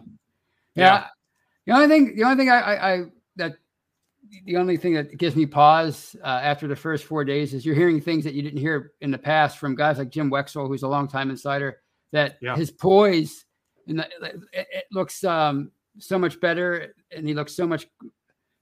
Yeah. 0.75 0.83
yeah. 0.85 1.07
The 1.65 1.73
only 1.73 1.87
thing, 1.87 2.15
the 2.15 2.23
only 2.23 2.37
thing 2.37 2.49
I, 2.49 2.59
I, 2.59 2.93
I 2.93 3.03
that 3.37 3.53
the 4.45 4.57
only 4.57 4.77
thing 4.77 4.93
that 4.93 5.17
gives 5.17 5.35
me 5.35 5.45
pause 5.45 6.15
uh, 6.23 6.27
after 6.27 6.67
the 6.67 6.75
first 6.75 7.05
four 7.05 7.23
days 7.23 7.53
is 7.53 7.65
you're 7.65 7.75
hearing 7.75 8.01
things 8.01 8.23
that 8.25 8.33
you 8.33 8.41
didn't 8.41 8.59
hear 8.59 8.91
in 9.01 9.11
the 9.11 9.17
past 9.17 9.57
from 9.57 9.75
guys 9.75 9.97
like 9.97 10.09
Jim 10.09 10.29
Wexell, 10.29 10.67
who's 10.67 10.83
a 10.83 10.87
longtime 10.87 11.29
insider. 11.29 11.81
That 12.11 12.37
yeah. 12.41 12.55
his 12.55 12.71
poise 12.71 13.45
and 13.87 13.99
it, 13.99 14.07
it 14.53 14.85
looks 14.91 15.23
um, 15.23 15.71
so 15.99 16.17
much 16.17 16.39
better, 16.39 16.93
and 17.15 17.27
he 17.27 17.33
looks 17.33 17.53
so 17.53 17.67
much 17.67 17.87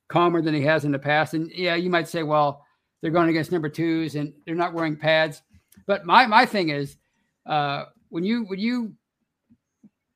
calmer 0.07 0.41
than 0.41 0.53
he 0.53 0.61
has 0.61 0.85
in 0.85 0.91
the 0.91 0.99
past. 0.99 1.33
And 1.33 1.51
yeah, 1.51 1.75
you 1.75 1.89
might 1.89 2.07
say, 2.07 2.23
well, 2.23 2.65
they're 3.01 3.11
going 3.11 3.29
against 3.29 3.51
number 3.51 3.69
twos 3.69 4.15
and 4.15 4.33
they're 4.45 4.55
not 4.55 4.73
wearing 4.73 4.95
pads. 4.95 5.41
But 5.87 6.05
my 6.05 6.27
my 6.27 6.45
thing 6.45 6.69
is, 6.69 6.97
uh, 7.45 7.85
when 8.09 8.23
you 8.23 8.43
when 8.43 8.59
you 8.59 8.93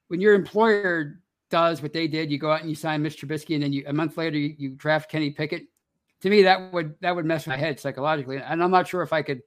when 0.10 0.22
your 0.22 0.34
employer 0.34 1.22
does 1.50 1.82
what 1.82 1.94
they 1.94 2.08
did, 2.08 2.30
you 2.30 2.38
go 2.38 2.52
out 2.52 2.62
and 2.62 2.70
you 2.70 2.76
sign 2.76 3.02
Mr. 3.02 3.26
Trubisky, 3.26 3.56
and 3.56 3.64
then 3.64 3.74
you 3.74 3.84
a 3.88 3.94
month 3.94 4.18
later 4.18 4.38
you, 4.38 4.54
you 4.58 4.70
draft 4.72 5.10
Kenny 5.10 5.32
Pickett. 5.32 5.64
To 6.22 6.30
me, 6.30 6.44
that 6.44 6.72
would 6.74 6.96
that 7.02 7.16
would 7.16 7.26
mess 7.26 7.48
my 7.48 7.58
head 7.58 7.80
psychologically, 7.80 8.38
and 8.38 8.62
I'm 8.62 8.70
not 8.70 8.88
sure 8.88 9.02
if 9.02 9.14
I 9.14 9.22
could 9.22 9.42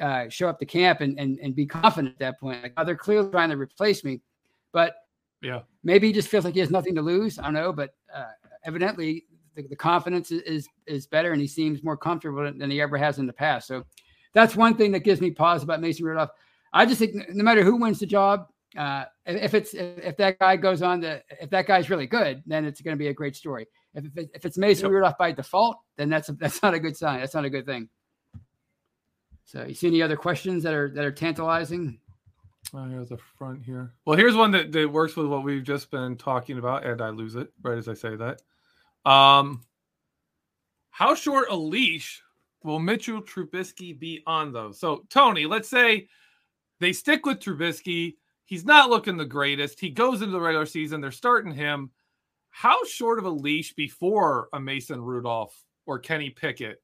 uh, 0.00 0.28
show 0.30 0.48
up 0.48 0.58
to 0.58 0.66
camp 0.66 1.02
and, 1.02 1.18
and 1.20 1.38
and 1.40 1.54
be 1.54 1.66
confident 1.66 2.14
at 2.14 2.18
that 2.20 2.40
point. 2.40 2.62
Like, 2.62 2.72
oh, 2.78 2.84
they're 2.84 2.96
clearly 2.96 3.30
trying 3.30 3.50
to 3.50 3.56
replace 3.56 4.02
me, 4.02 4.22
but 4.72 4.94
yeah, 5.42 5.60
maybe 5.84 6.06
he 6.06 6.12
just 6.12 6.28
feels 6.28 6.44
like 6.44 6.54
he 6.54 6.60
has 6.60 6.70
nothing 6.70 6.94
to 6.94 7.02
lose. 7.02 7.38
I 7.38 7.44
don't 7.44 7.54
know, 7.54 7.72
but 7.72 7.94
uh, 8.14 8.24
evidently 8.64 9.26
the, 9.54 9.62
the 9.68 9.76
confidence 9.76 10.30
is 10.30 10.66
is 10.86 11.06
better, 11.06 11.32
and 11.32 11.40
he 11.40 11.46
seems 11.46 11.84
more 11.84 11.96
comfortable 11.96 12.50
than 12.50 12.70
he 12.70 12.80
ever 12.80 12.96
has 12.96 13.18
in 13.18 13.26
the 13.26 13.32
past. 13.32 13.68
So 13.68 13.84
that's 14.32 14.56
one 14.56 14.76
thing 14.76 14.92
that 14.92 15.00
gives 15.00 15.20
me 15.20 15.30
pause 15.30 15.62
about 15.62 15.80
Mason 15.80 16.04
Rudolph. 16.04 16.30
I 16.72 16.86
just 16.86 16.98
think 16.98 17.14
no 17.30 17.42
matter 17.42 17.62
who 17.62 17.76
wins 17.76 17.98
the 17.98 18.06
job, 18.06 18.46
uh, 18.76 19.04
if 19.26 19.54
it's 19.54 19.74
if 19.74 20.16
that 20.18 20.38
guy 20.38 20.56
goes 20.56 20.82
on 20.82 21.00
to 21.00 21.22
if 21.40 21.50
that 21.50 21.66
guy's 21.66 21.90
really 21.90 22.06
good, 22.06 22.42
then 22.46 22.64
it's 22.64 22.80
going 22.80 22.96
to 22.96 22.98
be 22.98 23.08
a 23.08 23.14
great 23.14 23.34
story. 23.34 23.66
If 23.94 24.04
if 24.16 24.44
it's 24.44 24.56
Mason 24.56 24.86
yep. 24.86 24.92
Rudolph 24.92 25.18
by 25.18 25.32
default, 25.32 25.78
then 25.96 26.08
that's 26.08 26.28
a, 26.28 26.32
that's 26.32 26.62
not 26.62 26.74
a 26.74 26.78
good 26.78 26.96
sign. 26.96 27.20
That's 27.20 27.34
not 27.34 27.44
a 27.44 27.50
good 27.50 27.66
thing. 27.66 27.88
So, 29.46 29.64
you 29.64 29.74
see 29.74 29.88
any 29.88 30.00
other 30.00 30.16
questions 30.16 30.62
that 30.62 30.74
are 30.74 30.90
that 30.90 31.04
are 31.04 31.10
tantalizing? 31.10 31.98
Oh, 32.72 32.84
here's 32.84 33.08
the 33.08 33.18
front 33.36 33.64
here. 33.64 33.92
Well, 34.04 34.16
here's 34.16 34.36
one 34.36 34.52
that, 34.52 34.70
that 34.70 34.92
works 34.92 35.16
with 35.16 35.26
what 35.26 35.42
we've 35.42 35.64
just 35.64 35.90
been 35.90 36.16
talking 36.16 36.58
about, 36.58 36.84
and 36.84 37.00
I 37.00 37.08
lose 37.08 37.34
it 37.34 37.48
right 37.62 37.76
as 37.76 37.88
I 37.88 37.94
say 37.94 38.14
that. 38.14 38.42
Um, 39.10 39.64
how 40.90 41.16
short 41.16 41.50
a 41.50 41.56
leash 41.56 42.22
will 42.64 42.78
Mitchell 42.78 43.22
Trubisky 43.22 43.98
be 43.98 44.22
on 44.26 44.52
though? 44.52 44.72
So, 44.72 45.04
Tony, 45.10 45.46
let's 45.46 45.68
say 45.68 46.08
they 46.80 46.92
stick 46.92 47.26
with 47.26 47.40
Trubisky. 47.40 48.16
He's 48.44 48.64
not 48.64 48.90
looking 48.90 49.16
the 49.16 49.24
greatest. 49.24 49.78
He 49.78 49.90
goes 49.90 50.22
into 50.22 50.32
the 50.32 50.40
regular 50.40 50.66
season. 50.66 51.00
They're 51.00 51.12
starting 51.12 51.52
him. 51.52 51.90
How 52.50 52.84
short 52.84 53.18
of 53.18 53.24
a 53.24 53.30
leash 53.30 53.74
before 53.74 54.48
a 54.52 54.60
Mason 54.60 55.00
Rudolph 55.00 55.56
or 55.86 55.98
Kenny 55.98 56.30
Pickett 56.30 56.82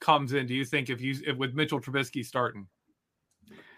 comes 0.00 0.32
in? 0.32 0.46
Do 0.46 0.54
you 0.54 0.64
think 0.64 0.88
if 0.88 1.00
you 1.00 1.16
if 1.26 1.36
with 1.36 1.54
Mitchell 1.54 1.80
Trubisky 1.80 2.24
starting? 2.24 2.66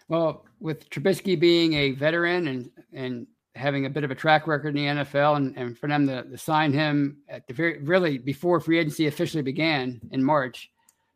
Well, 0.07 0.45
with 0.59 0.89
Trubisky 0.89 1.39
being 1.39 1.73
a 1.73 1.91
veteran 1.91 2.47
and 2.47 2.69
and 2.93 3.27
having 3.55 3.85
a 3.85 3.89
bit 3.89 4.03
of 4.03 4.11
a 4.11 4.15
track 4.15 4.47
record 4.47 4.75
in 4.75 4.95
the 4.95 5.03
NFL, 5.03 5.37
and, 5.37 5.55
and 5.57 5.77
for 5.77 5.87
them 5.87 6.07
to, 6.07 6.23
to 6.23 6.37
sign 6.37 6.73
him 6.73 7.17
at 7.29 7.47
the 7.47 7.53
very 7.53 7.79
really 7.83 8.17
before 8.17 8.59
free 8.59 8.79
agency 8.79 9.07
officially 9.07 9.43
began 9.43 10.01
in 10.11 10.23
March, 10.23 10.71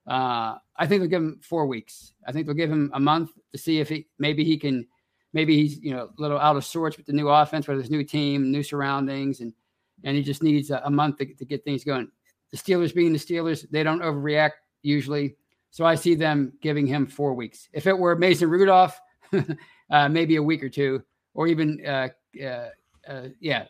uh, 0.08 0.58
I 0.78 0.88
think 0.88 1.02
they'll 1.02 1.10
give 1.10 1.22
him 1.22 1.40
four 1.42 1.68
weeks. 1.68 2.14
I 2.26 2.32
think 2.32 2.46
they'll 2.46 2.56
give 2.56 2.72
him 2.72 2.92
a 2.94 3.00
month 3.00 3.32
to 3.52 3.58
see 3.58 3.80
if 3.80 3.90
he 3.90 4.08
maybe 4.20 4.44
he 4.44 4.58
can 4.58 4.88
maybe 5.34 5.56
he's 5.56 5.80
you 5.80 5.92
know 5.92 6.10
a 6.18 6.22
little 6.22 6.40
out 6.40 6.56
of 6.56 6.66
sorts 6.66 6.98
with 6.98 7.06
the 7.06 7.14
new 7.14 7.30
offense, 7.30 7.68
with 7.68 7.78
his 7.78 7.92
new 7.92 8.04
team, 8.04 8.52
new 8.52 8.64
surroundings, 8.64 9.42
and 9.42 9.54
and 10.04 10.16
he 10.16 10.24
just 10.24 10.44
needs 10.44 10.70
a, 10.72 10.82
a 10.86 10.90
month 10.90 11.18
to, 11.18 11.26
to 11.34 11.46
get 11.46 11.64
things 11.64 11.84
going. 11.84 12.10
The 12.52 12.58
Steelers 12.58 12.94
being 12.94 13.12
the 13.12 13.20
Steelers, 13.20 13.70
they 13.70 13.84
don't 13.84 14.02
overreact 14.02 14.52
usually. 14.82 15.36
So 15.72 15.86
I 15.86 15.96
see 15.96 16.16
them 16.16 16.54
giving 16.62 16.88
him 16.88 17.06
four 17.06 17.34
weeks. 17.34 17.68
If 17.74 17.88
it 17.88 17.98
were 17.98 18.16
Mason 18.16 18.50
Rudolph, 18.50 19.00
uh, 19.92 20.10
maybe 20.10 20.38
a 20.38 20.44
week 20.44 20.64
or 20.64 20.70
two, 20.70 21.04
or 21.34 21.48
even 21.48 21.86
uh, 21.86 22.08
uh, 22.42 22.70
uh, 23.08 23.28
yeah, 23.40 23.66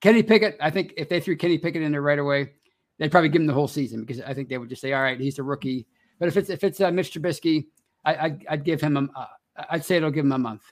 Kenny 0.00 0.22
Pickett. 0.22 0.56
I 0.60 0.70
think 0.70 0.94
if 0.96 1.08
they 1.08 1.20
threw 1.20 1.36
Kenny 1.36 1.58
Pickett 1.58 1.82
in 1.82 1.92
there 1.92 2.02
right 2.02 2.18
away, 2.18 2.50
they'd 2.98 3.10
probably 3.10 3.28
give 3.28 3.40
him 3.40 3.46
the 3.46 3.54
whole 3.54 3.68
season 3.68 4.00
because 4.00 4.20
I 4.20 4.34
think 4.34 4.48
they 4.48 4.58
would 4.58 4.68
just 4.68 4.82
say, 4.82 4.92
"All 4.92 5.02
right, 5.02 5.18
he's 5.18 5.38
a 5.38 5.42
rookie." 5.42 5.86
But 6.18 6.28
if 6.28 6.36
it's 6.36 6.50
if 6.50 6.64
it's 6.64 6.80
uh, 6.80 6.90
Mitch 6.90 7.12
Trubisky, 7.12 7.66
I, 8.04 8.16
I'd, 8.16 8.46
I'd 8.48 8.64
give 8.64 8.80
him 8.80 8.96
a, 8.96 9.18
uh, 9.18 9.26
I'd 9.70 9.84
say 9.84 9.96
it'll 9.96 10.10
give 10.10 10.24
him 10.24 10.32
a 10.32 10.38
month. 10.38 10.62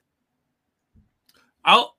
I'll. 1.64 1.96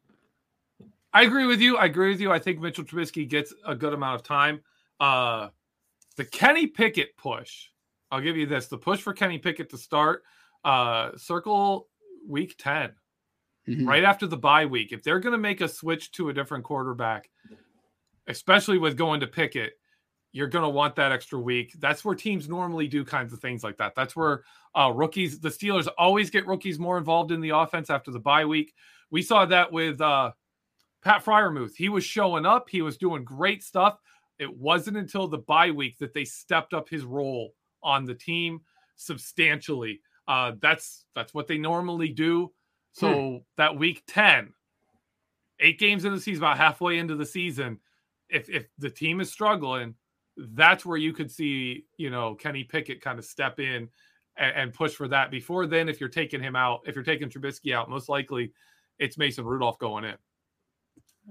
I 1.13 1.23
agree 1.23 1.45
with 1.45 1.61
you. 1.61 1.77
I 1.77 1.85
agree 1.85 2.09
with 2.09 2.21
you. 2.21 2.31
I 2.31 2.37
think 2.37 2.59
Mitchell 2.59 2.83
Trubisky 2.83 3.27
gets 3.27 3.53
a 3.65 3.73
good 3.73 3.93
amount 3.93 4.15
of 4.15 4.23
time. 4.23 4.61
Uh, 4.99 5.49
the 6.15 6.25
Kenny 6.25 6.67
Pickett 6.67 7.17
push. 7.17 7.69
I'll 8.11 8.21
give 8.21 8.37
you 8.37 8.45
this: 8.45 8.67
the 8.67 8.77
push 8.77 9.01
for 9.01 9.13
Kenny 9.13 9.37
Pickett 9.37 9.69
to 9.71 9.77
start. 9.77 10.23
Uh, 10.63 11.11
circle 11.17 11.87
week 12.27 12.55
ten 12.57 12.91
mm-hmm. 13.67 13.87
right 13.87 14.03
after 14.03 14.27
the 14.27 14.37
bye 14.37 14.65
week. 14.65 14.91
If 14.91 15.03
they're 15.03 15.19
going 15.19 15.33
to 15.33 15.37
make 15.37 15.61
a 15.61 15.67
switch 15.67 16.11
to 16.13 16.29
a 16.29 16.33
different 16.33 16.63
quarterback, 16.63 17.29
especially 18.27 18.77
with 18.77 18.97
going 18.97 19.19
to 19.21 19.27
Pickett, 19.27 19.73
you're 20.37 20.47
going 20.47 20.63
to 20.63 20.69
want 20.69 20.95
that 20.95 21.11
extra 21.11 21.39
week. 21.39 21.73
That's 21.79 22.05
where 22.05 22.13
teams 22.13 22.47
normally 22.47 22.87
do 22.87 23.03
kinds 23.03 23.33
of 23.33 23.39
things 23.39 23.63
like 23.63 23.75
that. 23.77 23.95
That's 23.95 24.15
where 24.15 24.43
uh, 24.75 24.91
rookies, 24.93 25.39
the 25.39 25.49
Steelers 25.49 25.87
always 25.97 26.29
get 26.29 26.45
rookies 26.45 26.77
more 26.77 26.99
involved 26.99 27.31
in 27.31 27.41
the 27.41 27.49
offense 27.49 27.89
after 27.89 28.11
the 28.11 28.19
bye 28.19 28.45
week. 28.45 28.75
We 29.09 29.23
saw 29.23 29.47
that 29.47 29.71
with 29.71 29.99
uh, 29.99 30.33
Pat 31.03 31.25
Freiermuth. 31.25 31.73
He 31.75 31.89
was 31.89 32.03
showing 32.03 32.45
up, 32.45 32.69
he 32.69 32.83
was 32.83 32.97
doing 32.97 33.23
great 33.23 33.63
stuff. 33.63 33.97
It 34.37 34.55
wasn't 34.55 34.97
until 34.97 35.27
the 35.27 35.39
bye 35.39 35.71
week 35.71 35.97
that 35.97 36.13
they 36.13 36.23
stepped 36.23 36.75
up 36.75 36.87
his 36.87 37.03
role 37.03 37.53
on 37.81 38.05
the 38.05 38.13
team 38.13 38.61
substantially. 38.95 40.01
Uh, 40.27 40.51
that's 40.61 41.05
that's 41.15 41.33
what 41.33 41.47
they 41.47 41.57
normally 41.57 42.09
do. 42.09 42.51
So 42.91 43.11
hmm. 43.11 43.37
that 43.57 43.75
week 43.75 44.03
10, 44.07 44.53
eight 45.61 45.79
games 45.79 46.05
in 46.05 46.13
the 46.13 46.21
season, 46.21 46.43
about 46.43 46.57
halfway 46.57 46.99
into 46.99 47.15
the 47.15 47.25
season, 47.25 47.79
if 48.29 48.49
if 48.49 48.67
the 48.77 48.91
team 48.91 49.19
is 49.19 49.31
struggling, 49.31 49.95
that's 50.37 50.85
where 50.85 50.97
you 50.97 51.13
could 51.13 51.31
see, 51.31 51.85
you 51.97 52.09
know, 52.09 52.35
Kenny 52.35 52.63
Pickett 52.63 53.01
kind 53.01 53.17
of 53.19 53.25
step 53.25 53.59
in 53.59 53.89
and, 54.37 54.55
and, 54.55 54.73
push 54.73 54.93
for 54.93 55.07
that. 55.07 55.31
Before 55.31 55.65
then, 55.65 55.89
if 55.89 55.99
you're 55.99 56.09
taking 56.09 56.41
him 56.41 56.55
out, 56.55 56.81
if 56.85 56.95
you're 56.95 57.03
taking 57.03 57.29
Trubisky 57.29 57.73
out, 57.73 57.89
most 57.89 58.07
likely 58.07 58.53
it's 58.99 59.17
Mason 59.17 59.45
Rudolph 59.45 59.79
going 59.79 60.03
in. 60.03 60.15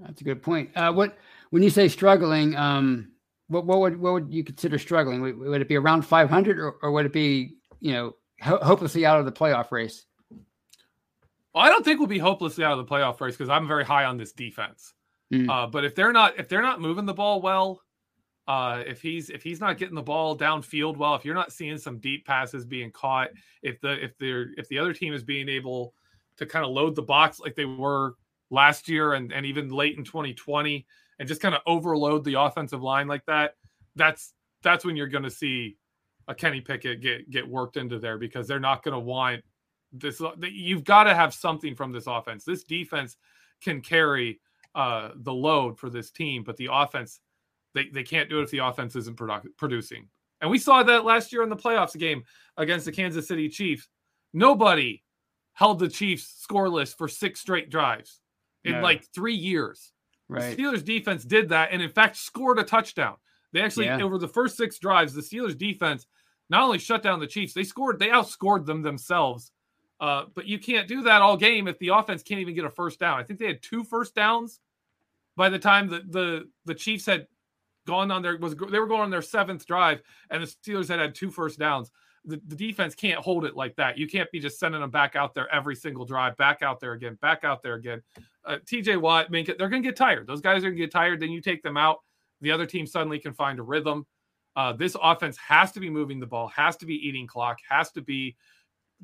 That's 0.01 0.21
a 0.21 0.23
good 0.23 0.41
point. 0.41 0.69
Uh, 0.75 0.91
what 0.91 1.17
when 1.49 1.63
you 1.63 1.69
say 1.69 1.87
struggling, 1.87 2.55
um, 2.55 3.11
what 3.47 3.65
what 3.65 3.79
would 3.79 3.99
what 3.99 4.13
would 4.13 4.33
you 4.33 4.43
consider 4.43 4.77
struggling? 4.77 5.21
Would, 5.21 5.37
would 5.37 5.61
it 5.61 5.67
be 5.67 5.77
around 5.77 6.03
500, 6.03 6.59
or, 6.59 6.75
or 6.81 6.91
would 6.91 7.05
it 7.05 7.13
be 7.13 7.55
you 7.79 7.93
know 7.93 8.15
ho- 8.41 8.59
hopelessly 8.61 9.05
out 9.05 9.19
of 9.19 9.25
the 9.25 9.31
playoff 9.31 9.71
race? 9.71 10.05
Well, 11.53 11.65
I 11.65 11.69
don't 11.69 11.83
think 11.83 11.99
we'll 11.99 12.07
be 12.07 12.19
hopelessly 12.19 12.63
out 12.63 12.77
of 12.77 12.85
the 12.85 12.93
playoff 12.93 13.19
race 13.19 13.35
because 13.35 13.49
I'm 13.49 13.67
very 13.67 13.83
high 13.83 14.05
on 14.05 14.17
this 14.17 14.33
defense. 14.33 14.93
Mm. 15.33 15.49
Uh, 15.49 15.67
but 15.67 15.83
if 15.83 15.95
they're 15.95 16.13
not 16.13 16.39
if 16.39 16.47
they're 16.47 16.61
not 16.61 16.79
moving 16.79 17.05
the 17.05 17.13
ball 17.13 17.41
well, 17.41 17.81
uh, 18.47 18.81
if 18.85 19.01
he's 19.01 19.29
if 19.29 19.43
he's 19.43 19.59
not 19.59 19.77
getting 19.77 19.95
the 19.95 20.01
ball 20.01 20.37
downfield 20.37 20.97
well, 20.97 21.15
if 21.15 21.25
you're 21.25 21.35
not 21.35 21.51
seeing 21.51 21.77
some 21.77 21.99
deep 21.99 22.25
passes 22.25 22.65
being 22.65 22.91
caught, 22.91 23.29
if 23.61 23.79
the 23.81 24.03
if 24.03 24.17
they're 24.17 24.47
if 24.57 24.67
the 24.69 24.79
other 24.79 24.93
team 24.93 25.13
is 25.13 25.23
being 25.23 25.49
able 25.49 25.93
to 26.37 26.45
kind 26.45 26.63
of 26.63 26.71
load 26.71 26.95
the 26.95 27.01
box 27.01 27.39
like 27.39 27.55
they 27.55 27.65
were 27.65 28.15
last 28.49 28.87
year 28.87 29.13
and, 29.13 29.33
and 29.33 29.45
even 29.45 29.69
late 29.69 29.97
in 29.97 30.03
2020 30.03 30.85
and 31.19 31.27
just 31.27 31.41
kind 31.41 31.55
of 31.55 31.61
overload 31.65 32.23
the 32.23 32.35
offensive 32.35 32.81
line 32.81 33.07
like 33.07 33.25
that, 33.25 33.55
that's 33.95 34.33
that's 34.63 34.85
when 34.85 34.95
you're 34.95 35.07
going 35.07 35.23
to 35.23 35.31
see 35.31 35.75
a 36.29 36.35
Kenny 36.35 36.61
Pickett 36.61 37.01
get 37.01 37.29
get 37.29 37.47
worked 37.47 37.75
into 37.75 37.99
there 37.99 38.17
because 38.17 38.47
they're 38.47 38.59
not 38.59 38.81
going 38.83 38.93
to 38.93 38.99
want 38.99 39.43
this 39.91 40.21
you've 40.41 40.83
got 40.83 41.03
to 41.03 41.15
have 41.15 41.33
something 41.33 41.75
from 41.75 41.91
this 41.91 42.07
offense. 42.07 42.45
This 42.45 42.63
defense 42.63 43.17
can 43.61 43.81
carry 43.81 44.39
uh, 44.75 45.09
the 45.17 45.33
load 45.33 45.77
for 45.77 45.89
this 45.89 46.11
team, 46.11 46.43
but 46.43 46.55
the 46.55 46.69
offense 46.71 47.19
they, 47.77 47.89
they 47.89 48.03
can't 48.03 48.29
do 48.29 48.39
it 48.39 48.43
if 48.43 48.51
the 48.51 48.59
offense 48.59 48.95
isn't 48.95 49.17
produ- 49.17 49.45
producing. 49.57 50.07
And 50.41 50.51
we 50.51 50.59
saw 50.59 50.83
that 50.83 51.05
last 51.05 51.31
year 51.31 51.43
in 51.43 51.49
the 51.49 51.55
playoffs 51.55 51.97
game 51.97 52.23
against 52.57 52.85
the 52.85 52.91
Kansas 52.91 53.27
City 53.27 53.49
Chiefs. 53.49 53.87
Nobody 54.33 55.03
held 55.53 55.79
the 55.79 55.89
Chiefs 55.89 56.45
scoreless 56.47 56.95
for 56.95 57.07
six 57.07 57.39
straight 57.39 57.69
drives 57.69 58.19
in 58.63 58.73
no. 58.73 58.81
like 58.81 59.05
three 59.13 59.35
years. 59.35 59.91
Right. 60.29 60.55
The 60.55 60.63
Steelers 60.63 60.83
defense 60.83 61.23
did 61.23 61.49
that 61.49 61.69
and 61.71 61.81
in 61.81 61.89
fact 61.89 62.17
scored 62.17 62.59
a 62.59 62.63
touchdown. 62.63 63.15
They 63.53 63.61
actually 63.61 63.85
yeah. 63.85 64.01
over 64.01 64.17
the 64.17 64.27
first 64.27 64.57
six 64.57 64.77
drives, 64.77 65.13
the 65.13 65.21
Steelers 65.21 65.57
defense 65.57 66.05
not 66.49 66.63
only 66.63 66.79
shut 66.79 67.01
down 67.01 67.19
the 67.19 67.27
Chiefs, 67.27 67.53
they 67.53 67.63
scored, 67.63 67.97
they 67.97 68.09
outscored 68.09 68.65
them 68.65 68.81
themselves 68.81 69.51
uh, 69.99 70.25
but 70.35 70.45
you 70.45 70.59
can't 70.59 70.87
do 70.87 71.01
that 71.03 71.21
all 71.21 71.37
game 71.37 71.67
if 71.67 71.79
the 71.79 71.89
offense 71.89 72.21
can't 72.21 72.39
even 72.39 72.53
get 72.53 72.65
a 72.65 72.69
first 72.69 72.99
down. 72.99 73.19
I 73.19 73.23
think 73.23 73.39
they 73.39 73.47
had 73.47 73.63
two 73.63 73.83
first 73.83 74.13
downs 74.13 74.59
by 75.35 75.49
the 75.49 75.59
time 75.59 75.89
the 75.89 76.03
the, 76.07 76.49
the 76.65 76.75
Chiefs 76.75 77.05
had 77.05 77.27
gone 77.87 78.11
on 78.11 78.21
their 78.21 78.37
was 78.37 78.55
they 78.55 78.79
were 78.79 78.85
going 78.85 79.01
on 79.01 79.09
their 79.09 79.23
seventh 79.23 79.65
drive, 79.65 80.01
and 80.29 80.43
the 80.43 80.47
Steelers 80.47 80.89
had 80.89 80.99
had 80.99 81.15
two 81.15 81.31
first 81.31 81.57
downs. 81.57 81.91
The, 82.25 82.39
the 82.45 82.55
defense 82.55 82.93
can't 82.93 83.19
hold 83.19 83.45
it 83.45 83.55
like 83.55 83.75
that. 83.77 83.97
You 83.97 84.05
can't 84.05 84.29
be 84.31 84.39
just 84.39 84.59
sending 84.59 84.81
them 84.81 84.91
back 84.91 85.15
out 85.15 85.33
there 85.33 85.51
every 85.51 85.75
single 85.75 86.05
drive, 86.05 86.35
back 86.35 86.61
out 86.61 86.81
there 86.81 86.91
again, 86.91 87.17
back 87.21 87.45
out 87.45 87.63
there 87.63 87.75
again. 87.75 88.03
Uh, 88.45 88.57
TJ 88.65 88.99
Watt, 88.99 89.31
Minkah, 89.31 89.57
they're 89.57 89.69
going 89.69 89.81
to 89.81 89.87
get 89.87 89.95
tired. 89.95 90.27
Those 90.27 90.41
guys 90.41 90.57
are 90.57 90.69
going 90.69 90.75
to 90.75 90.79
get 90.79 90.91
tired. 90.91 91.21
Then 91.21 91.31
you 91.31 91.41
take 91.41 91.63
them 91.63 91.77
out. 91.77 91.99
The 92.41 92.51
other 92.51 92.65
team 92.65 92.85
suddenly 92.85 93.17
can 93.17 93.33
find 93.33 93.59
a 93.59 93.63
rhythm. 93.63 94.05
Uh, 94.57 94.73
this 94.73 94.95
offense 95.01 95.37
has 95.37 95.71
to 95.71 95.79
be 95.79 95.89
moving 95.89 96.19
the 96.19 96.25
ball, 96.25 96.47
has 96.49 96.75
to 96.77 96.85
be 96.85 96.95
eating 96.95 97.27
clock, 97.27 97.59
has 97.69 97.91
to 97.91 98.01
be 98.01 98.35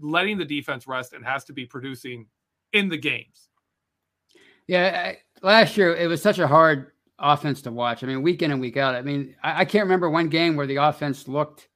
letting 0.01 0.37
the 0.37 0.45
defense 0.45 0.85
rest, 0.85 1.13
and 1.13 1.23
has 1.23 1.45
to 1.45 1.53
be 1.53 1.65
producing 1.65 2.25
in 2.73 2.89
the 2.89 2.97
games. 2.97 3.47
Yeah, 4.67 5.13
last 5.41 5.77
year 5.77 5.95
it 5.95 6.07
was 6.07 6.21
such 6.21 6.39
a 6.39 6.47
hard 6.47 6.92
offense 7.23 7.61
to 7.63 7.71
watch. 7.71 8.03
I 8.03 8.07
mean, 8.07 8.21
week 8.21 8.41
in 8.41 8.51
and 8.51 8.61
week 8.61 8.77
out. 8.77 8.95
I 8.95 9.01
mean, 9.01 9.35
I, 9.41 9.61
I 9.61 9.65
can't 9.65 9.85
remember 9.85 10.09
one 10.09 10.29
game 10.29 10.55
where 10.55 10.67
the 10.67 10.75
offense 10.75 11.27
looked 11.27 11.69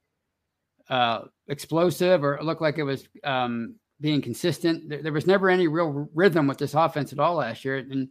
uh, 0.88 1.22
explosive 1.48 2.22
or 2.22 2.38
looked 2.42 2.62
like 2.62 2.78
it 2.78 2.82
was 2.84 3.08
um, 3.24 3.74
being 4.00 4.22
consistent. 4.22 4.88
There, 4.88 5.02
there, 5.02 5.12
was 5.12 5.26
never 5.26 5.48
any 5.48 5.66
real 5.66 6.08
rhythm 6.14 6.46
with 6.46 6.58
this 6.58 6.74
offense 6.74 7.12
at 7.12 7.18
all 7.18 7.36
last 7.36 7.64
year. 7.64 7.78
And 7.78 8.08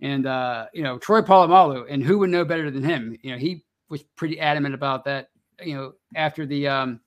and 0.00 0.26
uh, 0.26 0.66
you 0.72 0.82
know, 0.82 0.98
Troy 0.98 1.22
Polamalu, 1.22 1.86
and 1.88 2.02
who 2.02 2.18
would 2.18 2.30
know 2.30 2.44
better 2.44 2.70
than 2.70 2.84
him? 2.84 3.16
You 3.22 3.32
know, 3.32 3.38
he 3.38 3.64
was 3.88 4.02
pretty 4.02 4.38
adamant 4.38 4.74
about 4.74 5.04
that. 5.04 5.30
You 5.62 5.74
know, 5.74 5.92
after 6.14 6.44
the 6.44 6.68
um, 6.68 7.00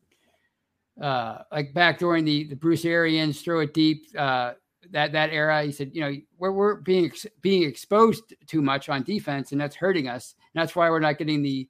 uh, 0.99 1.39
like 1.51 1.73
back 1.73 1.99
during 1.99 2.25
the 2.25 2.45
the 2.45 2.55
Bruce 2.55 2.85
Arians 2.85 3.41
throw 3.41 3.59
it 3.59 3.73
deep 3.73 4.07
uh, 4.17 4.53
that 4.91 5.11
that 5.11 5.31
era. 5.31 5.63
He 5.63 5.71
said, 5.71 5.91
you 5.93 6.01
know, 6.01 6.15
we're 6.37 6.51
we're 6.51 6.75
being 6.75 7.05
ex- 7.05 7.25
being 7.41 7.63
exposed 7.63 8.33
too 8.47 8.61
much 8.61 8.89
on 8.89 9.03
defense, 9.03 9.51
and 9.51 9.59
that's 9.59 9.75
hurting 9.75 10.07
us. 10.07 10.35
And 10.53 10.61
that's 10.61 10.75
why 10.75 10.89
we're 10.89 10.99
not 10.99 11.17
getting 11.17 11.41
the 11.41 11.67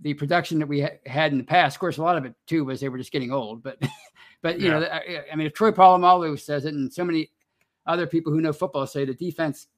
the 0.00 0.14
production 0.14 0.58
that 0.58 0.66
we 0.66 0.82
ha- 0.82 0.98
had 1.06 1.32
in 1.32 1.38
the 1.38 1.44
past. 1.44 1.76
Of 1.76 1.80
course, 1.80 1.98
a 1.98 2.02
lot 2.02 2.16
of 2.16 2.24
it 2.24 2.34
too 2.46 2.64
was 2.64 2.80
they 2.80 2.88
were 2.88 2.98
just 2.98 3.12
getting 3.12 3.32
old. 3.32 3.62
But 3.62 3.82
but 4.42 4.60
you 4.60 4.68
yeah. 4.68 4.78
know, 4.78 4.86
I, 4.86 5.24
I, 5.32 5.36
mean, 5.36 5.46
if 5.46 5.54
Troy 5.54 5.70
Polamalu 5.70 6.38
says 6.38 6.64
it, 6.64 6.74
and 6.74 6.92
so 6.92 7.04
many 7.04 7.30
other 7.86 8.06
people 8.06 8.32
who 8.32 8.40
know 8.40 8.52
football 8.52 8.86
say 8.86 9.04
the 9.04 9.14
defense 9.14 9.68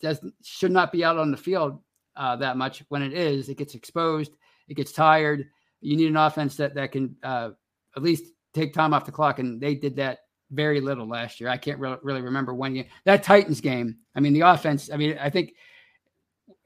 does 0.00 0.20
should 0.42 0.72
not 0.72 0.92
be 0.92 1.04
out 1.04 1.18
on 1.18 1.30
the 1.30 1.36
field 1.36 1.80
uh, 2.16 2.36
that 2.36 2.56
much. 2.56 2.82
When 2.88 3.02
it 3.02 3.12
is, 3.12 3.48
it 3.48 3.58
gets 3.58 3.74
exposed, 3.74 4.32
it 4.68 4.74
gets 4.74 4.92
tired. 4.92 5.48
You 5.80 5.96
need 5.96 6.08
an 6.08 6.16
offense 6.16 6.56
that 6.56 6.74
that 6.74 6.92
can 6.92 7.16
uh, 7.22 7.50
at 7.96 8.02
least 8.02 8.32
take 8.52 8.72
time 8.72 8.94
off 8.94 9.06
the 9.06 9.12
clock, 9.12 9.38
and 9.38 9.60
they 9.60 9.74
did 9.74 9.96
that 9.96 10.20
very 10.50 10.80
little 10.80 11.06
last 11.06 11.40
year. 11.40 11.48
I 11.48 11.56
can't 11.56 11.78
re- 11.78 11.96
really 12.02 12.22
remember 12.22 12.54
when 12.54 12.74
you 12.74 12.84
that 13.04 13.22
Titans 13.22 13.60
game. 13.60 13.96
I 14.14 14.20
mean, 14.20 14.32
the 14.32 14.42
offense. 14.42 14.90
I 14.92 14.96
mean, 14.96 15.18
I 15.20 15.30
think 15.30 15.54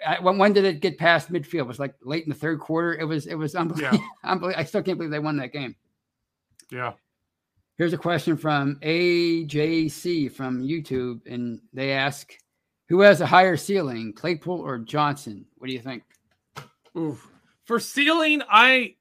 I, 0.06 0.20
when, 0.20 0.38
when 0.38 0.52
did 0.52 0.64
it 0.64 0.80
get 0.80 0.98
past 0.98 1.32
midfield? 1.32 1.60
It 1.60 1.66
was 1.66 1.78
like 1.78 1.94
late 2.02 2.24
in 2.24 2.30
the 2.30 2.34
third 2.34 2.60
quarter. 2.60 2.94
It 2.98 3.04
was 3.04 3.26
it 3.26 3.34
was 3.34 3.54
unbelievable. 3.54 3.98
Yeah. 3.98 4.06
unbelievable. 4.30 4.60
I 4.60 4.64
still 4.64 4.82
can't 4.82 4.98
believe 4.98 5.10
they 5.10 5.18
won 5.18 5.36
that 5.38 5.52
game. 5.52 5.74
Yeah. 6.70 6.92
Here's 7.76 7.92
a 7.92 7.98
question 7.98 8.36
from 8.36 8.76
AJC 8.82 10.32
from 10.32 10.62
YouTube, 10.62 11.20
and 11.26 11.60
they 11.72 11.92
ask, 11.92 12.34
"Who 12.88 13.00
has 13.00 13.20
a 13.20 13.26
higher 13.26 13.56
ceiling, 13.56 14.12
Claypool 14.12 14.60
or 14.60 14.78
Johnson? 14.78 15.46
What 15.56 15.68
do 15.68 15.72
you 15.72 15.80
think?" 15.80 16.02
Oof. 16.96 17.26
For 17.64 17.80
ceiling, 17.80 18.42
I 18.50 18.96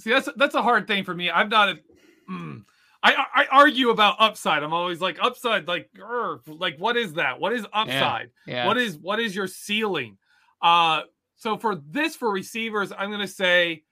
see 0.00 0.10
that's 0.10 0.28
that's 0.36 0.54
a 0.54 0.62
hard 0.62 0.86
thing 0.86 1.04
for 1.04 1.14
me. 1.14 1.30
I've 1.30 1.48
not 1.48 1.70
a. 1.70 1.78
Mm, 2.30 2.64
I, 3.12 3.42
I 3.42 3.46
argue 3.52 3.90
about 3.90 4.16
upside. 4.18 4.62
I'm 4.62 4.72
always 4.72 5.00
like 5.00 5.18
upside, 5.20 5.68
like 5.68 5.90
like 6.46 6.76
what 6.78 6.96
is 6.96 7.14
that? 7.14 7.38
What 7.38 7.52
is 7.52 7.64
upside? 7.72 8.30
Yeah, 8.46 8.54
yeah. 8.54 8.66
What 8.66 8.78
is 8.78 8.96
what 8.98 9.20
is 9.20 9.34
your 9.34 9.46
ceiling? 9.46 10.18
Uh, 10.62 11.02
so 11.36 11.56
for 11.58 11.76
this 11.90 12.16
for 12.16 12.30
receivers, 12.30 12.92
I'm 12.96 13.10
gonna 13.10 13.28
say 13.28 13.84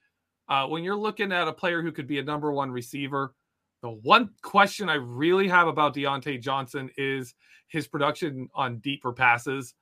uh, 0.48 0.66
when 0.66 0.82
you're 0.82 0.96
looking 0.96 1.32
at 1.32 1.48
a 1.48 1.52
player 1.52 1.82
who 1.82 1.92
could 1.92 2.06
be 2.06 2.18
a 2.18 2.24
number 2.24 2.52
one 2.52 2.70
receiver, 2.70 3.34
the 3.82 3.90
one 3.90 4.30
question 4.42 4.88
I 4.88 4.94
really 4.94 5.48
have 5.48 5.68
about 5.68 5.94
Diontae 5.94 6.40
Johnson 6.40 6.90
is 6.96 7.34
his 7.68 7.86
production 7.86 8.48
on 8.54 8.78
deeper 8.78 9.12
passes, 9.12 9.74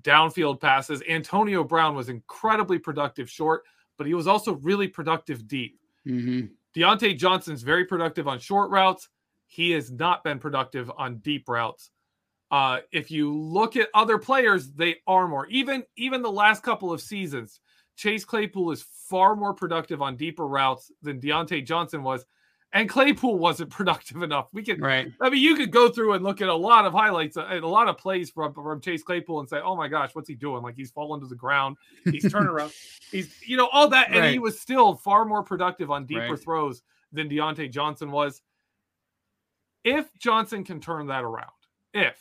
downfield 0.00 0.60
passes. 0.60 1.02
Antonio 1.08 1.62
Brown 1.64 1.94
was 1.94 2.08
incredibly 2.08 2.78
productive 2.78 3.28
short, 3.28 3.64
but 3.98 4.06
he 4.06 4.14
was 4.14 4.26
also 4.26 4.54
really 4.56 4.88
productive 4.88 5.46
deep. 5.46 5.78
Mm-hmm. 6.06 6.46
Diontae 6.74 7.16
Johnson's 7.16 7.62
very 7.62 7.84
productive 7.84 8.28
on 8.28 8.38
short 8.38 8.70
routes. 8.70 9.08
He 9.46 9.72
has 9.72 9.90
not 9.90 10.24
been 10.24 10.38
productive 10.38 10.90
on 10.96 11.18
deep 11.18 11.48
routes. 11.48 11.90
Uh, 12.50 12.80
if 12.92 13.10
you 13.10 13.34
look 13.34 13.76
at 13.76 13.88
other 13.94 14.18
players, 14.18 14.70
they 14.72 14.96
are 15.06 15.26
more. 15.26 15.46
Even 15.46 15.82
even 15.96 16.22
the 16.22 16.30
last 16.30 16.62
couple 16.62 16.92
of 16.92 17.00
seasons, 17.00 17.60
Chase 17.96 18.24
Claypool 18.24 18.70
is 18.72 18.84
far 19.08 19.34
more 19.34 19.54
productive 19.54 20.02
on 20.02 20.16
deeper 20.16 20.46
routes 20.46 20.90
than 21.02 21.20
Diontae 21.20 21.64
Johnson 21.64 22.02
was 22.02 22.24
and 22.72 22.88
Claypool 22.88 23.38
wasn't 23.38 23.70
productive 23.70 24.22
enough. 24.22 24.48
We 24.52 24.62
could, 24.62 24.80
right? 24.80 25.12
I 25.20 25.30
mean, 25.30 25.42
you 25.42 25.54
could 25.54 25.70
go 25.70 25.88
through 25.88 26.14
and 26.14 26.24
look 26.24 26.40
at 26.40 26.48
a 26.48 26.54
lot 26.54 26.86
of 26.86 26.92
highlights 26.92 27.36
uh, 27.36 27.46
and 27.46 27.62
a 27.62 27.68
lot 27.68 27.88
of 27.88 27.98
plays 27.98 28.30
from, 28.30 28.54
from 28.54 28.80
Chase 28.80 29.02
Claypool 29.02 29.40
and 29.40 29.48
say, 29.48 29.60
"Oh 29.60 29.76
my 29.76 29.88
gosh, 29.88 30.14
what's 30.14 30.28
he 30.28 30.34
doing? 30.34 30.62
Like 30.62 30.76
he's 30.76 30.90
falling 30.90 31.20
to 31.20 31.26
the 31.26 31.34
ground, 31.34 31.76
he's 32.04 32.30
turning 32.30 32.48
around, 32.48 32.72
he's 33.10 33.34
you 33.46 33.56
know 33.56 33.68
all 33.72 33.88
that," 33.88 34.08
and 34.08 34.20
right. 34.20 34.32
he 34.32 34.38
was 34.38 34.58
still 34.60 34.94
far 34.94 35.24
more 35.24 35.42
productive 35.42 35.90
on 35.90 36.06
deeper 36.06 36.30
right. 36.30 36.42
throws 36.42 36.82
than 37.12 37.28
Diontae 37.28 37.70
Johnson 37.70 38.10
was. 38.10 38.42
If 39.84 40.06
Johnson 40.18 40.64
can 40.64 40.80
turn 40.80 41.08
that 41.08 41.24
around, 41.24 41.50
if 41.92 42.16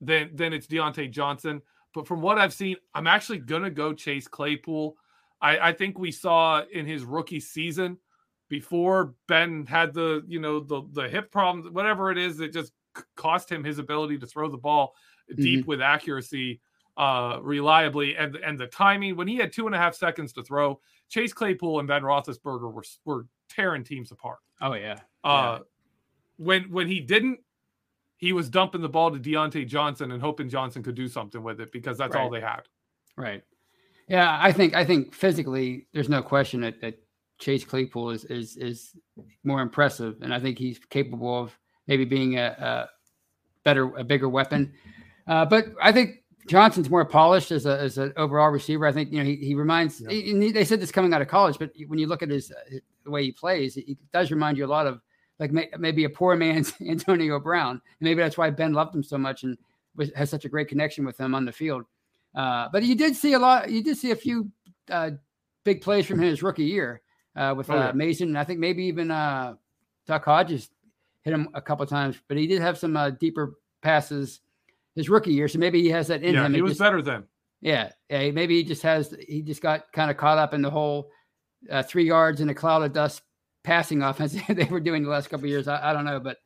then 0.00 0.30
then 0.34 0.52
it's 0.52 0.66
Diontae 0.66 1.10
Johnson. 1.10 1.62
But 1.92 2.06
from 2.06 2.20
what 2.20 2.38
I've 2.38 2.52
seen, 2.52 2.76
I'm 2.94 3.06
actually 3.06 3.38
gonna 3.38 3.70
go 3.70 3.92
Chase 3.92 4.28
Claypool. 4.28 4.96
I, 5.42 5.70
I 5.70 5.72
think 5.72 5.98
we 5.98 6.12
saw 6.12 6.62
in 6.70 6.86
his 6.86 7.02
rookie 7.02 7.40
season 7.40 7.96
before 8.50 9.14
Ben 9.28 9.64
had 9.64 9.94
the 9.94 10.22
you 10.26 10.40
know 10.40 10.60
the 10.60 10.82
the 10.92 11.08
hip 11.08 11.30
problems, 11.30 11.70
whatever 11.70 12.10
it 12.10 12.18
is, 12.18 12.40
it 12.40 12.52
just 12.52 12.72
cost 13.16 13.50
him 13.50 13.64
his 13.64 13.78
ability 13.78 14.18
to 14.18 14.26
throw 14.26 14.50
the 14.50 14.58
ball 14.58 14.94
mm-hmm. 15.30 15.40
deep 15.40 15.66
with 15.66 15.80
accuracy, 15.80 16.60
uh, 16.98 17.38
reliably, 17.40 18.16
and 18.16 18.36
and 18.36 18.58
the 18.58 18.66
timing 18.66 19.16
when 19.16 19.26
he 19.26 19.36
had 19.36 19.52
two 19.52 19.64
and 19.64 19.74
a 19.74 19.78
half 19.78 19.94
seconds 19.94 20.34
to 20.34 20.42
throw. 20.42 20.78
Chase 21.08 21.32
Claypool 21.32 21.78
and 21.78 21.88
Ben 21.88 22.02
Roethlisberger 22.02 22.72
were 22.72 22.84
were 23.06 23.26
tearing 23.48 23.84
teams 23.84 24.12
apart. 24.12 24.38
Oh 24.60 24.74
yeah. 24.74 24.98
Uh, 25.24 25.58
yeah. 25.58 25.64
when 26.36 26.64
when 26.64 26.88
he 26.88 27.00
didn't, 27.00 27.40
he 28.16 28.32
was 28.32 28.50
dumping 28.50 28.80
the 28.80 28.88
ball 28.88 29.10
to 29.10 29.18
Diontae 29.18 29.66
Johnson 29.66 30.12
and 30.12 30.20
hoping 30.20 30.48
Johnson 30.48 30.82
could 30.82 30.94
do 30.94 31.08
something 31.08 31.42
with 31.42 31.60
it 31.60 31.72
because 31.72 31.96
that's 31.96 32.14
right. 32.14 32.22
all 32.22 32.30
they 32.30 32.40
had. 32.40 32.62
Right. 33.16 33.42
Yeah, 34.08 34.38
I 34.40 34.50
think 34.50 34.74
I 34.74 34.84
think 34.84 35.14
physically, 35.14 35.86
there's 35.92 36.08
no 36.08 36.20
question 36.20 36.60
that, 36.62 36.80
that 36.80 36.98
Chase 37.40 37.64
Claypool 37.64 38.10
is 38.10 38.24
is 38.26 38.56
is 38.56 38.96
more 39.42 39.60
impressive, 39.60 40.16
and 40.22 40.32
I 40.32 40.38
think 40.38 40.58
he's 40.58 40.78
capable 40.78 41.42
of 41.42 41.58
maybe 41.86 42.04
being 42.04 42.38
a, 42.38 42.46
a 42.58 42.88
better, 43.64 43.96
a 43.96 44.04
bigger 44.04 44.28
weapon. 44.28 44.72
Uh, 45.26 45.44
but 45.46 45.66
I 45.82 45.90
think 45.90 46.22
Johnson's 46.46 46.90
more 46.90 47.04
polished 47.04 47.50
as 47.50 47.66
a 47.66 47.80
as 47.80 47.98
an 47.98 48.12
overall 48.16 48.50
receiver. 48.50 48.86
I 48.86 48.92
think 48.92 49.10
you 49.10 49.18
know 49.18 49.24
he, 49.24 49.36
he 49.36 49.54
reminds. 49.54 50.00
Yeah. 50.00 50.10
He, 50.10 50.52
they 50.52 50.64
said 50.64 50.80
this 50.80 50.92
coming 50.92 51.12
out 51.12 51.22
of 51.22 51.28
college, 51.28 51.58
but 51.58 51.72
when 51.88 51.98
you 51.98 52.06
look 52.06 52.22
at 52.22 52.30
his 52.30 52.52
the 53.04 53.10
way 53.10 53.24
he 53.24 53.32
plays, 53.32 53.74
he 53.74 53.96
does 54.12 54.30
remind 54.30 54.58
you 54.58 54.66
a 54.66 54.68
lot 54.68 54.86
of 54.86 55.00
like 55.38 55.50
may, 55.50 55.70
maybe 55.78 56.04
a 56.04 56.10
poor 56.10 56.36
man's 56.36 56.74
Antonio 56.88 57.40
Brown. 57.40 57.70
And 57.70 57.80
maybe 58.00 58.22
that's 58.22 58.36
why 58.36 58.50
Ben 58.50 58.74
loved 58.74 58.94
him 58.94 59.02
so 59.02 59.16
much 59.16 59.42
and 59.42 59.56
was, 59.96 60.12
has 60.14 60.28
such 60.28 60.44
a 60.44 60.48
great 60.48 60.68
connection 60.68 61.04
with 61.04 61.18
him 61.18 61.34
on 61.34 61.46
the 61.46 61.52
field. 61.52 61.84
Uh, 62.34 62.68
but 62.70 62.82
you 62.82 62.94
did 62.94 63.16
see 63.16 63.32
a 63.32 63.38
lot. 63.38 63.70
You 63.70 63.82
did 63.82 63.96
see 63.96 64.10
a 64.10 64.16
few 64.16 64.50
uh, 64.90 65.12
big 65.64 65.80
plays 65.80 66.06
from 66.06 66.20
his 66.20 66.42
rookie 66.42 66.64
year 66.64 67.00
uh, 67.36 67.54
with 67.56 67.70
oh, 67.70 67.74
yeah. 67.74 67.88
uh, 67.88 67.92
Mason, 67.92 68.28
and 68.28 68.38
I 68.38 68.44
think 68.44 68.58
maybe 68.58 68.84
even 68.84 69.10
uh, 69.10 69.54
Duck 70.06 70.24
Hodges 70.24 70.70
hit 71.22 71.32
him 71.32 71.48
a 71.54 71.60
couple 71.60 71.86
times. 71.86 72.16
But 72.28 72.36
he 72.36 72.46
did 72.46 72.60
have 72.60 72.78
some 72.78 72.96
uh, 72.96 73.10
deeper 73.10 73.54
passes 73.82 74.40
his 74.94 75.08
rookie 75.08 75.32
year, 75.32 75.48
so 75.48 75.58
maybe 75.58 75.82
he 75.82 75.88
has 75.90 76.08
that 76.08 76.22
in 76.22 76.34
yeah, 76.34 76.46
him. 76.46 76.54
He, 76.54 76.62
was 76.62 76.72
just, 76.72 76.80
better 76.80 77.02
then. 77.02 77.24
Yeah, 77.60 77.90
yeah. 78.08 78.30
Maybe 78.30 78.56
he 78.56 78.64
just 78.64 78.82
has. 78.82 79.14
He 79.26 79.42
just 79.42 79.62
got 79.62 79.92
kind 79.92 80.10
of 80.10 80.16
caught 80.16 80.38
up 80.38 80.54
in 80.54 80.62
the 80.62 80.70
whole 80.70 81.10
uh, 81.70 81.82
three 81.82 82.06
yards 82.06 82.40
in 82.40 82.48
a 82.48 82.54
cloud 82.54 82.82
of 82.82 82.92
dust 82.92 83.22
passing 83.62 84.02
offense 84.02 84.36
they 84.48 84.64
were 84.64 84.80
doing 84.80 85.02
the 85.02 85.10
last 85.10 85.28
couple 85.28 85.46
years. 85.46 85.68
I, 85.68 85.90
I, 85.90 85.92
don't 85.92 86.04
know, 86.04 86.18
but 86.18 86.38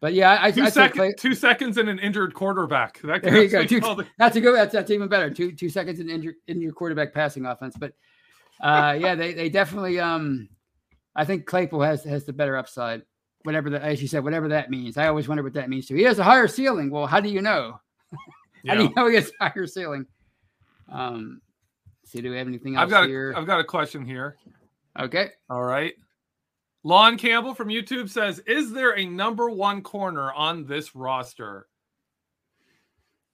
but 0.00 0.14
yeah, 0.14 0.38
I, 0.40 0.50
2 0.50 0.62
I 0.62 0.70
second, 0.70 0.96
Clay, 0.96 1.12
two 1.12 1.34
seconds 1.34 1.78
in 1.78 1.88
an 1.88 1.98
injured 1.98 2.34
quarterback. 2.34 3.00
That, 3.02 3.22
there 3.22 3.42
you 3.42 3.48
go. 3.48 3.64
Two, 3.66 3.80
the... 3.80 4.06
That's 4.18 4.36
a 4.36 4.40
good. 4.40 4.54
That's 4.54 4.72
that's 4.72 4.90
even 4.90 5.08
better. 5.08 5.30
Two 5.30 5.52
two 5.52 5.70
seconds 5.70 6.00
in 6.00 6.10
injured 6.10 6.36
in 6.48 6.60
your 6.60 6.72
quarterback 6.72 7.14
passing 7.14 7.46
offense. 7.46 7.76
But 7.78 7.94
uh, 8.60 8.96
yeah, 8.98 9.14
they 9.14 9.34
they 9.34 9.48
definitely 9.48 10.00
um 10.00 10.48
I 11.14 11.24
think 11.24 11.46
Claypool 11.46 11.82
has 11.82 12.04
has 12.04 12.24
the 12.24 12.32
better 12.32 12.56
upside, 12.56 13.02
whatever 13.42 13.70
that 13.70 13.82
as 13.82 14.02
you 14.02 14.08
said, 14.08 14.24
whatever 14.24 14.48
that 14.48 14.70
means. 14.70 14.96
I 14.96 15.08
always 15.08 15.28
wonder 15.28 15.42
what 15.42 15.54
that 15.54 15.68
means 15.68 15.86
too. 15.86 15.94
He 15.94 16.02
has 16.02 16.18
a 16.18 16.24
higher 16.24 16.48
ceiling. 16.48 16.90
Well, 16.90 17.06
how 17.06 17.20
do 17.20 17.28
you 17.28 17.42
know? 17.42 17.80
how 18.12 18.18
yeah. 18.62 18.74
do 18.74 18.82
you 18.84 18.92
know 18.94 19.08
he 19.08 19.16
has 19.16 19.30
a 19.40 19.48
higher 19.48 19.66
ceiling? 19.66 20.06
Um, 20.90 21.40
see, 22.04 22.20
do 22.20 22.30
we 22.30 22.36
have 22.36 22.46
anything 22.46 22.76
else 22.76 22.84
I've 22.84 22.90
got 22.90 23.08
here? 23.08 23.32
A, 23.32 23.38
I've 23.38 23.46
got 23.46 23.60
a 23.60 23.64
question 23.64 24.04
here. 24.04 24.36
Okay. 24.98 25.30
All 25.50 25.62
right. 25.62 25.94
Lon 26.84 27.18
Campbell 27.18 27.54
from 27.54 27.68
YouTube 27.68 28.08
says, 28.08 28.38
"Is 28.46 28.72
there 28.72 28.96
a 28.96 29.04
number 29.04 29.50
one 29.50 29.82
corner 29.82 30.32
on 30.32 30.66
this 30.66 30.94
roster?" 30.94 31.66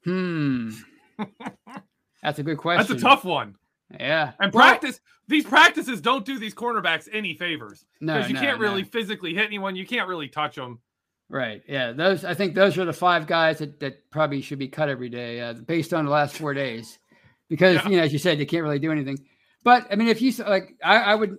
Hmm. 0.05 0.71
That's 2.23 2.39
a 2.39 2.43
good 2.43 2.59
question. 2.59 2.87
That's 2.89 3.03
a 3.03 3.05
tough 3.05 3.25
one. 3.25 3.57
Yeah. 3.99 4.33
And 4.41 4.53
practice 4.53 5.01
these 5.29 5.45
practices 5.45 6.01
don't 6.01 6.25
do 6.25 6.39
these 6.39 6.55
cornerbacks 6.55 7.09
any 7.13 7.35
favors 7.35 7.85
No, 8.01 8.15
because 8.17 8.29
you 8.29 8.35
no, 8.35 8.41
can't 8.41 8.59
really 8.59 8.85
physically 8.85 9.35
hit 9.35 9.47
anyone. 9.47 9.77
You 9.77 9.87
can't 9.87 10.09
really 10.09 10.29
touch 10.29 10.57
them. 10.57 10.81
Right. 11.29 11.63
Yeah. 11.67 11.93
Those. 11.93 12.25
I 12.25 12.35
think 12.35 12.55
those 12.55 12.77
are 12.77 12.85
the 12.85 12.93
five 12.93 13.27
guys 13.27 13.59
that, 13.59 13.81
that 13.81 14.11
probably 14.11 14.43
should 14.43 14.59
be 14.59 14.69
cut 14.69 14.89
every 14.89 15.09
day, 15.09 15.41
uh, 15.41 15.55
based 15.55 15.95
on 15.95 16.05
the 16.05 16.11
last 16.11 16.37
four 16.37 16.53
days, 16.53 16.99
because 17.49 17.77
Yeah. 17.77 17.89
you 17.89 17.97
know, 17.97 18.03
as 18.03 18.13
you 18.13 18.19
said, 18.19 18.39
you 18.39 18.47
can't 18.47 18.63
really 18.63 18.79
do 18.79 18.93
anything. 18.93 19.19
But 19.65 19.87
I 19.91 19.97
mean, 19.97 20.09
if 20.09 20.21
you 20.21 20.33
like, 20.45 20.75
I, 20.85 20.97
I 20.97 21.15
would. 21.15 21.39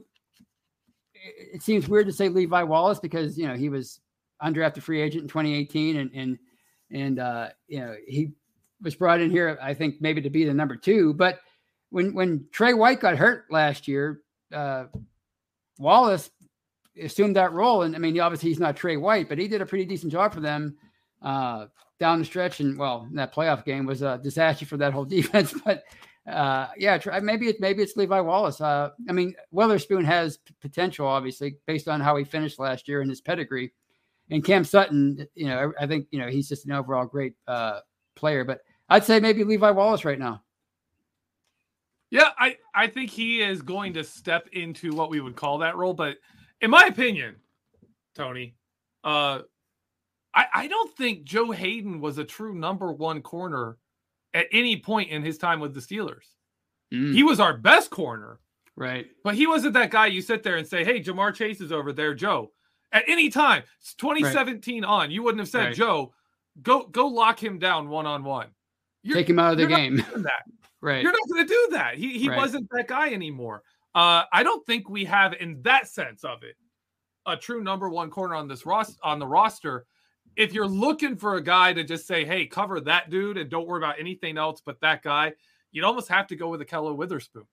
It 1.14 1.56
it 1.56 1.62
seems 1.62 1.88
weird 1.88 2.08
to 2.08 2.14
say 2.14 2.30
Levi 2.30 2.64
Wallace 2.64 2.99
because 2.99 3.38
you 3.38 3.47
know 3.47 3.56
he 3.56 3.70
was 3.70 3.99
undrafted 4.41 4.82
free 4.82 5.01
agent 5.01 5.24
in 5.24 5.28
2018, 5.30 5.97
and 5.97 6.12
and 6.14 6.39
and 6.91 7.20
uh, 7.20 7.49
you 7.68 7.80
know 7.80 7.95
he 8.08 8.32
was 8.82 8.95
brought 8.95 9.22
in 9.22 9.30
here, 9.30 9.58
I 9.62 9.74
think 9.74 10.01
maybe 10.01 10.22
to 10.22 10.30
be 10.30 10.43
the 10.45 10.54
number 10.54 10.76
two. 10.76 11.14
But 11.14 11.39
when 11.93 12.15
when 12.15 12.47
Trey 12.51 12.73
White 12.73 12.99
got 12.99 13.17
hurt 13.17 13.45
last 13.51 13.87
year, 13.87 14.21
uh, 14.51 14.85
Wallace 15.77 16.31
assumed 16.99 17.35
that 17.35 17.53
role. 17.53 17.83
And 17.83 17.95
I 17.95 17.99
mean, 17.99 18.19
obviously 18.19 18.49
he's 18.49 18.59
not 18.59 18.75
Trey 18.75 18.97
White, 18.97 19.29
but 19.29 19.37
he 19.37 19.47
did 19.47 19.61
a 19.61 19.65
pretty 19.65 19.85
decent 19.85 20.11
job 20.11 20.33
for 20.33 20.39
them 20.39 20.75
uh, 21.21 21.67
down 21.99 22.17
the 22.17 22.25
stretch. 22.25 22.61
And 22.61 22.79
well, 22.79 23.07
that 23.13 23.33
playoff 23.33 23.63
game 23.63 23.85
was 23.85 24.01
a 24.01 24.19
disaster 24.23 24.65
for 24.65 24.77
that 24.77 24.91
whole 24.91 25.05
defense. 25.19 25.53
But 25.63 25.83
uh, 26.27 26.69
yeah, 26.77 26.97
maybe 27.21 27.47
it's 27.47 27.59
maybe 27.59 27.83
it's 27.83 27.95
Levi 27.95 28.19
Wallace. 28.21 28.59
Uh, 28.59 28.89
I 29.07 29.11
mean, 29.11 29.35
Witherspoon 29.51 30.03
has 30.03 30.37
p- 30.37 30.55
potential, 30.61 31.05
obviously, 31.05 31.57
based 31.67 31.87
on 31.87 32.01
how 32.01 32.15
he 32.15 32.23
finished 32.23 32.57
last 32.57 32.87
year 32.87 33.01
and 33.01 33.09
his 33.09 33.21
pedigree. 33.21 33.71
And 34.31 34.43
Cam 34.43 34.63
Sutton, 34.63 35.27
you 35.35 35.45
know, 35.45 35.73
I, 35.77 35.83
I 35.83 35.87
think 35.87 36.07
you 36.09 36.17
know 36.17 36.27
he's 36.27 36.49
just 36.49 36.65
an 36.65 36.71
overall 36.71 37.05
great 37.05 37.35
uh, 37.47 37.81
player. 38.15 38.43
But 38.43 38.61
I'd 38.89 39.03
say 39.03 39.19
maybe 39.19 39.43
Levi 39.43 39.69
Wallace 39.69 40.05
right 40.05 40.17
now. 40.17 40.41
Yeah, 42.14 42.30
I 42.38 42.57
I 42.76 42.86
think 42.88 43.09
he 43.09 43.41
is 43.41 43.64
going 43.64 43.93
to 43.93 44.03
step 44.03 44.47
into 44.51 44.93
what 44.93 45.09
we 45.09 45.20
would 45.20 45.36
call 45.36 45.57
that 45.57 45.76
role. 45.76 45.95
But 45.95 46.18
in 46.61 46.70
my 46.70 46.86
opinion, 46.86 47.38
Tony, 48.14 48.53
uh, 49.03 49.39
I 50.36 50.45
I 50.53 50.68
don't 50.68 50.95
think 50.95 51.24
Joe 51.24 51.49
Haden 51.49 51.99
was 51.99 52.20
a 52.20 52.24
true 52.24 52.53
number 52.53 52.91
one 52.93 53.24
corner 53.24 53.78
at 54.36 54.45
any 54.51 54.78
point 54.80 55.09
in 55.09 55.24
his 55.24 55.39
time 55.39 55.59
with 55.59 55.74
the 55.74 55.80
Steelers. 55.80 56.26
Mm, 56.93 57.16
He 57.16 57.24
was 57.24 57.39
our 57.39 57.57
best 57.57 57.89
corner, 57.89 58.39
right. 58.76 59.07
but 59.24 59.34
he 59.34 59.47
wasn't 59.47 59.74
that 59.74 59.89
guy 59.89 60.05
you 60.05 60.22
sit 60.22 60.43
there 60.43 60.57
and 60.57 60.68
say, 60.68 60.84
"Hey, 60.84 61.01
Ja'Marr 61.01 61.34
Chase 61.34 61.61
is 61.61 61.72
over 61.72 61.91
there, 61.93 62.14
Joe." 62.14 62.51
At 62.91 63.05
any 63.07 63.30
time, 63.32 63.64
it's 63.82 63.95
2017 63.95 64.86
on, 64.86 65.09
you 65.09 65.24
wouldn't 65.24 65.39
have 65.39 65.49
said, 65.49 65.66
Right. 65.66 65.76
"Joe, 65.76 66.14
go 66.61 66.86
go 66.86 67.07
lock 67.07 67.43
him 67.43 67.57
down 67.57 67.89
one 67.89 68.05
on 68.05 68.24
one." 68.24 68.49
Take 69.11 69.28
him 69.30 69.39
out 69.39 69.53
of 69.53 69.57
the 69.57 69.66
game. 69.66 69.95
that. 70.18 70.43
Right. 70.84 71.01
You're 71.01 71.11
not 71.11 71.27
going 71.34 71.47
to 71.47 71.53
do 71.53 71.67
that. 71.71 71.95
He 71.97 72.19
he 72.19 72.29
Right. 72.29 72.38
wasn't 72.38 72.67
that 72.71 72.88
guy 72.88 73.11
anymore. 73.13 73.63
Uh, 73.95 74.23
I 74.31 74.43
don't 74.43 74.65
think 74.65 74.89
we 74.89 75.05
have, 75.05 75.34
in 75.34 75.61
that 75.63 75.88
sense 75.88 76.23
of 76.23 76.43
it, 76.43 76.55
a 77.25 77.38
true 77.38 77.63
number 77.63 77.89
one 77.89 78.09
corner 78.09 78.36
on 78.36 78.47
this 78.47 78.65
ros- 78.65 78.97
on 79.03 79.19
the 79.19 79.27
roster. 79.27 79.86
If 80.36 80.53
you're 80.53 80.67
looking 80.67 81.15
for 81.15 81.36
a 81.36 81.41
guy 81.43 81.73
to 81.73 81.84
just 81.84 82.07
say, 82.07 82.25
"Hey, 82.25 82.45
cover 82.47 82.79
that 82.81 83.09
dude 83.09 83.38
and 83.38 83.49
don't 83.49 83.67
worry 83.67 83.79
about 83.79 83.99
anything 83.99 84.38
else 84.38 84.61
but 84.65 84.79
that 84.81 85.03
guy," 85.03 85.34
you'd 85.71 85.86
almost 85.86 86.09
have 86.09 86.27
to 86.27 86.36
go 86.36 86.49
with 86.49 86.61
a 86.61 86.65
Keller 86.65 86.93
Witherspoon 86.93 87.45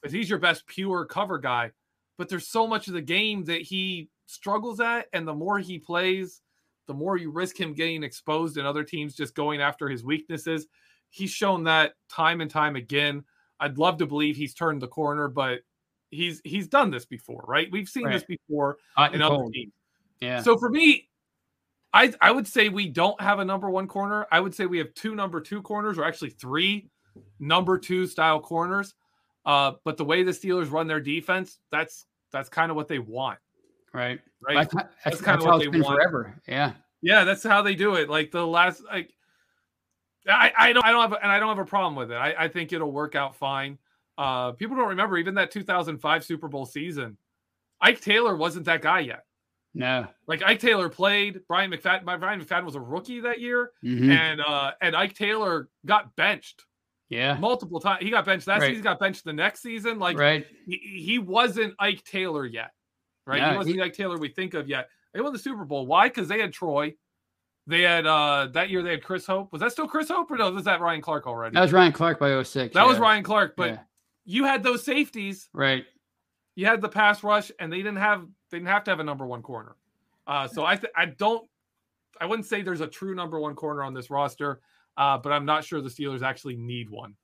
because 0.00 0.12
he's 0.12 0.28
your 0.30 0.38
best 0.38 0.66
pure 0.66 1.04
cover 1.06 1.38
guy. 1.38 1.72
But 2.18 2.28
there's 2.28 2.48
so 2.48 2.66
much 2.66 2.86
of 2.88 2.94
the 2.94 3.00
game 3.02 3.44
that 3.44 3.62
he 3.62 4.10
struggles 4.26 4.78
at, 4.80 5.08
and 5.14 5.26
the 5.26 5.34
more 5.34 5.58
he 5.58 5.78
plays, 5.78 6.42
the 6.86 6.94
more 6.94 7.16
you 7.16 7.30
risk 7.30 7.58
him 7.58 7.72
getting 7.74 8.02
exposed 8.02 8.56
and 8.58 8.66
other 8.66 8.84
teams 8.84 9.14
just 9.16 9.34
going 9.34 9.60
after 9.62 9.88
his 9.88 10.04
weaknesses. 10.04 10.66
He's 11.12 11.30
shown 11.30 11.64
that 11.64 11.92
time 12.08 12.40
and 12.40 12.50
time 12.50 12.74
again. 12.74 13.24
I'd 13.60 13.76
love 13.76 13.98
to 13.98 14.06
believe 14.06 14.34
he's 14.34 14.54
turned 14.54 14.80
the 14.80 14.88
corner, 14.88 15.28
but 15.28 15.60
he's 16.10 16.40
he's 16.42 16.66
done 16.66 16.90
this 16.90 17.04
before, 17.04 17.44
right? 17.46 17.68
We've 17.70 17.88
seen 17.88 18.10
this 18.10 18.24
before 18.24 18.78
Hot 18.96 19.14
in 19.14 19.20
other 19.20 19.36
cold. 19.36 19.52
teams. 19.52 19.72
Yeah. 20.20 20.40
So 20.40 20.56
for 20.56 20.70
me, 20.70 21.10
I 21.92 22.14
I 22.22 22.32
would 22.32 22.48
say 22.48 22.70
we 22.70 22.88
don't 22.88 23.20
have 23.20 23.40
a 23.40 23.44
number 23.44 23.70
one 23.70 23.86
corner. 23.86 24.26
I 24.32 24.40
would 24.40 24.54
say 24.54 24.64
we 24.64 24.78
have 24.78 24.94
two 24.94 25.14
number 25.14 25.40
two 25.40 25.60
corners, 25.60 25.98
or 25.98 26.04
actually 26.04 26.30
three 26.30 26.88
number 27.38 27.76
two 27.78 28.06
style 28.06 28.40
corners. 28.40 28.94
Uh, 29.44 29.72
but 29.84 29.96
the 29.96 30.04
way 30.04 30.22
the 30.22 30.30
Steelers 30.30 30.70
run 30.70 30.86
their 30.86 31.00
defense, 31.00 31.58
that's 31.70 32.06
that's 32.32 32.48
kind 32.48 32.70
of 32.70 32.76
what 32.76 32.88
they 32.88 32.98
want, 32.98 33.38
right. 33.92 34.18
right? 34.40 34.54
That's, 34.54 34.74
that's, 34.74 34.88
That's 35.04 35.20
that's, 35.20 35.40
kinda 35.42 35.44
what 35.44 35.60
they 35.60 35.80
want. 35.80 36.00
forever. 36.00 36.40
Yeah. 36.48 36.72
Yeah, 37.02 37.24
that's 37.24 37.42
how 37.42 37.62
they 37.62 37.74
do 37.74 37.96
it. 37.96 38.08
Like 38.08 38.30
the 38.30 38.46
last, 38.46 38.82
like 38.84 39.12
I, 40.28 40.52
I 40.56 40.72
don't, 40.72 40.84
I 40.84 40.92
don't 40.92 41.10
have, 41.10 41.18
and 41.22 41.32
I 41.32 41.38
don't 41.38 41.48
have 41.48 41.58
a 41.58 41.64
problem 41.68 41.94
with 41.96 42.12
it. 42.12 42.16
I, 42.16 42.34
I 42.44 42.48
think 42.48 42.72
it'll 42.72 42.92
work 42.92 43.14
out 43.14 43.34
fine. 43.36 43.78
Uh, 44.18 44.52
people 44.52 44.76
don't 44.76 44.88
remember 44.90 45.16
even 45.18 45.34
that 45.34 45.50
2005 45.50 46.24
Super 46.24 46.48
Bowl 46.48 46.66
season. 46.66 47.16
Ike 47.80 48.00
Taylor 48.00 48.36
wasn't 48.36 48.66
that 48.66 48.82
guy 48.82 49.00
yet. 49.00 49.24
No. 49.74 50.06
Like 50.28 50.42
Ike 50.42 50.60
Taylor 50.60 50.88
played. 50.88 51.40
Bryant 51.48 51.72
McFadden. 51.72 52.04
Bryant 52.04 52.46
McFadden 52.46 52.64
was 52.64 52.74
a 52.74 52.80
rookie 52.80 53.20
that 53.20 53.40
year, 53.40 53.70
Mhm. 53.82 54.10
and 54.10 54.40
uh, 54.40 54.72
and 54.82 54.94
Ike 54.94 55.14
Taylor 55.14 55.70
got 55.86 56.14
benched 56.14 56.66
Yeah. 57.08 57.38
multiple 57.38 57.80
times. 57.80 58.02
He 58.04 58.10
got 58.10 58.26
benched 58.26 58.46
that 58.46 58.60
Right. 58.60 58.68
season. 58.68 58.82
Got 58.84 58.98
benched 59.00 59.24
the 59.24 59.32
next 59.32 59.62
season. 59.62 59.98
Like 59.98 60.18
right. 60.18 60.46
he, 60.66 60.76
he 60.76 61.18
wasn't 61.18 61.74
Ike 61.78 62.04
Taylor 62.04 62.44
yet, 62.44 62.70
right? 63.26 63.40
No, 63.40 63.50
he 63.52 63.56
wasn't 63.56 63.76
he- 63.76 63.82
Ike 63.82 63.94
Taylor 63.94 64.18
we 64.18 64.28
think 64.28 64.52
of 64.54 64.68
yet. 64.68 64.88
They 65.14 65.20
won 65.22 65.32
the 65.32 65.38
Super 65.38 65.64
Bowl. 65.64 65.86
Why? 65.86 66.08
Because 66.08 66.28
they 66.28 66.38
had 66.38 66.52
Troy. 66.52 66.94
They 67.66 67.82
had 67.82 68.06
uh 68.06 68.48
that 68.52 68.70
year 68.70 68.82
they 68.82 68.90
had 68.90 69.04
Chris 69.04 69.26
Hope. 69.26 69.52
Was 69.52 69.60
that 69.60 69.72
still 69.72 69.86
Chris 69.86 70.08
Hope 70.08 70.30
or 70.30 70.36
no? 70.36 70.50
Was 70.50 70.64
that 70.64 70.80
Ryan 70.80 71.00
Clark 71.00 71.26
already? 71.26 71.54
That 71.54 71.60
was 71.62 71.72
Ryan 71.72 71.92
Clark 71.92 72.18
by 72.18 72.42
06. 72.42 72.74
That 72.74 72.86
was. 72.86 72.98
Ryan 72.98 73.22
Clark, 73.22 73.54
but 73.56 73.70
Yeah. 73.70 73.78
you 74.24 74.44
had 74.44 74.62
those 74.62 74.84
safeties. 74.84 75.48
Right. 75.52 75.84
You 76.56 76.66
had 76.66 76.80
the 76.80 76.88
pass 76.88 77.22
rush, 77.22 77.50
and 77.60 77.72
they 77.72 77.78
didn't 77.78 77.96
have 77.98 78.26
they 78.50 78.58
didn't 78.58 78.68
have 78.68 78.84
to 78.84 78.90
have 78.90 79.00
a 79.00 79.04
number 79.04 79.24
one 79.26 79.42
corner. 79.42 79.76
Uh, 80.26 80.48
so 80.48 80.64
I 80.64 80.76
th- 80.76 80.92
I 80.96 81.06
don't 81.06 81.48
I 82.20 82.26
wouldn't 82.26 82.46
say 82.46 82.62
there's 82.62 82.80
a 82.80 82.86
true 82.86 83.14
number 83.14 83.38
one 83.40 83.54
corner 83.54 83.82
on 83.82 83.94
this 83.94 84.10
roster, 84.10 84.60
uh, 84.96 85.18
but 85.18 85.32
I'm 85.32 85.44
not 85.44 85.64
sure 85.64 85.80
the 85.80 85.88
Steelers 85.88 86.22
actually 86.22 86.56
need 86.56 86.90
one. 86.90 87.14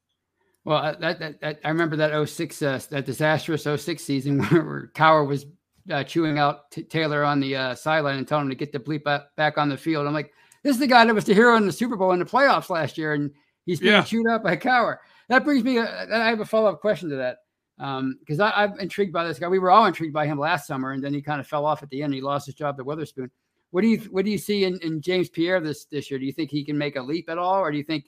Well, 0.64 0.78
uh, 0.78 0.94
that, 1.00 1.18
that, 1.20 1.40
that 1.40 1.60
I 1.64 1.68
remember 1.68 1.96
that 1.96 2.28
06, 2.28 2.62
uh, 2.62 2.80
that 2.90 3.06
disastrous 3.06 3.62
06 3.64 4.02
season 4.02 4.38
where, 4.44 4.62
where 4.64 4.90
Cowher 4.94 5.26
was 5.26 5.46
uh, 5.90 6.04
chewing 6.04 6.38
out 6.38 6.70
t- 6.70 6.82
Taylor 6.82 7.24
on 7.24 7.40
the 7.40 7.56
uh, 7.56 7.74
sideline 7.74 8.18
and 8.18 8.26
telling 8.28 8.44
him 8.44 8.50
to 8.50 8.54
get 8.56 8.72
the 8.72 8.78
bleep 8.78 9.04
back, 9.04 9.34
back 9.36 9.58
on 9.58 9.68
the 9.68 9.76
field. 9.76 10.06
I'm 10.06 10.14
like, 10.14 10.32
this 10.62 10.74
is 10.74 10.80
the 10.80 10.86
guy 10.86 11.04
that 11.04 11.14
was 11.14 11.24
the 11.24 11.34
hero 11.34 11.56
in 11.56 11.66
the 11.66 11.72
Super 11.72 11.96
Bowl 11.96 12.12
in 12.12 12.18
the 12.18 12.24
playoffs 12.24 12.70
last 12.70 12.98
year, 12.98 13.14
and 13.14 13.30
he's 13.66 13.80
being 13.80 13.92
Yeah. 13.92 14.02
chewed 14.02 14.26
out 14.28 14.42
by 14.42 14.56
Cowher. 14.56 14.98
That 15.28 15.44
brings 15.44 15.62
me, 15.64 15.78
uh, 15.78 16.06
I 16.12 16.28
have 16.28 16.40
a 16.40 16.44
follow 16.44 16.70
up 16.70 16.80
question 16.80 17.08
to 17.10 17.16
that. 17.16 17.38
Because 17.78 18.40
I 18.40 18.50
I'm 18.50 18.78
intrigued 18.80 19.12
by 19.12 19.24
this 19.24 19.38
guy. 19.38 19.46
We 19.46 19.60
were 19.60 19.70
all 19.70 19.86
intrigued 19.86 20.12
by 20.12 20.26
him 20.26 20.36
last 20.36 20.66
summer, 20.66 20.90
and 20.92 21.04
then 21.04 21.14
he 21.14 21.22
kind 21.22 21.40
of 21.40 21.46
fell 21.46 21.64
off 21.64 21.80
at 21.82 21.90
the 21.90 22.02
end. 22.02 22.12
He 22.12 22.20
lost 22.20 22.46
his 22.46 22.56
job 22.56 22.76
to 22.76 22.82
Witherspoon. 22.82 23.30
What 23.70 23.82
do 23.82 23.86
you 23.86 23.98
what 24.10 24.24
do 24.24 24.32
you 24.32 24.38
see 24.38 24.64
in, 24.64 24.80
in 24.80 25.00
James 25.00 25.28
Pierre 25.28 25.60
this 25.60 25.84
this 25.84 26.10
year? 26.10 26.18
Do 26.18 26.26
you 26.26 26.32
think 26.32 26.50
he 26.50 26.64
can 26.64 26.76
make 26.76 26.96
a 26.96 27.02
leap 27.02 27.28
at 27.30 27.38
all, 27.38 27.60
or 27.60 27.70
do 27.70 27.78
you 27.78 27.84
think 27.84 28.06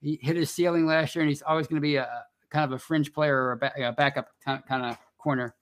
he 0.00 0.20
hit 0.22 0.36
his 0.36 0.50
ceiling 0.50 0.86
last 0.86 1.16
year 1.16 1.22
and 1.22 1.28
he's 1.28 1.42
always 1.42 1.66
going 1.66 1.78
to 1.78 1.80
be 1.80 1.96
a 1.96 2.08
kind 2.50 2.64
of 2.64 2.70
a 2.70 2.78
fringe 2.78 3.12
player 3.12 3.36
or 3.36 3.58
a, 3.60 3.88
a 3.88 3.92
backup 3.92 4.28
kind 4.44 4.62
of 4.70 4.96
corner? 5.18 5.56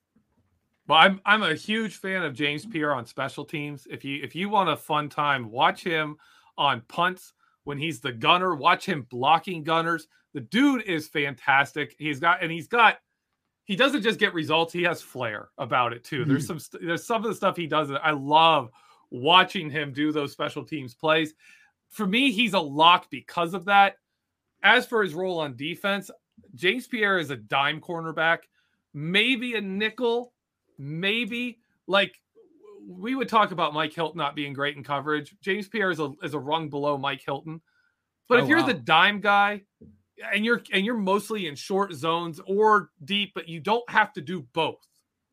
Well, 0.89 0.99
I'm 0.99 1.21
I'm 1.25 1.43
a 1.43 1.55
huge 1.55 1.97
fan 1.97 2.23
of 2.23 2.35
James 2.35 2.65
Pierre 2.65 2.95
on 2.95 3.07
special 3.07 3.45
teams. 3.45 3.87
If 3.91 4.05
you 4.05 4.23
if 4.23 4.35
you 4.35 4.49
want 4.49 4.71
a 4.71 4.77
fun 4.77 5.09
time, 5.09 5.51
watch 5.51 5.83
him 5.83 6.17
on 6.57 6.83
punts 6.89 7.33
when 7.65 7.79
he's 7.79 8.01
the 8.01 8.13
gunner. 8.13 8.55
Watch 8.55 8.87
him 8.87 9.07
blocking 9.11 9.65
gunners. 9.65 10.07
The 10.33 10.41
dude 10.41 10.83
is 10.83 11.09
fantastic. 11.09 11.97
He's 11.99 12.21
got 12.21 12.43
and 12.43 12.53
he's 12.53 12.69
got 12.69 12.99
he 13.65 13.75
doesn't 13.75 14.03
just 14.03 14.21
get 14.21 14.33
results. 14.33 14.73
He 14.73 14.85
has 14.85 15.03
flair 15.03 15.49
about 15.59 15.93
it 15.93 16.05
too. 16.05 16.25
There's 16.25 16.49
hmm. 16.49 16.59
some 16.59 16.81
there's 16.81 17.05
some 17.05 17.25
of 17.25 17.29
the 17.29 17.35
stuff 17.35 17.57
he 17.57 17.67
does 17.67 17.89
that 17.89 18.05
I 18.05 18.13
love 18.13 18.71
watching 19.11 19.71
him 19.71 19.93
do 19.93 20.13
those 20.13 20.33
special 20.33 20.65
teams 20.65 20.95
plays. 20.95 21.35
For 21.91 22.07
me, 22.07 22.31
he's 22.31 22.55
a 22.55 22.61
lock 22.61 23.11
because 23.11 23.55
of 23.55 23.65
that. 23.67 23.97
As 24.63 24.87
for 24.87 25.03
his 25.03 25.15
role 25.15 25.39
on 25.41 25.57
defense, 25.57 26.11
James 26.55 26.87
Pierre 26.87 27.19
is 27.19 27.31
a 27.31 27.37
dime 27.37 27.81
cornerback, 27.81 28.39
maybe 28.95 29.55
a 29.55 29.61
nickel, 29.61 30.33
maybe 30.79 31.59
like 31.87 32.21
we 32.89 33.15
would 33.15 33.29
talk 33.29 33.51
about 33.51 33.75
Mike 33.75 33.93
Hilton 33.93 34.19
not 34.19 34.37
being 34.37 34.53
great 34.53 34.77
in 34.77 34.85
coverage. 34.85 35.35
James 35.41 35.69
Pierre 35.69 35.91
is 35.91 35.99
a 36.01 36.13
is 36.23 36.35
a 36.35 36.39
rung 36.39 36.69
below 36.69 36.97
Mike 36.97 37.23
Hilton. 37.25 37.61
But 38.29 38.41
Oh, 38.41 38.43
if 38.43 38.49
you're 38.49 38.61
wow. 38.61 38.67
the 38.67 38.75
dime 38.75 39.21
guy 39.21 39.63
and 40.33 40.45
you're 40.45 40.63
and 40.73 40.85
you're 40.85 40.97
mostly 40.97 41.47
in 41.47 41.55
short 41.55 41.93
zones 41.93 42.41
or 42.47 42.91
deep, 43.05 43.33
but 43.35 43.49
you 43.49 43.61
don't 43.61 43.89
have 43.91 44.13
to 44.15 44.21
do 44.21 44.43
both, 44.53 44.87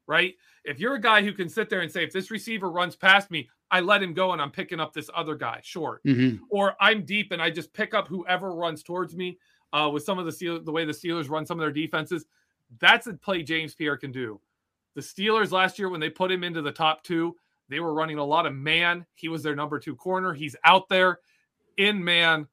right? 0.07 0.33
If 0.65 0.79
you're 0.79 0.95
a 0.95 1.01
guy 1.01 1.21
who 1.21 1.33
can 1.33 1.49
sit 1.49 1.69
there 1.69 1.81
and 1.81 1.91
say, 1.91 2.03
if 2.03 2.11
this 2.13 2.31
receiver 2.31 2.71
runs 2.71 2.95
past 2.95 3.29
me, 3.29 3.49
I 3.69 3.81
let 3.81 4.01
him 4.01 4.13
go 4.13 4.31
and 4.31 4.41
I'm 4.41 4.51
picking 4.51 4.79
up 4.79 4.93
this 4.93 5.09
other 5.15 5.35
guy 5.35 5.59
short 5.63 6.03
Mm-hmm. 6.05 6.43
or 6.49 6.75
I'm 6.79 7.03
deep 7.05 7.31
and 7.31 7.41
I 7.41 7.49
just 7.49 7.73
pick 7.73 7.93
up 7.93 8.07
whoever 8.07 8.53
runs 8.55 8.81
towards 8.83 9.15
me. 9.15 9.37
Uh, 9.73 9.89
with 9.89 10.03
some 10.03 10.19
of 10.19 10.25
the 10.25 10.31
Steel, 10.31 10.61
the 10.63 10.71
way 10.71 10.85
the 10.85 10.91
Steelers 10.91 11.29
run 11.31 11.47
some 11.47 11.57
of 11.59 11.63
their 11.63 11.71
defenses, 11.71 12.25
that's 12.79 13.07
a 13.07 13.13
play 13.13 13.41
James 13.41 13.73
Pierre 13.73 13.97
can 13.97 14.11
do. 14.11 14.39
The 14.95 15.01
Steelers 15.01 15.51
last 15.51 15.79
year 15.79 15.89
when 15.89 15.99
they 15.99 16.09
put 16.09 16.31
him 16.31 16.43
into 16.43 16.61
the 16.61 16.71
top 16.71 17.03
two, 17.03 17.35
they 17.69 17.79
were 17.79 17.93
running 17.93 18.17
a 18.17 18.23
lot 18.23 18.45
of 18.45 18.53
man. 18.53 19.05
He 19.15 19.27
was 19.29 19.41
their 19.43 19.55
number 19.55 19.79
two 19.79 19.95
corner. 19.95 20.33
He's 20.33 20.55
out 20.65 20.87
there 20.89 21.19
in 21.77 22.03
man, 22.03 22.47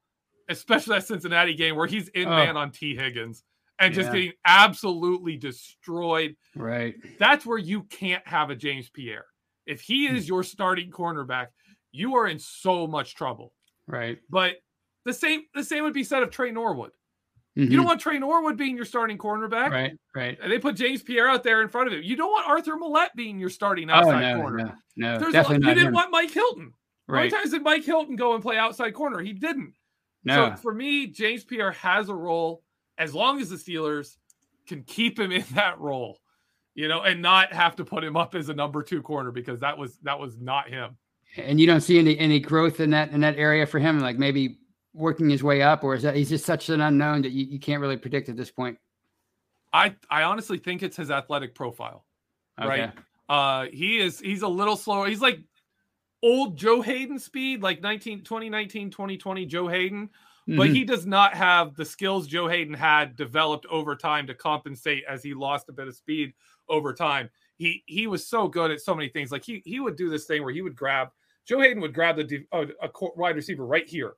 especially 0.48 0.96
that 0.96 1.06
Cincinnati 1.06 1.54
game 1.54 1.76
where 1.76 1.86
he's 1.86 2.08
in 2.08 2.26
Oh. 2.26 2.30
man 2.30 2.56
on 2.56 2.70
Tee 2.70 2.96
Higgins, 2.96 3.44
and 3.78 3.92
just 3.94 4.12
getting 4.12 4.32
absolutely 4.46 5.36
destroyed. 5.36 6.36
Right. 6.54 6.94
That's 7.18 7.44
where 7.46 7.58
you 7.58 7.82
can't 7.84 8.26
have 8.26 8.50
a 8.50 8.56
James 8.56 8.88
Pierre. 8.90 9.26
If 9.66 9.80
he 9.82 10.06
Hmm. 10.08 10.16
is 10.16 10.28
your 10.28 10.42
starting 10.42 10.90
cornerback, 10.90 11.48
you 11.92 12.14
are 12.16 12.26
in 12.26 12.38
so 12.38 12.86
much 12.86 13.14
trouble. 13.14 13.52
Right. 13.86 14.18
But 14.30 14.56
the 15.04 15.12
same 15.12 15.42
the 15.54 15.64
same 15.64 15.84
would 15.84 15.94
be 15.94 16.04
said 16.04 16.22
of 16.22 16.30
Tre 16.30 16.50
Norwood. 16.50 16.92
Mhm. 17.58 17.70
You 17.70 17.76
don't 17.76 17.86
want 17.86 18.00
Tre 18.00 18.18
Norwood 18.18 18.56
being 18.56 18.76
your 18.76 18.84
starting 18.84 19.18
cornerback. 19.18 19.70
Right. 19.70 19.92
Right. 20.14 20.38
And 20.40 20.50
they 20.52 20.58
put 20.58 20.76
James 20.76 21.02
Pierre 21.02 21.28
out 21.28 21.42
there 21.42 21.62
in 21.62 21.68
front 21.68 21.88
of 21.88 21.94
him. 21.94 22.02
You 22.02 22.16
don't 22.16 22.30
want 22.30 22.48
Arthur 22.48 22.76
Maulet 22.76 23.08
being 23.16 23.38
your 23.40 23.50
starting 23.50 23.90
Oh 23.90 23.94
outside 23.94 24.34
no, 24.34 24.40
corner. 24.40 24.56
no, 24.58 24.72
no, 24.96 25.18
There's 25.18 25.32
definitely 25.32 25.56
you 25.64 25.68
not 25.68 25.74
didn't 25.74 25.88
him. 25.88 25.94
want 25.94 26.10
Mike 26.12 26.30
Hilton. 26.30 26.72
Right. 27.08 27.30
How 27.32 27.38
times 27.38 27.50
did 27.50 27.62
Mike 27.62 27.84
Hilton 27.84 28.14
go 28.14 28.34
and 28.34 28.42
play 28.42 28.56
outside 28.56 28.92
corner? 28.94 29.18
He 29.18 29.32
didn't. 29.32 29.74
No. 30.22 30.50
So 30.50 30.56
for 30.62 30.72
me, 30.72 31.08
James 31.08 31.44
Pierre 31.44 31.72
has 31.72 32.08
a 32.08 32.14
role 32.14 32.62
as 32.98 33.14
long 33.14 33.40
as 33.40 33.50
the 33.50 33.56
Steelers 33.56 34.16
can 34.68 34.84
keep 34.84 35.18
him 35.18 35.32
in 35.32 35.44
that 35.54 35.80
role, 35.80 36.18
you 36.74 36.86
know, 36.86 37.00
and 37.02 37.20
not 37.20 37.52
have 37.52 37.74
to 37.76 37.84
put 37.84 38.04
him 38.04 38.16
up 38.16 38.36
as 38.36 38.48
a 38.48 38.54
number 38.54 38.82
two 38.84 39.02
corner 39.02 39.32
because 39.32 39.58
that 39.60 39.76
was 39.76 39.98
that 40.04 40.20
was 40.20 40.38
not 40.38 40.68
him. 40.68 40.96
and 41.36 41.58
you 41.60 41.66
don't 41.66 41.80
see 41.80 41.98
any 41.98 42.16
any 42.18 42.38
growth 42.38 42.78
in 42.78 42.90
that 42.90 43.10
in 43.10 43.20
that 43.22 43.36
area 43.38 43.66
for 43.66 43.80
him, 43.80 43.98
like 43.98 44.18
maybe 44.18 44.58
working 44.92 45.30
his 45.30 45.42
way 45.42 45.62
up, 45.62 45.84
or 45.84 45.94
is 45.94 46.02
that 46.02 46.16
he's 46.16 46.28
just 46.28 46.44
such 46.44 46.68
an 46.68 46.80
unknown 46.80 47.22
that 47.22 47.30
you, 47.32 47.44
you 47.46 47.58
can't 47.58 47.80
really 47.80 47.96
predict 47.96 48.28
at 48.28 48.36
this 48.36 48.50
point? 48.50 48.78
I 49.72 49.96
I 50.10 50.22
honestly 50.24 50.58
think 50.58 50.82
it's 50.82 50.96
his 50.96 51.10
athletic 51.10 51.54
profile. 51.54 52.06
Okay. 52.60 52.68
Right. 52.68 52.92
Uh 53.28 53.66
he 53.72 53.98
is 53.98 54.18
he's 54.18 54.42
a 54.42 54.48
little 54.48 54.76
slower. 54.76 55.06
He's 55.06 55.20
like 55.20 55.40
old 56.22 56.56
Joe 56.58 56.82
Haden 56.82 57.18
speed, 57.18 57.62
like 57.62 57.80
19 57.80 58.24
2019 58.24 58.90
2020 58.90 59.46
Joe 59.46 59.68
Haden, 59.68 60.10
but 60.48 60.68
Mhm. 60.68 60.74
he 60.74 60.84
does 60.84 61.06
not 61.06 61.34
have 61.34 61.74
the 61.76 61.84
skills 61.84 62.26
Joe 62.26 62.48
Haden 62.48 62.74
had 62.74 63.16
developed 63.16 63.66
over 63.66 63.94
time 63.96 64.26
to 64.26 64.34
compensate 64.34 65.04
as 65.08 65.22
he 65.22 65.34
lost 65.34 65.68
a 65.68 65.72
bit 65.72 65.88
of 65.88 65.94
speed 65.96 66.34
over 66.68 66.92
time. 66.92 67.30
He 67.56 67.84
he 67.86 68.06
was 68.08 68.26
so 68.26 68.48
good 68.48 68.70
at 68.70 68.80
so 68.80 68.94
many 68.94 69.08
things. 69.08 69.30
Like 69.32 69.44
he 69.44 69.62
he 69.64 69.80
would 69.80 69.96
do 69.96 70.10
this 70.10 70.26
thing 70.26 70.42
where 70.42 70.52
he 70.52 70.62
would 70.62 70.76
grab 70.76 71.10
Joe 71.46 71.60
Haden 71.60 71.80
would 71.80 71.94
grab 71.94 72.16
the 72.16 72.46
uh, 72.52 72.66
a 72.82 72.88
co- 72.88 73.14
wide 73.16 73.36
receiver 73.36 73.64
right 73.66 73.88
here, 73.88 74.14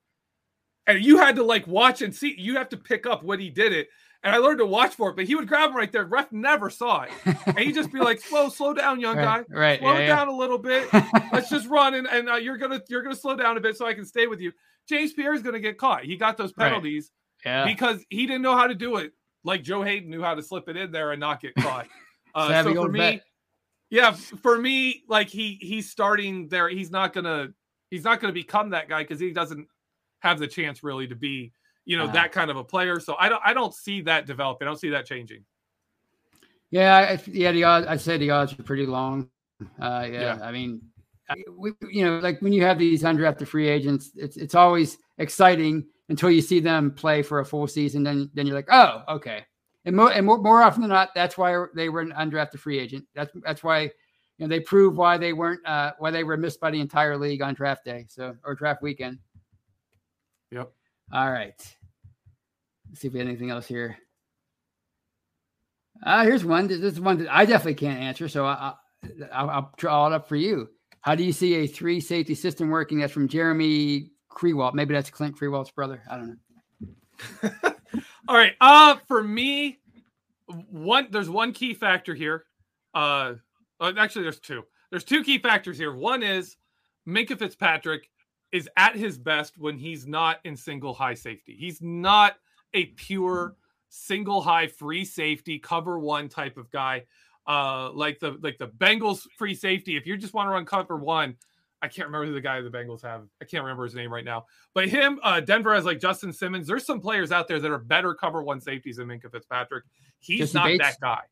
and 0.87 1.05
you 1.05 1.19
had 1.19 1.37
to 1.37 1.43
like 1.45 1.67
watch 1.67 2.03
and 2.03 2.15
see. 2.15 2.35
You 2.39 2.57
have 2.57 2.69
to 2.71 2.77
pick 2.77 3.07
up 3.07 3.23
when 3.23 3.41
he 3.41 3.51
did 3.51 3.73
it. 3.73 3.89
And 4.25 4.33
I 4.33 4.39
learned 4.39 4.59
to 4.61 4.67
watch 4.67 4.95
for 4.95 5.11
it, 5.11 5.17
but 5.17 5.25
he 5.25 5.35
would 5.35 5.49
grab 5.49 5.71
him 5.71 5.77
right 5.77 5.91
there. 5.91 6.05
Ref 6.05 6.31
never 6.31 6.71
saw 6.71 7.03
it, 7.03 7.11
and 7.45 7.59
he'd 7.59 7.75
just 7.75 7.93
be 7.93 7.99
like, 7.99 8.21
"Slow, 8.21 8.49
slow 8.51 8.73
down, 8.73 9.01
young 9.01 9.17
guy. 9.17 9.39
right, 9.39 9.47
right, 9.51 9.81
Slow 9.81 9.99
yeah, 9.99 10.07
down 10.07 10.29
a 10.29 10.37
little 10.37 10.59
bit. 10.59 10.89
Let's 11.33 11.51
just 11.51 11.67
run, 11.69 11.95
and, 11.95 12.07
and 12.07 12.31
uh, 12.31 12.37
you're 12.37 12.57
gonna 12.57 12.81
you're 12.89 13.03
gonna 13.03 13.17
slow 13.17 13.35
down 13.35 13.57
a 13.57 13.61
bit 13.61 13.77
so 13.77 13.85
I 13.85 13.95
can 13.95 14.05
stay 14.05 14.29
with 14.29 14.41
you." 14.41 14.53
James 14.89 15.13
Pierre 15.13 15.35
is 15.35 15.43
gonna 15.43 15.59
get 15.59 15.77
caught. 15.77 16.05
He 16.05 16.17
got 16.17 16.37
those 16.37 16.53
Right. 16.57 16.69
penalties 16.69 17.11
yeah. 17.45 17.65
because 17.65 18.05
he 18.11 18.27
didn't 18.29 18.43
know 18.43 18.57
how 18.57 18.69
to 18.69 18.77
do 18.77 18.99
it, 18.99 19.13
like 19.43 19.65
Joe 19.65 19.83
Haden 19.83 20.09
knew 20.09 20.23
how 20.23 20.37
to 20.37 20.43
slip 20.43 20.69
it 20.69 20.77
in 20.77 20.93
there 20.93 21.11
and 21.11 21.19
not 21.19 21.41
get 21.41 21.55
caught. 21.57 21.89
Uh, 22.35 22.63
so 22.63 22.75
for 22.75 22.89
me, 22.89 22.99
vet. 22.99 23.23
yeah, 23.91 24.13
for 24.13 24.57
me, 24.57 25.03
like 25.09 25.29
he 25.29 25.59
he's 25.61 25.91
starting 25.91 26.49
there. 26.49 26.69
He's 26.69 26.91
not 26.91 27.13
gonna 27.13 27.49
he's 27.91 28.05
not 28.05 28.21
gonna 28.21 28.33
become 28.33 28.71
that 28.71 28.89
guy 28.89 29.03
because 29.03 29.21
he 29.21 29.33
doesn't 29.33 29.67
have 30.23 30.39
the 30.39 30.47
chance 30.47 30.83
really 30.83 31.07
to 31.09 31.17
be 31.17 31.53
you 31.85 31.99
know 31.99 32.05
Ah. 32.05 32.13
that 32.13 32.33
kind 32.33 32.51
of 32.51 32.57
a 32.57 32.65
player. 32.65 33.01
So 33.01 33.17
I 33.19 33.29
don't 33.29 33.43
I 33.45 33.53
don't 33.53 33.75
see 33.75 34.01
that 34.03 34.27
developing. 34.27 34.67
I 34.67 34.71
don't 34.71 34.79
see 34.81 34.91
that 34.91 35.05
changing. 35.05 35.45
Yeah, 36.71 36.97
I, 36.97 37.23
yeah. 37.27 37.53
The 37.53 37.65
odds, 37.65 37.87
I 37.87 37.97
say 37.97 38.17
the 38.17 38.31
odds 38.31 38.59
are 38.59 38.63
pretty 38.63 38.87
long. 38.87 39.29
Uh, 39.81 40.07
yeah, 40.11 40.21
Yeah. 40.21 40.39
I 40.43 40.53
mean, 40.53 40.81
I- 41.29 41.45
we, 41.57 41.73
you 41.91 42.05
know, 42.05 42.19
like 42.19 42.41
when 42.41 42.53
you 42.53 42.63
have 42.63 42.79
these 42.79 43.03
undrafted 43.03 43.47
free 43.47 43.69
agents, 43.69 44.13
it's 44.17 44.37
it's 44.37 44.55
always 44.55 44.97
exciting 45.19 45.85
until 46.09 46.31
you 46.31 46.41
see 46.41 46.61
them 46.61 46.91
play 46.93 47.23
for 47.23 47.41
a 47.41 47.45
full 47.45 47.67
season. 47.67 48.03
Then 48.03 48.31
then 48.35 48.47
you're 48.47 48.57
like, 48.57 48.69
oh, 48.71 49.03
okay. 49.17 49.45
And 49.85 49.97
more 49.97 50.13
and 50.13 50.25
more, 50.25 50.39
more 50.39 50.63
often 50.63 50.81
than 50.83 50.91
not, 50.91 51.11
that's 51.15 51.37
why 51.37 51.67
they 51.75 51.89
were 51.89 52.01
an 52.01 52.13
undrafted 52.17 52.59
free 52.61 52.79
agent. 52.79 53.05
That's 53.15 53.33
that's 53.45 53.63
why 53.65 53.83
you 53.83 53.91
know 54.39 54.49
they 54.49 54.61
prove 54.61 54.97
why 54.97 55.19
they 55.19 55.33
weren't 55.33 55.61
uh, 55.67 55.93
why 55.99 56.11
they 56.11 56.25
were 56.25 56.37
missed 56.37 56.61
by 56.61 56.71
the 56.71 56.81
entire 56.81 57.19
league 57.19 57.43
on 57.43 57.53
draft 57.55 57.85
day. 57.85 58.07
So 58.09 58.35
or 58.45 58.55
draft 58.55 58.81
weekend. 58.83 59.19
Yep. 60.53 60.71
All 61.13 61.31
right. 61.31 61.77
Let's 62.89 63.01
see 63.01 63.09
if 63.09 63.15
we 63.15 63.21
have 63.21 63.29
anything 63.29 63.51
else 63.51 63.67
here. 63.67 63.97
Uh, 66.05 66.25
here's 66.25 66.45
one. 66.45 66.67
This 66.67 66.79
is 66.81 67.01
one 67.01 67.19
that 67.19 67.35
I 67.35 67.47
definitely 67.47 67.75
can't 67.75 68.01
answer, 68.01 68.29
so 68.29 68.45
I, 68.45 68.53
I, 68.53 68.75
I'll, 69.33 69.51
I'll 69.51 69.73
draw 69.77 70.07
it 70.09 70.13
up 70.13 70.29
for 70.29 70.37
you. 70.37 70.69
How 71.01 71.15
do 71.15 71.25
you 71.25 71.33
see 71.33 71.55
a 71.55 71.67
three 71.67 72.01
safety 72.01 72.35
system 72.35 72.69
working? 72.69 72.99
That's 72.99 73.13
from 73.13 73.29
Jeremy 73.29 74.11
Krewalt. 74.31 74.75
Maybe 74.75 74.95
that's 74.95 75.11
Clint 75.11 75.39
Krewalt's 75.39 75.71
brother. 75.71 76.03
I 76.11 76.17
don't 76.17 76.39
know. 77.43 77.51
All 78.29 78.37
right. 78.37 78.53
Uh 78.61 78.97
for 79.09 79.23
me, 79.23 79.79
one 80.47 81.09
there's 81.11 81.31
one 81.31 81.53
key 81.53 81.75
factor 81.75 82.15
here. 82.15 82.45
Uh, 82.95 83.35
uh, 83.81 83.93
actually, 83.97 84.23
there's 84.23 84.41
two. 84.41 84.63
There's 84.91 85.05
two 85.05 85.25
key 85.25 85.39
factors 85.39 85.79
here. 85.79 85.95
One 85.95 86.23
is 86.23 86.57
Minkah 87.09 87.39
Fitzpatrick 87.39 88.09
is 88.53 88.69
at 88.77 88.95
his 88.95 89.19
best 89.19 89.59
when 89.59 89.79
he's 89.79 90.07
not 90.07 90.39
in 90.45 90.57
single 90.57 90.95
high 90.95 91.15
safety. 91.15 91.57
He's 91.59 91.81
not 91.81 92.37
a 92.75 92.87
pure 92.87 93.57
single 93.89 94.41
high 94.41 94.67
free 94.67 95.05
safety 95.05 95.59
cover 95.59 95.99
one 95.99 96.29
type 96.29 96.57
of 96.57 96.71
guy. 96.71 97.05
Uh, 97.47 97.91
like 97.93 98.21
the 98.21 98.39
like 98.41 98.59
the 98.59 98.69
Bengals 98.69 99.27
free 99.37 99.55
safety. 99.55 99.97
If 99.97 100.07
you 100.07 100.17
just 100.17 100.33
want 100.33 100.47
to 100.47 100.53
run 100.53 100.65
cover 100.65 100.97
one, 100.97 101.37
I 101.83 101.89
can't 101.89 102.07
remember 102.07 102.27
who 102.27 102.35
the 102.35 102.41
guy 102.41 102.61
the 102.61 102.71
Bengals 102.71 103.03
have. 103.03 103.25
I 103.41 103.45
can't 103.45 103.65
remember 103.65 103.83
his 103.83 103.97
name 103.97 104.13
right 104.13 104.25
now. 104.25 104.47
But 104.75 104.89
him, 104.89 105.19
uh, 105.25 105.41
Denver 105.41 105.75
has 105.75 105.85
like 105.85 105.99
Justin 105.99 106.33
Simmons. 106.33 106.69
There's 106.69 106.87
some 106.87 107.01
players 107.01 107.33
out 107.33 107.49
there 107.49 107.59
that 107.59 107.71
are 107.71 107.79
better 107.79 108.15
cover 108.15 108.43
one 108.43 108.61
safeties 108.61 108.97
than 108.97 109.09
Minkah 109.09 109.33
Fitzpatrick. 109.33 109.85
He's 110.21 110.39
Jesse 110.39 110.59
not 110.59 110.65
Bates? 110.67 110.85
that 110.85 111.01
guy. 111.01 111.23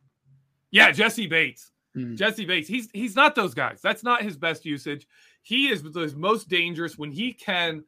Yeah, 0.72 0.90
Jessie 0.90 1.28
Bates. 1.28 1.70
Hmm. 1.94 2.16
Jessie 2.16 2.44
Bates. 2.44 2.68
He's 2.68 2.88
he's 2.92 3.14
not 3.14 3.36
those 3.36 3.54
guys. 3.54 3.80
That's 3.80 4.02
not 4.02 4.22
his 4.22 4.36
best 4.36 4.64
usage. 4.64 5.06
He 5.42 5.68
is 5.68 5.82
the 5.82 6.12
most 6.16 6.48
dangerous 6.48 6.98
when 6.98 7.10
he 7.10 7.32
can 7.32 7.84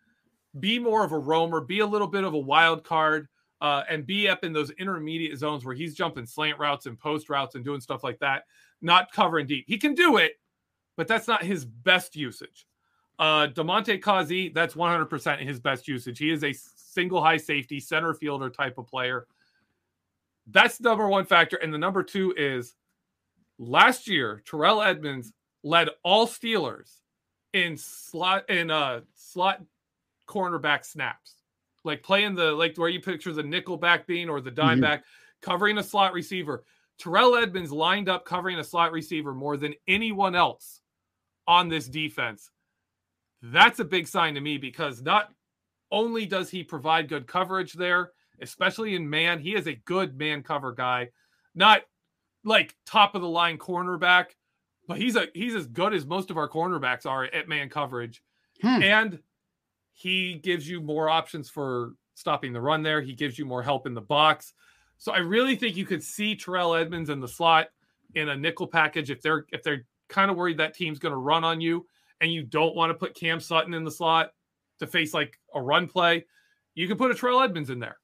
be 0.59 0.79
more 0.79 1.05
of 1.05 1.13
a 1.13 1.19
roamer, 1.19 1.61
be 1.61 1.81
a 1.81 1.87
little 1.87 2.07
bit 2.07 2.25
of 2.25 2.35
a 2.35 2.39
wild 2.39 2.85
card, 2.85 3.29
uh, 3.61 3.85
and 3.89 4.07
be 4.07 4.29
up 4.29 4.45
in 4.45 4.53
those 4.53 4.71
intermediate 4.73 5.39
zones 5.39 5.65
where 5.65 5.75
he's 5.75 5.95
jumping 5.95 6.27
slant 6.27 6.59
routes 6.59 6.87
and 6.87 6.99
post 6.99 7.31
routes 7.31 7.55
and 7.55 7.65
doing 7.65 7.81
stuff 7.81 8.03
like 8.03 8.19
that, 8.19 8.45
not 8.81 9.13
covering 9.13 9.47
deep. 9.47 9.65
He 9.69 9.79
can 9.79 9.95
do 9.95 10.17
it, 10.17 10.33
but 10.97 11.07
that's 11.07 11.29
not 11.29 11.45
his 11.45 11.65
best 11.65 12.17
usage. 12.17 12.67
Uh, 13.19 13.47
Damontae 13.47 14.01
Kazee, 14.01 14.53
that's 14.53 14.75
100% 14.75 15.39
his 15.47 15.61
best 15.61 15.87
usage. 15.87 16.19
He 16.19 16.31
is 16.31 16.43
a 16.43 16.53
single 16.53 17.23
high 17.23 17.37
safety 17.37 17.79
center 17.79 18.15
fielder 18.15 18.51
type 18.51 18.79
of 18.79 18.89
player. 18.89 19.27
That's 20.49 20.79
the 20.79 20.89
number 20.89 21.07
one 21.07 21.25
factor. 21.25 21.57
And 21.57 21.73
the 21.73 21.79
number 21.79 22.03
two 22.03 22.35
is 22.37 22.75
last 23.59 24.09
year, 24.09 24.43
Terrell 24.45 24.83
Edmunds 24.83 25.33
led 25.63 25.89
all 26.03 26.27
Steelers 26.27 27.02
in 27.53 27.77
slot 27.77 28.49
in 28.49 28.71
uh 28.71 29.01
slot 29.15 29.63
cornerback 30.29 30.85
snaps. 30.85 31.37
Like 31.85 32.03
playing 32.03 32.35
the 32.35 32.53
like 32.53 32.77
where 32.77 32.89
you 32.89 33.01
picture 33.01 33.33
the 33.33 33.43
nickel 33.43 33.77
back 33.77 34.07
being 34.07 34.29
or 34.29 34.41
the 34.41 34.51
dime 34.51 34.79
Mhm. 34.79 34.83
back, 34.83 35.05
covering 35.41 35.79
a 35.79 35.83
slot 35.83 36.13
receiver. 36.13 36.65
Terrell 36.99 37.37
Edmunds 37.37 37.73
lined 37.73 38.09
up 38.09 38.25
covering 38.25 38.59
a 38.59 38.65
slot 38.65 38.93
receiver 38.93 39.35
more 39.35 39.57
than 39.57 39.75
anyone 39.89 40.35
else 40.35 40.81
on 41.47 41.69
this 41.69 41.89
defense. 41.89 42.51
That's 43.43 43.81
a 43.81 43.85
big 43.85 44.07
sign 44.07 44.35
to 44.35 44.41
me 44.41 44.57
because 44.59 45.03
not 45.03 45.33
only 45.91 46.27
does 46.27 46.49
he 46.49 46.63
provide 46.63 47.09
good 47.09 47.27
coverage 47.27 47.73
there, 47.73 48.13
especially 48.41 48.95
in 48.95 49.11
man, 49.11 49.41
he 49.41 49.55
is 49.55 49.67
a 49.67 49.75
good 49.75 50.17
man 50.17 50.43
cover 50.43 50.73
guy. 50.73 51.11
Not 51.55 51.83
like 52.45 52.77
top 52.87 53.15
of 53.17 53.23
the 53.23 53.29
line 53.29 53.59
cornerback, 53.59 54.37
but 54.93 55.01
he's 55.01 55.17
a 55.17 55.27
he's 55.35 55.55
as 55.55 55.67
good 55.67 55.95
as 55.95 56.07
most 56.07 56.31
of 56.31 56.37
our 56.37 56.49
cornerbacks 56.49 57.07
are 57.07 57.25
at 57.25 57.49
man 57.49 57.69
coverage. 57.69 58.23
Hmm. 58.61 58.83
And 58.83 59.19
he 59.93 60.35
gives 60.35 60.69
you 60.69 60.81
more 60.81 61.09
options 61.09 61.51
for 61.51 61.95
stopping 62.15 62.53
the 62.53 62.61
run 62.61 62.83
there. 62.83 63.01
He 63.01 63.15
gives 63.15 63.39
you 63.39 63.45
more 63.45 63.63
help 63.63 63.87
in 63.87 63.95
the 63.95 64.01
box. 64.01 64.55
So 64.99 65.13
I 65.13 65.19
really 65.19 65.57
think 65.57 65.77
you 65.77 65.87
could 65.87 66.03
see 66.03 66.37
Terrell 66.37 66.75
Edmunds 66.75 67.11
in 67.11 67.21
the 67.21 67.29
slot 67.29 67.69
in 68.15 68.29
a 68.29 68.37
nickel 68.37 68.67
package 68.67 69.11
if 69.11 69.21
they're 69.23 69.47
if 69.53 69.63
they're 69.63 69.85
kind 70.09 70.31
of 70.31 70.37
worried 70.37 70.59
that 70.59 70.75
team's 70.75 70.99
going 70.99 71.13
to 71.13 71.19
run 71.19 71.45
on 71.45 71.61
you 71.61 71.87
and 72.21 72.33
you 72.33 72.43
don't 72.43 72.77
want 72.77 72.91
to 72.91 72.95
put 72.95 73.15
Cam 73.15 73.41
Sutton 73.41 73.75
in 73.75 73.85
the 73.85 73.91
slot 73.91 74.33
to 74.79 74.87
face 74.87 75.13
like 75.13 75.39
a 75.55 75.61
run 75.61 75.89
play, 75.89 76.25
you 76.75 76.87
can 76.87 76.97
put 76.97 77.11
a 77.11 77.15
Terrell 77.15 77.41
Edmunds 77.41 77.71
in 77.71 77.81
there. 77.81 77.99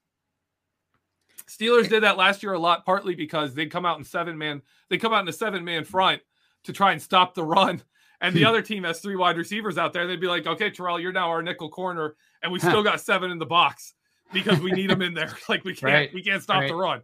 Steelers 1.47 1.89
did 1.89 2.03
that 2.03 2.17
last 2.17 2.43
year 2.43 2.53
a 2.53 2.59
lot, 2.59 2.85
partly 2.85 3.15
because 3.15 3.53
they'd 3.53 3.71
come 3.71 3.85
out 3.85 3.97
in 3.97 4.03
seven 4.03 4.37
man, 4.37 4.61
they 4.89 4.97
come 4.97 5.13
out 5.13 5.21
in 5.21 5.27
a 5.27 5.33
seven 5.33 5.63
man 5.63 5.83
front 5.83 6.21
to 6.63 6.73
try 6.73 6.91
and 6.91 7.01
stop 7.01 7.33
the 7.35 7.43
run. 7.43 7.81
And 8.21 8.35
the 8.35 8.41
Hmm. 8.41 8.47
other 8.47 8.61
team 8.61 8.83
has 8.83 8.99
three 8.99 9.15
wide 9.15 9.37
receivers 9.37 9.77
out 9.77 9.93
there. 9.93 10.05
They'd 10.05 10.19
be 10.19 10.27
like, 10.27 10.45
okay, 10.45 10.69
Terrell, 10.69 10.99
you're 10.99 11.13
now 11.13 11.29
our 11.29 11.41
nickel 11.41 11.69
corner, 11.69 12.17
and 12.43 12.51
we 12.51 12.59
still 12.59 12.83
got 12.83 12.99
seven 12.99 13.31
in 13.31 13.37
the 13.39 13.45
box 13.45 13.93
because 14.33 14.59
we 14.59 14.73
need 14.73 14.89
them 14.89 15.01
in 15.01 15.13
there. 15.13 15.33
Like 15.47 15.63
we 15.63 15.73
can't, 15.73 15.93
Right. 15.93 16.13
we 16.13 16.21
can't 16.21 16.43
stop 16.43 16.67
the 16.67 16.75
run. 16.75 17.01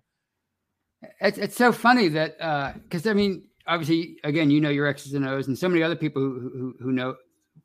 It's 1.21 1.37
it's 1.37 1.55
so 1.55 1.71
funny 1.71 2.09
that 2.09 2.37
because 2.83 3.07
I 3.07 3.13
mean, 3.13 3.43
obviously, 3.65 4.17
again, 4.25 4.49
you 4.51 4.59
know 4.59 4.69
your 4.69 4.87
X's 4.87 5.13
and 5.13 5.25
O's, 5.25 5.47
and 5.47 5.57
so 5.57 5.69
many 5.69 5.83
other 5.83 5.95
people 5.95 6.21
who 6.21 6.49
who, 6.53 6.75
who 6.81 6.91
know 6.91 7.15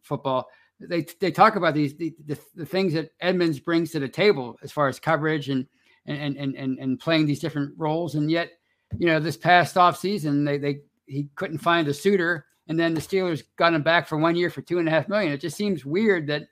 football. 0.03 0.49
They 0.79 1.05
they 1.21 1.33
talk 1.33 1.57
about 1.57 1.75
these 1.75 1.97
the, 1.97 2.15
the, 2.27 2.39
the 2.55 2.67
things 2.67 2.93
that 2.93 3.11
Edmunds 3.21 3.59
brings 3.59 3.91
to 3.91 3.99
the 3.99 4.09
table 4.09 4.59
as 4.63 4.71
far 4.71 4.87
as 4.87 5.01
coverage 5.01 5.49
and 5.49 5.67
and 6.07 6.37
and 6.37 6.55
and 6.55 6.79
and 6.79 7.01
playing 7.01 7.27
these 7.27 7.41
different 7.41 7.75
roles. 7.77 8.15
And 8.15 8.31
yet, 8.31 8.53
you 8.97 9.09
know, 9.09 9.19
this 9.19 9.37
past 9.37 9.77
off 9.77 9.99
season, 9.99 10.45
they 10.45 10.57
they 10.59 10.83
he 11.11 11.29
couldn't 11.35 11.59
find 11.59 11.89
a 11.89 11.95
suitor, 11.95 12.47
and 12.69 12.79
then 12.79 12.95
the 12.95 13.01
Steelers 13.01 13.43
got 13.57 13.75
him 13.75 13.83
back 13.83 14.07
for 14.07 14.17
one 14.17 14.37
year 14.37 14.49
for 14.49 14.63
two 14.63 14.79
and 14.79 14.89
a 14.89 14.91
half 14.91 15.09
million. 15.09 15.33
It 15.33 15.41
just 15.41 15.57
seems 15.57 15.85
weird 15.85 16.27
that 16.29 16.45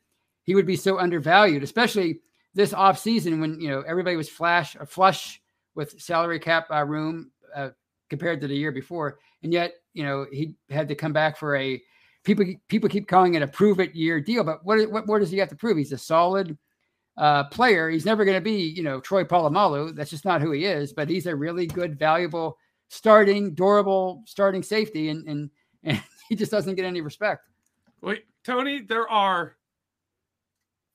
he 0.43 0.55
would 0.55 0.67
be 0.67 0.77
so 0.77 0.99
undervalued, 0.99 1.63
especially 1.63 2.21
this 2.55 2.73
off 2.73 2.99
season 2.99 3.41
when 3.41 3.61
you 3.61 3.69
know 3.69 3.83
everybody 3.87 4.17
was 4.17 4.29
flash 4.29 4.77
flush 4.87 5.41
with 5.75 6.01
salary 6.01 6.41
cap 6.41 6.67
uh, 6.71 6.85
room 6.85 7.31
uh, 7.55 7.71
compared 8.11 8.41
to 8.41 8.49
the 8.49 8.57
year 8.57 8.73
before, 8.73 9.19
and 9.43 9.53
yet 9.53 9.75
you 9.95 10.03
know 10.03 10.27
he 10.33 10.55
had 10.71 10.89
to 10.89 10.95
come 10.95 11.13
back 11.13 11.37
for 11.37 11.55
a 11.57 11.81
people 12.25 12.45
people 12.69 12.89
keep 12.89 13.07
calling 13.07 13.35
it 13.35 13.43
a 13.43 13.47
prove 13.47 13.81
it 13.81 13.95
year 13.95 14.21
deal, 14.21 14.43
but 14.43 14.65
what 14.65 14.91
what 14.91 15.07
more 15.07 15.19
does 15.19 15.31
he 15.31 15.39
have 15.39 15.49
to 15.49 15.57
prove? 15.57 15.77
He's 15.77 15.93
a 15.93 15.99
solid 15.99 16.59
uh, 17.17 17.45
player. 17.45 17.91
He's 17.91 18.07
never 18.07 18.25
going 18.25 18.37
to 18.37 18.41
be 18.41 18.63
you 18.63 18.83
know 18.83 19.01
Troy 19.01 19.25
Polamalu. 19.25 19.95
That's 19.95 20.11
just 20.11 20.25
not 20.25 20.41
who 20.41 20.53
he 20.53 20.65
is. 20.65 20.93
But 20.93 21.09
he's 21.09 21.27
a 21.27 21.37
really 21.37 21.67
good, 21.67 21.99
valuable 21.99 22.59
starting, 22.89 23.55
durable 23.55 24.23
starting 24.27 24.63
safety, 24.63 25.11
and 25.11 25.27
and 25.29 25.51
and 25.85 26.03
he 26.29 26.35
just 26.35 26.51
doesn't 26.51 26.75
get 26.75 26.85
any 26.85 27.01
respect. 27.01 27.47
Wait, 28.01 28.25
Tony, 28.45 28.81
there 28.81 29.09
are 29.09 29.57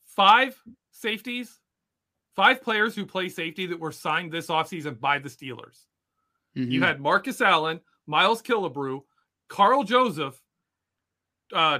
five 0.05 0.55
safeties, 0.91 1.59
five 2.35 2.61
players 2.61 2.95
who 2.95 3.05
play 3.05 3.29
safety 3.29 3.65
that 3.65 3.79
were 3.79 3.91
signed 3.91 4.31
this 4.31 4.47
offseason 4.47 4.99
by 4.99 5.19
the 5.19 5.29
Steelers. 5.29 5.85
Mm-hmm. 6.55 6.71
You 6.71 6.83
had 6.83 7.01
Marcus 7.01 7.41
Allen, 7.41 7.81
Miles 8.05 8.41
Killebrew, 8.41 9.01
Karl 9.47 9.83
Joseph, 9.83 10.39
uh, 11.53 11.79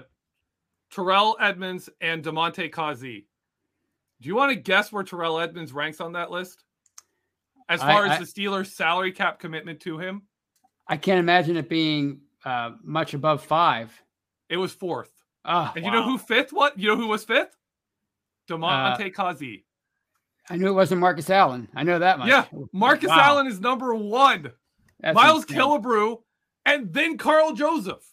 Terrell 0.91 1.38
Edmunds, 1.39 1.89
and 2.01 2.24
Damontae 2.24 2.72
Kazee. 2.72 3.26
Do 4.22 4.30
you 4.30 4.36
want 4.36 4.51
to 4.51 4.55
guess 4.55 4.91
where 4.91 5.03
Terrell 5.03 5.39
Edmunds 5.39 5.74
ranks 5.74 5.99
on 5.99 6.14
that 6.14 6.32
list? 6.32 6.64
As 7.70 7.80
far 7.82 8.05
I, 8.05 8.16
as 8.16 8.34
the 8.34 8.41
Steelers' 8.41 8.68
salary 8.68 9.11
cap 9.11 9.39
commitment 9.39 9.80
to 9.82 9.97
him? 9.97 10.24
I 10.88 10.97
can't 10.97 11.20
imagine 11.20 11.57
it 11.57 11.70
being 11.70 12.22
uh, 12.43 12.72
much 12.84 13.14
above 13.14 13.43
five. 13.43 13.91
It 14.49 14.57
was 14.57 14.74
fourth. 14.74 15.11
Oh, 15.45 15.72
and 15.76 15.84
wow. 15.84 15.91
you 15.91 15.97
know 15.97 16.03
who 16.03 16.18
fifth? 16.18 16.51
What? 16.51 16.78
You 16.78 16.89
know 16.89 16.95
who 16.95 17.07
was 17.07 17.24
fifth? 17.24 17.55
Damontae 18.49 19.07
uh, 19.07 19.09
Kazee. 19.09 19.64
I 20.49 20.57
knew 20.57 20.68
it 20.68 20.74
wasn't 20.74 20.99
Marcus 20.99 21.30
Allen. 21.30 21.70
I 21.74 21.84
know 21.84 21.99
that 21.99 22.20
much. 22.20 22.28
Yeah, 22.28 22.45
Marcus 22.74 23.09
wow. 23.09 23.20
Allen 23.20 23.47
is 23.47 23.59
number 23.59 23.95
one. 23.95 24.51
That's 24.99 25.16
Miles 25.16 25.43
insane. 25.43 25.57
Killebrew, 25.57 26.18
and 26.66 26.93
then 26.93 27.18
Karl 27.18 27.53
Joseph. 27.53 28.03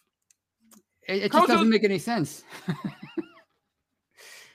It, 1.07 1.23
it 1.23 1.31
just 1.31 1.47
doesn't 1.47 1.69
make 1.69 1.83
any 1.83 1.99
sense. 1.99 2.43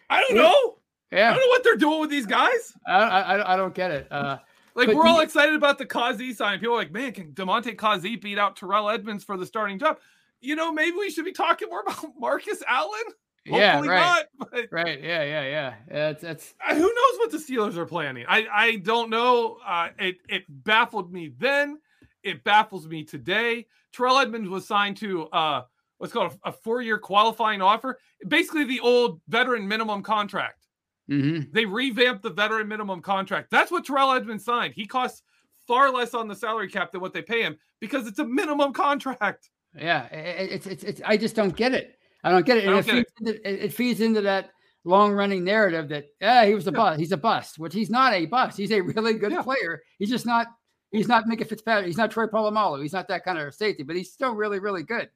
I 0.08 0.20
don't 0.20 0.36
know. 0.36 0.78
Yeah. 1.12 1.28
I 1.28 1.30
don't 1.32 1.40
know 1.40 1.48
what 1.48 1.64
they're 1.64 1.76
doing 1.76 2.00
with 2.00 2.10
these 2.10 2.26
guys. 2.26 2.72
I 2.86 2.94
I, 2.94 3.54
I 3.54 3.56
don't 3.56 3.74
get 3.74 3.90
it. 3.90 4.08
Uh, 4.10 4.38
like 4.76 4.88
we're 4.88 5.06
all 5.06 5.20
excited 5.20 5.54
about 5.54 5.78
the 5.78 5.86
Kazee 5.86 6.34
sign. 6.34 6.58
People 6.58 6.74
are 6.74 6.78
like, 6.78 6.92
man, 6.92 7.12
can 7.12 7.32
Damontae 7.32 7.76
Kazee 7.76 8.20
beat 8.20 8.38
out 8.38 8.56
Terrell 8.56 8.90
Edmunds 8.90 9.24
for 9.24 9.36
the 9.36 9.46
starting 9.46 9.78
job? 9.78 9.98
You 10.40 10.54
know, 10.54 10.70
maybe 10.70 10.96
we 10.96 11.10
should 11.10 11.24
be 11.24 11.32
talking 11.32 11.68
more 11.68 11.80
about 11.80 12.04
Marcus 12.18 12.62
Allen. 12.68 13.02
Hopefully 13.48 13.60
yeah, 13.60 13.80
right. 13.80 14.24
Not, 14.38 14.50
but 14.52 14.68
right. 14.70 15.02
Yeah, 15.02 15.22
yeah, 15.22 15.42
yeah. 15.42 15.74
That's 15.88 16.22
that's. 16.22 16.54
Uh, 16.64 16.74
who 16.74 16.82
knows 16.82 17.18
what 17.18 17.30
the 17.30 17.38
Steelers 17.38 17.76
are 17.76 17.86
planning? 17.86 18.24
I 18.28 18.46
I 18.52 18.76
don't 18.76 19.08
know. 19.08 19.58
Uh, 19.66 19.88
it 19.98 20.16
it 20.28 20.44
baffled 20.48 21.12
me 21.12 21.32
then. 21.38 21.78
It 22.22 22.44
baffles 22.44 22.86
me 22.86 23.04
today. 23.04 23.66
Terrell 23.92 24.18
Edmunds 24.18 24.48
was 24.48 24.66
signed 24.66 24.96
to 24.98 25.26
uh 25.28 25.62
what's 25.98 26.12
called 26.12 26.36
a, 26.44 26.48
a 26.48 26.52
four 26.52 26.82
year 26.82 26.98
qualifying 26.98 27.62
offer, 27.62 27.98
basically 28.26 28.64
the 28.64 28.80
old 28.80 29.20
veteran 29.28 29.66
minimum 29.66 30.02
contract. 30.02 30.65
Mm-hmm. 31.10 31.52
They 31.52 31.64
revamped 31.64 32.22
the 32.22 32.30
veteran 32.30 32.68
minimum 32.68 33.00
contract. 33.00 33.50
That's 33.50 33.70
what 33.70 33.84
Terrell 33.84 34.12
Edmunds 34.12 34.44
signed. 34.44 34.74
He 34.74 34.86
costs 34.86 35.22
far 35.66 35.90
less 35.90 36.14
on 36.14 36.28
the 36.28 36.34
salary 36.34 36.68
cap 36.68 36.92
than 36.92 37.00
what 37.00 37.12
they 37.12 37.22
pay 37.22 37.42
him 37.42 37.56
because 37.80 38.06
it's 38.06 38.18
a 38.18 38.24
minimum 38.24 38.72
contract. 38.72 39.50
Yeah, 39.76 40.06
it's 40.06 40.66
it's, 40.66 40.84
it's 40.84 41.02
I 41.04 41.16
just 41.16 41.36
don't 41.36 41.54
get 41.54 41.74
it. 41.74 41.98
I 42.24 42.30
don't 42.30 42.46
get 42.46 42.58
it. 42.58 42.64
Don't 42.64 42.78
it, 42.78 42.86
get 42.86 42.94
feeds 42.94 43.12
it. 43.20 43.36
Into, 43.36 43.64
it, 43.64 43.72
feeds 43.72 44.00
into 44.00 44.20
that 44.22 44.50
long 44.84 45.12
running 45.12 45.44
narrative 45.44 45.88
that 45.88 46.06
yeah 46.20 46.46
he 46.46 46.54
was 46.54 46.66
a 46.66 46.70
yeah. 46.70 46.76
bust. 46.76 47.00
He's 47.00 47.12
a 47.12 47.16
bust, 47.16 47.58
which 47.58 47.74
he's 47.74 47.90
not 47.90 48.12
a 48.14 48.26
bust. 48.26 48.56
He's 48.56 48.72
a 48.72 48.80
really 48.80 49.14
good 49.14 49.32
yeah. 49.32 49.42
player. 49.42 49.82
He's 49.98 50.10
just 50.10 50.26
not. 50.26 50.46
He's 50.92 51.08
not 51.08 51.26
Minkah 51.26 51.46
Fitzpatrick. 51.46 51.86
He's 51.86 51.96
not 51.96 52.10
Troy 52.10 52.26
Polamalu. 52.26 52.80
He's 52.80 52.92
not 52.92 53.08
that 53.08 53.24
kind 53.24 53.38
of 53.38 53.54
safety, 53.54 53.82
but 53.82 53.96
he's 53.96 54.12
still 54.12 54.34
really, 54.34 54.60
really 54.60 54.82
good. 54.82 55.10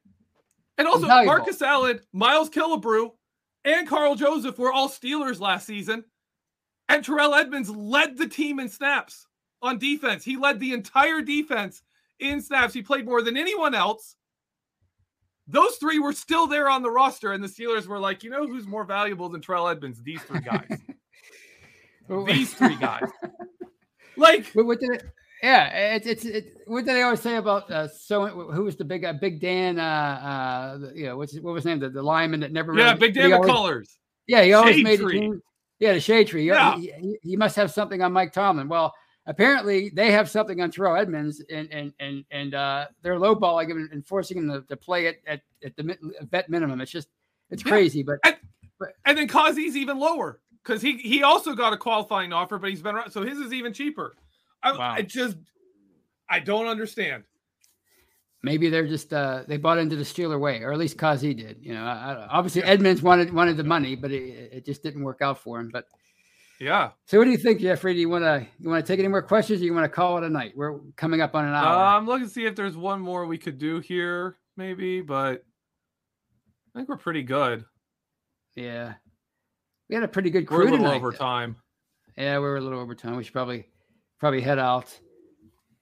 And 0.77 0.89
also, 0.89 1.07
Marcus 1.07 1.63
Allen, 1.63 2.01
Miles 2.13 2.51
Killebrew, 2.51 3.11
and 3.65 3.89
Karl 3.89 4.15
Joseph 4.15 4.59
were 4.59 4.73
all 4.73 4.89
Steelers 4.89 5.41
last 5.41 5.67
season. 5.67 6.05
And 6.89 7.05
Terrell 7.05 7.35
Edmunds 7.35 7.71
led 7.71 8.17
the 8.17 8.27
team 8.27 8.59
in 8.59 8.69
snaps 8.69 9.27
on 9.63 9.79
defense. 9.79 10.25
He 10.25 10.37
led 10.37 10.59
the 10.59 10.73
entire 10.73 11.21
defense 11.21 11.83
in 12.19 12.41
snaps. 12.41 12.75
He 12.75 12.83
played 12.83 13.05
more 13.05 13.23
than 13.23 13.37
anyone 13.37 13.75
else. 13.75 14.17
Those 15.47 15.77
three 15.77 15.99
were 15.99 16.13
still 16.13 16.47
there 16.47 16.69
on 16.69 16.83
the 16.83 16.91
roster, 16.91 17.33
and 17.33 17.43
the 17.43 17.49
Steelers 17.49 17.87
were 17.87 17.99
like, 17.99 18.23
you 18.23 18.31
know 18.31 18.47
who's 18.47 18.67
more 18.67 18.85
valuable 18.85 19.29
than 19.29 19.41
Terrell 19.41 19.69
Edmunds? 19.69 20.03
These 20.03 20.23
three 20.23 20.41
guys. 20.41 20.79
These 22.27 22.55
three 22.55 22.77
guys. 22.77 23.09
Like, 24.17 24.49
what 24.53 24.81
did 24.81 24.91
it? 24.91 25.05
Yeah, 25.43 25.95
it's 25.95 26.07
it's 26.07 26.25
it, 26.25 26.59
what 26.67 26.85
did 26.85 26.97
they 26.97 27.03
always 27.03 27.21
say 27.21 27.37
about 27.37 27.71
uh, 27.71 27.89
so 27.89 28.27
who 28.27 28.65
was 28.65 28.77
the 28.77 28.85
big 28.85 29.05
uh, 29.05 29.15
Big 29.15 29.41
Dan? 29.41 29.79
Uh, 29.79 29.83
uh, 29.83 30.91
you 30.95 31.07
know, 31.07 31.17
what's 31.17 31.35
what 31.41 31.55
was 31.55 31.63
his 31.63 31.67
name? 31.67 31.81
The, 31.81 31.89
the 31.89 32.03
lineman 32.03 32.41
that 32.41 32.53
never. 32.53 32.75
Yeah, 32.75 32.89
really, 32.89 32.99
Big 32.99 33.15
Dan 33.15 33.31
McCullers. 33.31 33.89
Yeah, 34.27 34.43
he 34.43 34.53
always 34.53 34.77
shade 34.77 34.85
made 34.85 35.01
tree. 35.01 35.27
it. 35.27 35.41
Yeah, 35.79 35.95
the 35.95 36.01
shade 36.01 36.29
tree. 36.29 36.47
Yeah. 36.47 36.77
He, 36.77 36.93
he, 37.01 37.19
he, 37.23 37.37
must 37.37 37.57
have 37.57 37.71
something 37.71 38.03
on 38.03 38.13
Mike 38.13 38.35
Tomlin. 38.35 38.69
Well, 38.69 38.95
apparently 39.27 39.89
they 39.89 40.13
have 40.13 40.29
something 40.29 40.61
on 40.61 40.71
Terrell 40.71 40.97
Edmunds, 40.97 41.43
and 41.51 41.73
and 41.73 41.93
and 41.99 42.25
and 42.31 42.55
uh, 42.55 42.87
they're 43.03 43.15
lowballing 43.15 43.71
him 43.71 43.89
and 43.91 44.07
forcing 44.07 44.37
him 44.39 44.49
to, 44.51 44.61
to 44.69 44.77
play 44.77 45.07
it 45.07 45.23
at, 45.27 45.41
at 45.65 45.75
the 45.77 45.97
vet 46.31 46.51
minimum. 46.51 46.83
It's 46.83 46.93
just 46.93 47.09
it's 47.51 47.65
yeah. 47.65 47.71
crazy. 47.71 48.03
But 48.03 48.19
and, 48.25 48.37
but 48.79 48.91
and 49.07 49.17
then 49.17 49.27
Kazee's 49.27 49.75
even 49.75 49.99
lower 49.99 50.41
because 50.63 50.83
he 50.83 50.99
he 50.99 51.23
also 51.23 51.55
got 51.55 51.73
a 51.73 51.79
qualifying 51.79 52.33
offer, 52.35 52.59
but 52.59 52.69
he's 52.69 52.83
been 52.83 52.97
around, 52.97 53.11
so 53.11 53.23
his 53.23 53.39
is 53.39 53.55
even 53.55 53.73
cheaper. 53.73 54.15
I, 54.63 54.73
wow. 54.73 54.93
I 54.93 55.03
just 55.03 55.37
I 56.29 56.41
don't 56.41 56.67
understand. 56.67 57.25
Maybe 58.43 58.71
they're 58.71 58.87
just 58.87 59.13
uh, 59.13 59.43
they 59.47 59.59
bought 59.59 59.79
into 59.79 59.97
the 59.97 60.03
Steeler 60.03 60.41
way, 60.41 60.63
or 60.63 60.73
at 60.73 60.79
least 60.79 60.97
Kazee 60.97 61.37
did. 61.37 61.59
You 61.61 61.75
know, 61.75 61.85
I, 61.85 62.27
obviously 62.31 62.63
Edmunds 62.63 63.03
wanted 63.03 63.33
wanted 63.33 63.57
the 63.57 63.65
money, 63.65 63.97
but 63.97 64.11
it, 64.11 64.53
it 64.53 64.65
just 64.65 64.83
didn't 64.83 65.03
work 65.03 65.21
out 65.21 65.39
for 65.39 65.61
him. 65.61 65.69
But 65.71 65.87
yeah. 66.59 66.91
So 67.07 67.19
what 67.19 67.25
do 67.25 67.31
you 67.31 67.39
think, 67.39 67.61
Jeffrey? 67.61 67.95
Do 67.95 68.01
you 68.01 68.09
want 68.09 68.25
to 68.25 68.47
you 68.59 68.71
want 68.71 68.85
to 68.85 68.91
take 68.91 68.99
any 68.99 69.09
more 69.09 69.23
questions? 69.23 69.61
or 69.61 69.65
You 69.65 69.75
want 69.75 69.85
to 69.85 69.91
call 69.91 70.17
it 70.19 70.25
a 70.25 70.31
night? 70.31 70.53
We're 70.57 70.79
coming 70.97 71.21
up 71.21 71.35
on 71.35 71.47
an 71.47 71.55
hour. 71.55 71.67
Uh, 71.67 71.97
I'm 71.97 72.07
looking 72.07 72.27
to 72.27 72.33
see 72.33 72.47
if 72.47 72.57
there's 72.57 72.77
one 72.77 73.01
more 73.01 73.27
we 73.27 73.37
could 73.37 73.59
do 73.59 73.81
here, 73.81 74.37
maybe, 74.57 75.03
but 75.03 75.45
I 76.75 76.79
think 76.79 76.89
we're 76.89 76.97
pretty 76.97 77.23
good. 77.23 77.65
Yeah, 78.57 78.95
we 79.89 79.97
had 79.97 80.05
a 80.05 80.09
pretty 80.09 80.31
good 80.31 80.47
crew 80.47 80.59
we're 80.59 80.69
a 80.69 80.71
little 80.71 80.87
tonight. 80.87 80.97
over 80.97 81.13
time. 81.13 81.57
Yeah, 82.17 82.37
we 82.37 82.45
were 82.45 82.57
a 82.57 82.61
little 82.61 82.81
over 82.81 82.95
time. 82.95 83.17
We 83.17 83.25
should 83.25 83.33
probably 83.33 83.67
probably 84.21 84.43
head 84.43 84.59
out. 84.59 84.97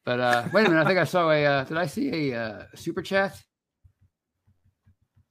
But 0.04 0.20
uh, 0.20 0.44
wait 0.52 0.66
a 0.66 0.70
minute, 0.70 0.82
I 0.82 0.86
think 0.86 0.98
I 0.98 1.04
saw 1.04 1.30
a. 1.30 1.44
Uh, 1.44 1.64
did 1.64 1.76
I 1.76 1.86
see 1.86 2.30
a 2.30 2.40
uh, 2.40 2.62
super 2.74 3.02
chat? 3.02 3.38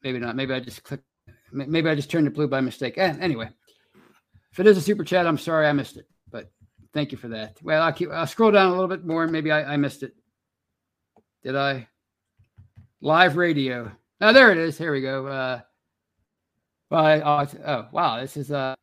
Maybe 0.03 0.19
not. 0.19 0.35
Maybe 0.35 0.53
I 0.53 0.59
just 0.59 0.83
clicked. 0.83 1.05
Maybe 1.51 1.89
I 1.89 1.95
just 1.95 2.11
turned 2.11 2.27
it 2.27 2.35
blue 2.35 2.47
by 2.47 2.61
mistake. 2.61 2.95
Eh, 2.97 3.15
anyway, 3.19 3.49
if 4.51 4.59
it 4.59 4.67
is 4.67 4.77
a 4.77 4.81
super 4.81 5.03
chat, 5.03 5.25
I'm 5.25 5.37
sorry 5.37 5.65
I 5.65 5.73
missed 5.73 5.97
it. 5.97 6.05
But 6.29 6.51
thank 6.93 7.11
you 7.11 7.17
for 7.17 7.29
that. 7.29 7.57
Well, 7.63 7.81
I'll 7.81 7.93
keep. 7.93 8.11
I'll 8.11 8.27
scroll 8.27 8.51
down 8.51 8.67
a 8.67 8.71
little 8.71 8.87
bit 8.87 9.03
more. 9.03 9.27
Maybe 9.27 9.51
I, 9.51 9.73
I 9.73 9.77
missed 9.77 10.03
it. 10.03 10.13
Did 11.43 11.55
I? 11.55 11.87
Live 13.01 13.37
radio. 13.37 13.91
Oh, 14.21 14.33
there 14.33 14.51
it 14.51 14.57
is. 14.57 14.77
Here 14.77 14.91
we 14.91 15.01
go. 15.01 15.27
Uh, 15.27 15.59
oh, 16.91 17.47
oh, 17.65 17.87
wow, 17.91 18.19
this 18.19 18.37
is 18.37 18.51
uh, 18.51 18.75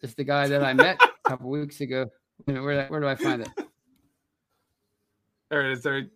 this 0.00 0.10
is 0.10 0.14
the 0.14 0.24
guy 0.24 0.46
that 0.48 0.62
I 0.62 0.72
met 0.72 1.02
a 1.02 1.28
couple 1.28 1.50
weeks 1.50 1.80
ago. 1.80 2.06
Where, 2.44 2.86
where 2.86 3.00
do 3.00 3.06
I 3.06 3.14
find 3.14 3.42
it? 3.42 3.48
There 5.50 5.68
it 5.68 5.72
is. 5.72 5.82
There, 5.82 6.06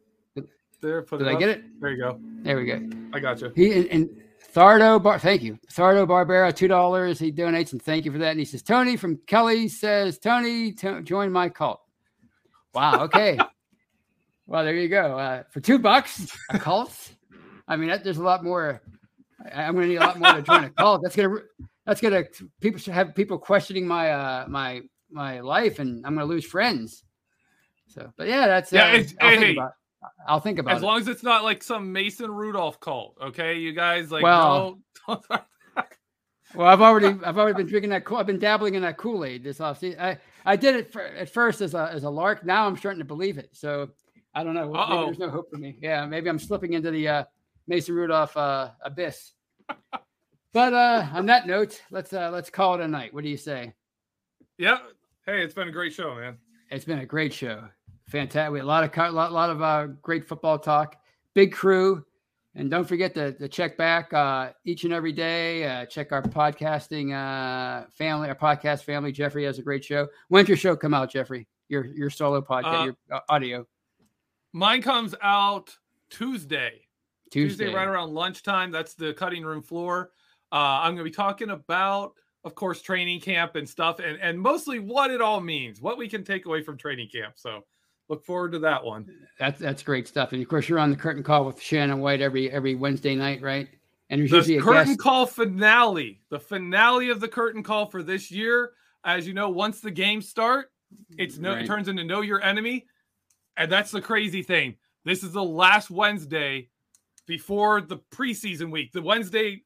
there. 0.81 1.03
Put 1.03 1.19
Did 1.19 1.27
I 1.27 1.33
up. 1.33 1.41
get 1.41 1.49
it? 1.49 1.81
There 1.81 1.91
you 1.91 1.99
go. 1.99 2.21
There 2.43 2.57
we 2.57 2.67
go. 2.67 2.89
I 3.13 3.19
got 3.19 3.41
you. 3.41 3.53
He 3.57 3.73
and, 3.73 3.87
and 3.89 4.23
Thardo 4.55 5.03
Bar. 5.03 5.19
Thank 5.19 5.43
you, 5.43 5.59
Thardo 5.73 6.07
Barbera. 6.07 6.55
Two 6.55 6.69
dollars. 6.69 7.19
He 7.19 7.33
donates 7.33 7.73
and 7.73 7.83
thank 7.83 8.05
you 8.05 8.13
for 8.13 8.19
that. 8.19 8.31
And 8.31 8.39
he 8.39 8.45
says, 8.45 8.63
Tony 8.63 8.97
from 8.97 9.19
Kelly 9.27 9.67
says, 9.67 10.21
Tony, 10.21 10.73
to, 10.75 11.03
join 11.03 11.33
my 11.33 11.49
cult. 11.49 11.81
Wow. 12.75 13.03
Okay. 13.05 13.37
well, 14.47 14.65
there 14.65 14.77
you 14.77 14.89
go. 14.89 15.19
Uh, 15.19 15.43
for 15.51 15.61
two 15.61 15.81
bucks, 15.81 16.29
a 16.51 16.59
cult. 16.59 16.97
I 17.69 17.77
mean, 17.77 17.89
that, 17.89 18.05
there's 18.05 18.19
a 18.19 18.23
lot 18.23 18.45
more. 18.45 18.81
I, 19.53 19.63
am 19.63 19.75
going 19.75 19.87
to 19.87 19.89
need 19.89 19.97
a 19.97 20.01
lot 20.01 20.21
more 20.21 20.33
to 20.35 20.43
join 20.43 20.63
a 20.63 20.71
cult. 20.71 21.03
That's 21.03 21.17
gonna. 21.17 21.39
That's 21.87 22.01
gonna. 22.01 22.23
People 22.61 22.79
should 22.79 22.95
have 22.95 23.17
people 23.17 23.37
questioning 23.37 23.85
my 23.85 24.13
uh 24.13 24.47
my 24.49 24.83
my 25.11 25.41
life, 25.41 25.79
and 25.79 26.05
I'm 26.05 26.15
going 26.15 26.27
to 26.27 26.33
lose 26.33 26.45
friends. 26.45 27.05
So, 27.89 28.13
but 28.17 28.29
yeah, 28.29 28.47
that's 28.47 28.73
yeah. 28.73 28.85
Uh, 28.85 29.03
I'll, 29.21 29.31
hey, 29.31 29.39
think 29.39 29.59
about, 29.59 29.73
I'll 30.27 30.41
think 30.41 30.59
about 30.59 30.77
as 30.77 30.83
it. 30.83 30.87
long 30.87 31.01
as 31.01 31.09
it's 31.09 31.23
not 31.23 31.45
like 31.45 31.63
some 31.63 31.93
Mason 31.93 32.31
Rudolph 32.31 32.81
cult. 32.81 33.17
Okay, 33.23 33.59
you 33.59 33.73
guys 33.73 34.11
like 34.11 34.23
well. 34.23 34.81
No, 35.09 35.21
well, 36.55 36.69
I've 36.69 36.81
already 36.81 37.19
I've 37.25 37.39
already 37.39 37.57
been 37.57 37.67
drinking 37.67 37.91
that. 37.91 38.05
I've 38.11 38.27
been 38.27 38.39
dabbling 38.39 38.75
in 38.75 38.83
that 38.83 38.97
Kool 38.97 39.25
Aid 39.25 39.45
this 39.45 39.59
offseason. 39.59 40.01
I 40.01 40.19
I 40.45 40.57
did 40.57 40.77
it 40.77 40.93
for, 40.93 41.03
at 41.03 41.29
first 41.31 41.61
as 41.61 41.75
a 41.75 41.91
as 41.93 42.05
a 42.05 42.11
lark. 42.11 42.45
Now 42.45 42.67
I'm 42.67 42.77
starting 42.77 43.01
to 43.01 43.05
believe 43.05 43.39
it. 43.39 43.51
So 43.53 43.91
I 44.35 44.43
don't 44.43 44.55
know. 44.55 44.73
There's 45.07 45.19
no 45.19 45.31
hope 45.31 45.51
for 45.51 45.59
me. 45.59 45.79
Yeah, 45.81 46.07
maybe 46.07 46.29
I'm 46.29 46.39
slipping 46.39 46.73
into 46.73 46.91
the 46.91 47.09
uh, 47.09 47.25
Mason 47.69 47.95
Rudolph 47.95 48.37
uh, 48.37 48.71
abyss. 48.83 49.33
but 50.53 50.73
uh, 50.73 51.07
on 51.13 51.27
that 51.27 51.47
note, 51.47 51.81
let's 51.91 52.13
uh, 52.13 52.31
let's 52.33 52.51
call 52.51 52.75
it 52.75 52.81
a 52.81 52.89
night. 52.89 53.15
What 53.15 53.25
do 53.25 53.31
you 53.31 53.37
say? 53.37 53.73
Yeah. 54.59 54.79
Hey, 55.27 55.43
it's 55.43 55.55
been 55.55 55.69
a 55.69 55.73
great 55.73 55.93
show, 55.93 56.15
man. 56.15 56.39
It's 56.71 56.85
been 56.85 57.01
a 57.01 57.07
great 57.07 57.33
show. 57.33 57.65
Fantastic. 58.09 58.63
A 58.63 58.65
lot 58.65 58.85
of 58.85 58.97
a 58.97 59.11
lot, 59.11 59.33
lot 59.33 59.51
of 59.51 59.63
uh, 59.63 59.87
great 60.03 60.27
football 60.27 60.59
talk. 60.59 60.97
Big 61.35 61.53
crew. 61.53 62.05
And 62.57 62.71
don't 62.71 62.85
forget 62.85 63.15
to, 63.15 63.33
to 63.33 63.49
check 63.49 63.77
back 63.77 64.13
uh, 64.13 64.51
each 64.65 64.85
and 64.85 64.93
every 64.93 65.13
day. 65.13 65.65
Uh, 65.65 65.87
check 65.87 66.13
our 66.13 66.23
podcasting 66.23 67.11
uh, 67.13 67.87
family, 67.91 68.29
our 68.29 68.37
podcast 68.37 68.85
family. 68.85 69.11
Jeffrey 69.11 69.45
has 69.45 69.59
a 69.59 69.63
great 69.63 69.85
show. 69.85 70.07
When's 70.29 70.49
your 70.49 70.57
show 70.57 70.77
come 70.77 70.95
out, 70.95 71.11
Jeffrey? 71.11 71.49
Your 71.69 71.87
your 71.87 72.11
solo 72.11 72.41
podcast, 72.41 72.83
uh, 72.83 72.85
your 72.85 72.97
uh, 73.11 73.21
audio. 73.29 73.67
Mine 74.53 74.83
comes 74.83 75.17
out 75.21 75.77
Tuesday. 76.11 76.83
Tuesday. 77.31 77.65
Tuesday, 77.65 77.75
right 77.75 77.89
around 77.89 78.15
lunchtime. 78.15 78.71
That's 78.71 78.95
the 78.95 79.15
cutting 79.15 79.43
room 79.45 79.63
floor. 79.63 80.13
Uh, 80.53 80.79
I'm 80.83 80.95
going 80.95 80.99
to 80.99 81.11
be 81.11 81.11
talking 81.11 81.51
about, 81.51 82.13
of 82.45 82.55
course, 82.55 82.83
training 82.83 83.21
camp 83.21 83.57
and 83.57 83.69
stuff, 83.69 83.99
and 83.99 84.19
and 84.21 84.39
mostly 84.39 84.79
what 84.79 85.11
it 85.11 85.21
all 85.21 85.41
means, 85.41 85.81
what 85.81 85.99
we 85.99 86.09
can 86.09 86.25
take 86.25 86.47
away 86.47 86.63
from 86.63 86.77
training 86.77 87.09
camp. 87.09 87.35
So 87.37 87.65
look 88.09 88.25
forward 88.25 88.53
to 88.53 88.59
that 88.61 88.85
one. 88.85 89.09
That's 89.39 89.59
that's 89.59 89.83
great 89.83 90.07
stuff. 90.07 90.33
And 90.33 90.43
of 90.43 90.49
course, 90.49 90.69
you're 90.69 90.79
on 90.79 90.91
the 90.91 90.97
curtain 90.97 91.23
call 91.23 91.45
with 91.45 91.61
Shannon 91.61 92.01
White 92.01 92.21
every 92.21 92.51
every 92.51 92.75
Wednesday 92.75 93.15
night, 93.15 93.41
right? 93.43 93.69
And 94.11 94.21
there's 94.21 94.31
the 94.31 94.37
usually 94.37 94.59
a 94.59 94.63
curtain 94.63 94.93
guest. 94.93 95.01
call 95.01 95.27
finale, 95.27 96.21
the 96.29 96.39
finale 96.39 97.11
of 97.11 97.21
the 97.21 97.29
curtain 97.29 97.63
call 97.63 97.87
for 97.87 98.03
this 98.03 98.31
year. 98.31 98.73
As 99.05 99.27
you 99.27 99.35
know, 99.35 99.51
once 99.51 99.81
the 99.81 99.91
games 99.91 100.29
start, 100.29 100.71
it's 101.19 101.39
no 101.39 101.55
right. 101.55 101.65
it 101.65 101.67
turns 101.67 101.89
into 101.89 102.05
know 102.05 102.21
your 102.21 102.43
enemy, 102.43 102.87
and 103.57 103.71
that's 103.71 103.91
the 103.91 104.03
crazy 104.03 104.43
thing. 104.43 104.77
This 105.05 105.23
is 105.23 105.33
the 105.33 105.45
last 105.45 105.91
Wednesday 105.91 106.69
before 107.27 107.81
the 107.81 107.99
preseason 108.11 108.71
week. 108.71 108.93
The 108.93 109.03
Wednesday, 109.03 109.63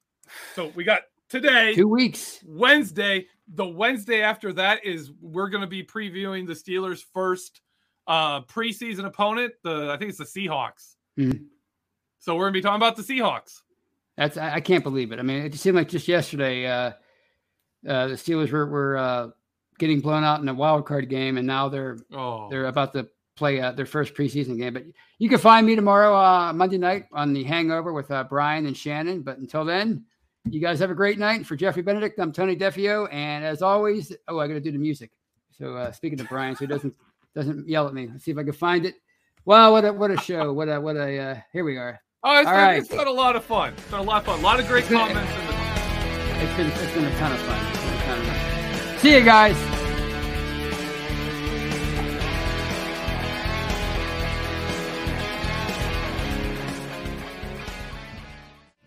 so 0.54 0.72
we 0.74 0.84
got 0.84 1.02
today, 1.28 1.74
two 1.74 1.88
weeks. 1.88 2.40
Wednesday. 2.46 3.26
The 3.54 3.66
Wednesday 3.66 4.20
after 4.20 4.52
that 4.54 4.84
is 4.84 5.10
we're 5.22 5.48
going 5.48 5.62
to 5.62 5.66
be 5.68 5.82
previewing 5.82 6.46
the 6.46 6.52
Steelers' 6.52 7.02
first 7.14 7.62
uh, 8.06 8.42
preseason 8.42 9.06
opponent. 9.06 9.54
The 9.62 9.90
I 9.90 9.96
think 9.96 10.10
it's 10.10 10.18
the 10.18 10.24
Seahawks. 10.24 10.96
Mm-hmm. 11.18 11.44
So 12.18 12.36
we're 12.36 12.44
gonna 12.44 12.52
be 12.52 12.60
talking 12.60 12.76
about 12.76 12.96
the 12.96 13.02
Seahawks. 13.02 13.62
That's 14.16 14.36
I 14.36 14.60
can't 14.60 14.82
believe 14.82 15.12
it. 15.12 15.18
I 15.18 15.22
mean, 15.22 15.44
it 15.44 15.54
seemed 15.54 15.76
like 15.76 15.88
just 15.88 16.08
yesterday 16.08 16.66
uh, 16.66 16.92
uh, 17.86 18.08
the 18.08 18.14
Steelers 18.14 18.50
were, 18.50 18.66
were 18.66 18.96
uh, 18.96 19.28
getting 19.78 20.00
blown 20.00 20.24
out 20.24 20.40
in 20.40 20.48
a 20.48 20.54
wild 20.54 20.86
card 20.86 21.08
game, 21.08 21.38
and 21.38 21.46
now 21.46 21.68
they're 21.68 21.98
oh. 22.12 22.48
they're 22.50 22.66
about 22.66 22.92
to 22.94 23.08
play 23.36 23.60
uh, 23.60 23.70
their 23.72 23.86
first 23.86 24.14
preseason 24.14 24.58
game. 24.58 24.74
But 24.74 24.84
you 25.18 25.28
can 25.28 25.38
find 25.38 25.66
me 25.66 25.76
tomorrow, 25.76 26.16
uh, 26.16 26.52
Monday 26.52 26.78
night, 26.78 27.06
on 27.12 27.32
the 27.32 27.44
Hangover 27.44 27.92
with 27.92 28.10
uh, 28.10 28.24
Brian 28.24 28.66
and 28.66 28.76
Shannon. 28.76 29.22
But 29.22 29.38
until 29.38 29.64
then, 29.64 30.04
you 30.50 30.60
guys 30.60 30.78
have 30.80 30.90
a 30.90 30.94
great 30.94 31.18
night. 31.18 31.46
For 31.46 31.56
Jeffrey 31.56 31.82
Benedict, 31.82 32.18
I'm 32.18 32.32
Tony 32.32 32.56
Defeo, 32.56 33.08
and 33.12 33.44
as 33.44 33.62
always, 33.62 34.12
oh, 34.28 34.38
I 34.38 34.46
got 34.46 34.54
to 34.54 34.60
do 34.60 34.72
the 34.72 34.78
music. 34.78 35.10
So 35.50 35.76
uh, 35.76 35.92
speaking 35.92 36.18
to 36.18 36.24
Brian, 36.24 36.54
so 36.54 36.60
he 36.60 36.66
doesn't 36.66 36.94
doesn't 37.34 37.68
yell 37.68 37.86
at 37.86 37.94
me. 37.94 38.08
Let's 38.10 38.24
see 38.24 38.30
if 38.30 38.38
I 38.38 38.44
can 38.44 38.52
find 38.52 38.86
it. 38.86 38.94
Wow, 39.44 39.72
what 39.72 39.84
a 39.84 39.92
what 39.92 40.10
a 40.10 40.16
show! 40.18 40.52
What 40.52 40.68
a 40.68 40.80
what 40.80 40.96
a 40.96 41.18
uh, 41.18 41.40
here 41.52 41.64
we 41.64 41.76
are. 41.76 42.00
Oh, 42.22 42.38
it's, 42.38 42.46
All 42.46 42.52
been, 42.52 42.62
right. 42.62 42.78
it's 42.78 42.88
been 42.88 43.06
a 43.06 43.10
lot 43.10 43.36
of 43.36 43.44
fun. 43.44 43.72
It's 43.74 43.90
been 43.90 44.00
a 44.00 44.02
lot 44.02 44.20
of 44.20 44.26
fun. 44.26 44.40
A 44.40 44.42
lot 44.42 44.60
of 44.60 44.66
great 44.66 44.84
it's 44.84 44.92
comments. 44.92 45.32
It's 46.42 46.56
been 46.56 46.66
it's 46.66 46.94
been 46.94 47.04
a 47.04 47.18
ton 47.18 47.32
of 47.32 47.38
fun. 47.40 47.74
Ton 48.04 48.20
of 48.20 48.26
fun. 48.26 48.98
See 48.98 49.14
you 49.14 49.24
guys. 49.24 49.77